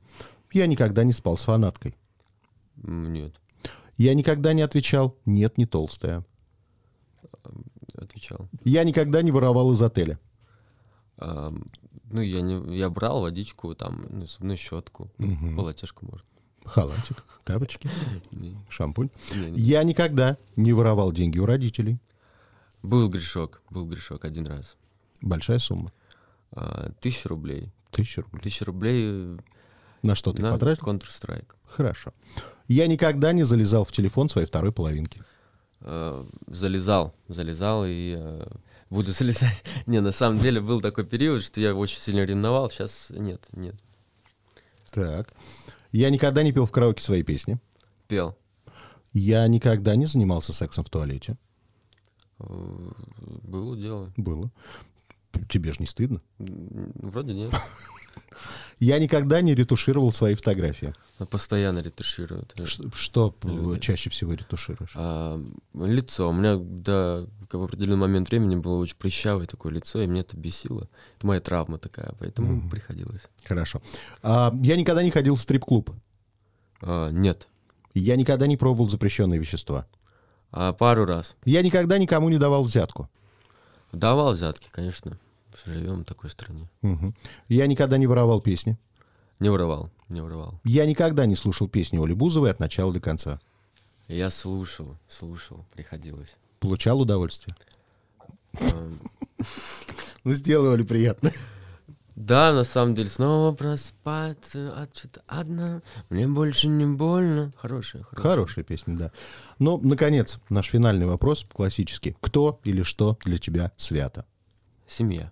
Я 0.51 0.67
никогда 0.67 1.03
не 1.03 1.11
спал 1.11 1.37
с 1.37 1.43
фанаткой. 1.43 1.95
Нет. 2.77 3.35
Я 3.97 4.13
никогда 4.13 4.53
не 4.53 4.61
отвечал 4.61 5.15
«нет, 5.25 5.57
не 5.57 5.65
толстая». 5.65 6.25
Отвечал. 7.95 8.49
Я 8.63 8.83
никогда 8.83 9.21
не 9.21 9.31
воровал 9.31 9.71
из 9.71 9.81
отеля. 9.81 10.19
А, 11.17 11.53
ну, 12.09 12.21
я 12.21 12.41
не, 12.41 12.77
я 12.77 12.89
брал 12.89 13.21
водичку, 13.21 13.73
там, 13.73 14.05
ну, 14.09 14.25
зубную 14.25 14.57
щетку, 14.57 15.09
полотешку, 15.55 16.05
может. 16.05 16.25
Халатик, 16.65 17.23
тапочки, 17.43 17.89
шампунь. 18.69 19.09
Я 19.55 19.83
никогда 19.83 20.37
не 20.55 20.73
воровал 20.73 21.11
деньги 21.11 21.39
у 21.39 21.45
родителей. 21.45 21.99
Был 22.85 23.09
грешок, 23.09 23.61
был 23.69 23.85
грешок 23.85 24.25
один 24.25 24.45
раз. 24.45 24.77
Большая 25.21 25.59
сумма. 25.59 25.91
А, 26.51 26.91
Тысяча 27.01 27.29
рублей. 27.29 27.71
Тысяча 27.91 28.21
рублей. 28.21 28.41
Тысяча 28.41 28.65
рублей 28.65 29.37
На 30.03 30.15
что 30.15 30.33
ты 30.33 30.41
на 30.41 30.51
потратил? 30.51 30.83
Counter-Strike. 30.83 31.47
Хорошо. 31.65 32.13
Я 32.67 32.87
никогда 32.87 33.33
не 33.33 33.43
залезал 33.43 33.85
в 33.85 33.91
телефон 33.91 34.29
своей 34.29 34.47
второй 34.47 34.71
половинки. 34.71 35.23
А, 35.81 36.25
залезал, 36.47 37.15
залезал 37.27 37.85
и 37.87 38.15
а, 38.17 38.55
буду 38.89 39.11
залезать. 39.11 39.63
Не, 39.87 39.99
на 40.01 40.11
самом 40.11 40.39
деле 40.39 40.61
был 40.61 40.79
такой 40.79 41.05
период, 41.05 41.43
что 41.43 41.59
я 41.59 41.73
очень 41.73 41.99
сильно 41.99 42.23
ревновал. 42.23 42.69
Сейчас 42.69 43.07
нет, 43.09 43.47
нет. 43.51 43.75
Так. 44.91 45.33
Я 45.91 46.09
никогда 46.09 46.43
не 46.43 46.51
пел 46.51 46.65
в 46.65 46.71
караоке 46.71 47.03
свои 47.03 47.23
песни. 47.23 47.59
Пел. 48.07 48.37
Я 49.11 49.47
никогда 49.47 49.95
не 49.95 50.05
занимался 50.05 50.53
сексом 50.53 50.83
в 50.83 50.89
туалете. 50.89 51.37
Э, 52.39 52.91
Было 53.43 53.77
дело. 53.77 54.13
Было. 54.17 54.51
Тебе 55.49 55.71
же 55.71 55.77
не 55.79 55.85
стыдно? 55.85 56.21
Вроде 56.37 57.33
нет. 57.33 57.51
Я 58.79 58.99
никогда 58.99 59.41
не 59.41 59.55
ретушировал 59.55 60.11
свои 60.11 60.35
фотографии. 60.35 60.93
Постоянно 61.29 61.79
ретушируют. 61.79 62.53
Что 62.93 63.33
Люди. 63.43 63.79
чаще 63.79 64.09
всего 64.09 64.33
ретушируешь? 64.33 64.91
А, 64.95 65.41
лицо. 65.73 66.29
У 66.29 66.33
меня 66.33 66.57
до 66.57 67.29
в 67.51 67.63
определенный 67.63 67.97
момент 67.97 68.29
времени 68.29 68.55
было 68.55 68.77
очень 68.79 68.97
прыщавое 68.97 69.45
такое 69.45 69.71
лицо, 69.71 70.01
и 70.01 70.07
мне 70.07 70.21
это 70.21 70.35
бесило. 70.35 70.89
Это 71.17 71.27
моя 71.27 71.39
травма 71.39 71.77
такая, 71.77 72.13
поэтому 72.19 72.69
приходилось. 72.69 73.21
Хорошо. 73.45 73.81
А, 74.23 74.53
я 74.61 74.75
никогда 74.75 75.03
не 75.03 75.11
ходил 75.11 75.35
в 75.35 75.41
стрип-клуб. 75.41 75.91
А, 76.81 77.09
нет. 77.11 77.47
Я 77.93 78.17
никогда 78.17 78.45
не 78.47 78.57
пробовал 78.57 78.89
запрещенные 78.89 79.39
вещества. 79.39 79.87
А 80.55 80.71
пару 80.71 81.05
раз. 81.05 81.35
Я 81.43 81.61
никогда 81.61 81.97
никому 81.97 82.29
не 82.29 82.37
давал 82.37 82.63
взятку. 82.63 83.09
Давал 83.91 84.31
взятки, 84.31 84.69
конечно. 84.71 85.19
Живем 85.65 86.01
в 86.01 86.05
такой 86.05 86.29
стране. 86.29 86.69
Мгм. 86.81 87.13
Я 87.49 87.67
никогда 87.67 87.97
не 87.97 88.07
воровал 88.07 88.39
песни. 88.39 88.77
Не 89.39 89.49
воровал, 89.49 89.91
не 90.07 90.21
воровал. 90.21 90.61
Я 90.63 90.85
никогда 90.85 91.25
не 91.25 91.35
слушал 91.35 91.67
песни 91.67 91.99
Оли 92.01 92.13
Бузовой 92.13 92.51
от 92.51 92.61
начала 92.61 92.93
до 92.93 93.01
конца. 93.01 93.41
Я 94.07 94.29
слушал, 94.29 94.95
слушал, 95.09 95.65
приходилось. 95.73 96.37
Получал 96.61 97.01
удовольствие. 97.01 97.53
Ну, 100.23 100.33
сделай 100.33 100.69
Оле 100.69 100.85
приятно. 100.85 101.33
Да, 102.15 102.53
на 102.53 102.63
самом 102.63 102.95
деле, 102.95 103.09
снова 103.09 103.53
проспаться 103.53 104.73
от 104.81 104.97
что-то 104.97 105.21
одна. 105.27 105.81
Мне 106.09 106.27
больше 106.27 106.69
не 106.69 106.85
больно. 106.85 107.51
Хорошая, 107.57 108.03
хорошая. 108.03 108.31
Хорошая 108.31 108.63
песня, 108.63 108.95
да. 108.95 109.11
Ну, 109.59 109.79
наконец, 109.83 110.39
наш 110.49 110.67
финальный 110.67 111.07
вопрос, 111.07 111.45
классический. 111.51 112.15
Кто 112.21 112.59
или 112.63 112.83
что 112.83 113.17
для 113.25 113.37
тебя 113.37 113.73
свято? 113.75 114.25
Семья. 114.87 115.31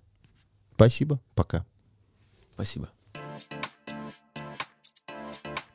Спасибо, 0.76 1.22
пока. 1.36 1.66
Спасибо. 2.54 2.90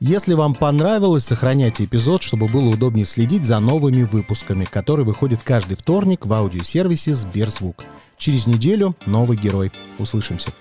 Если 0.01 0.35
вам 0.35 0.55
понравилось, 0.55 1.25
сохраняйте 1.25 1.87
эпизод, 1.87 2.23
чтобы 2.23 2.47
было 2.47 2.69
удобнее 2.69 3.07
следить 3.07 3.47
за 3.47 3.59
новыми 3.59 4.03
выпусками, 4.03 4.65
которые 4.65 5.07
выходят 5.07 5.43
каждый 5.43 5.77
вторник 5.77 6.27
в 6.27 6.33
аудиосервисе 6.33 7.15
Сберзвук. 7.15 7.85
Через 8.17 8.47
неделю 8.47 8.95
новый 9.07 9.39
герой. 9.39 9.73
Услышимся. 9.99 10.53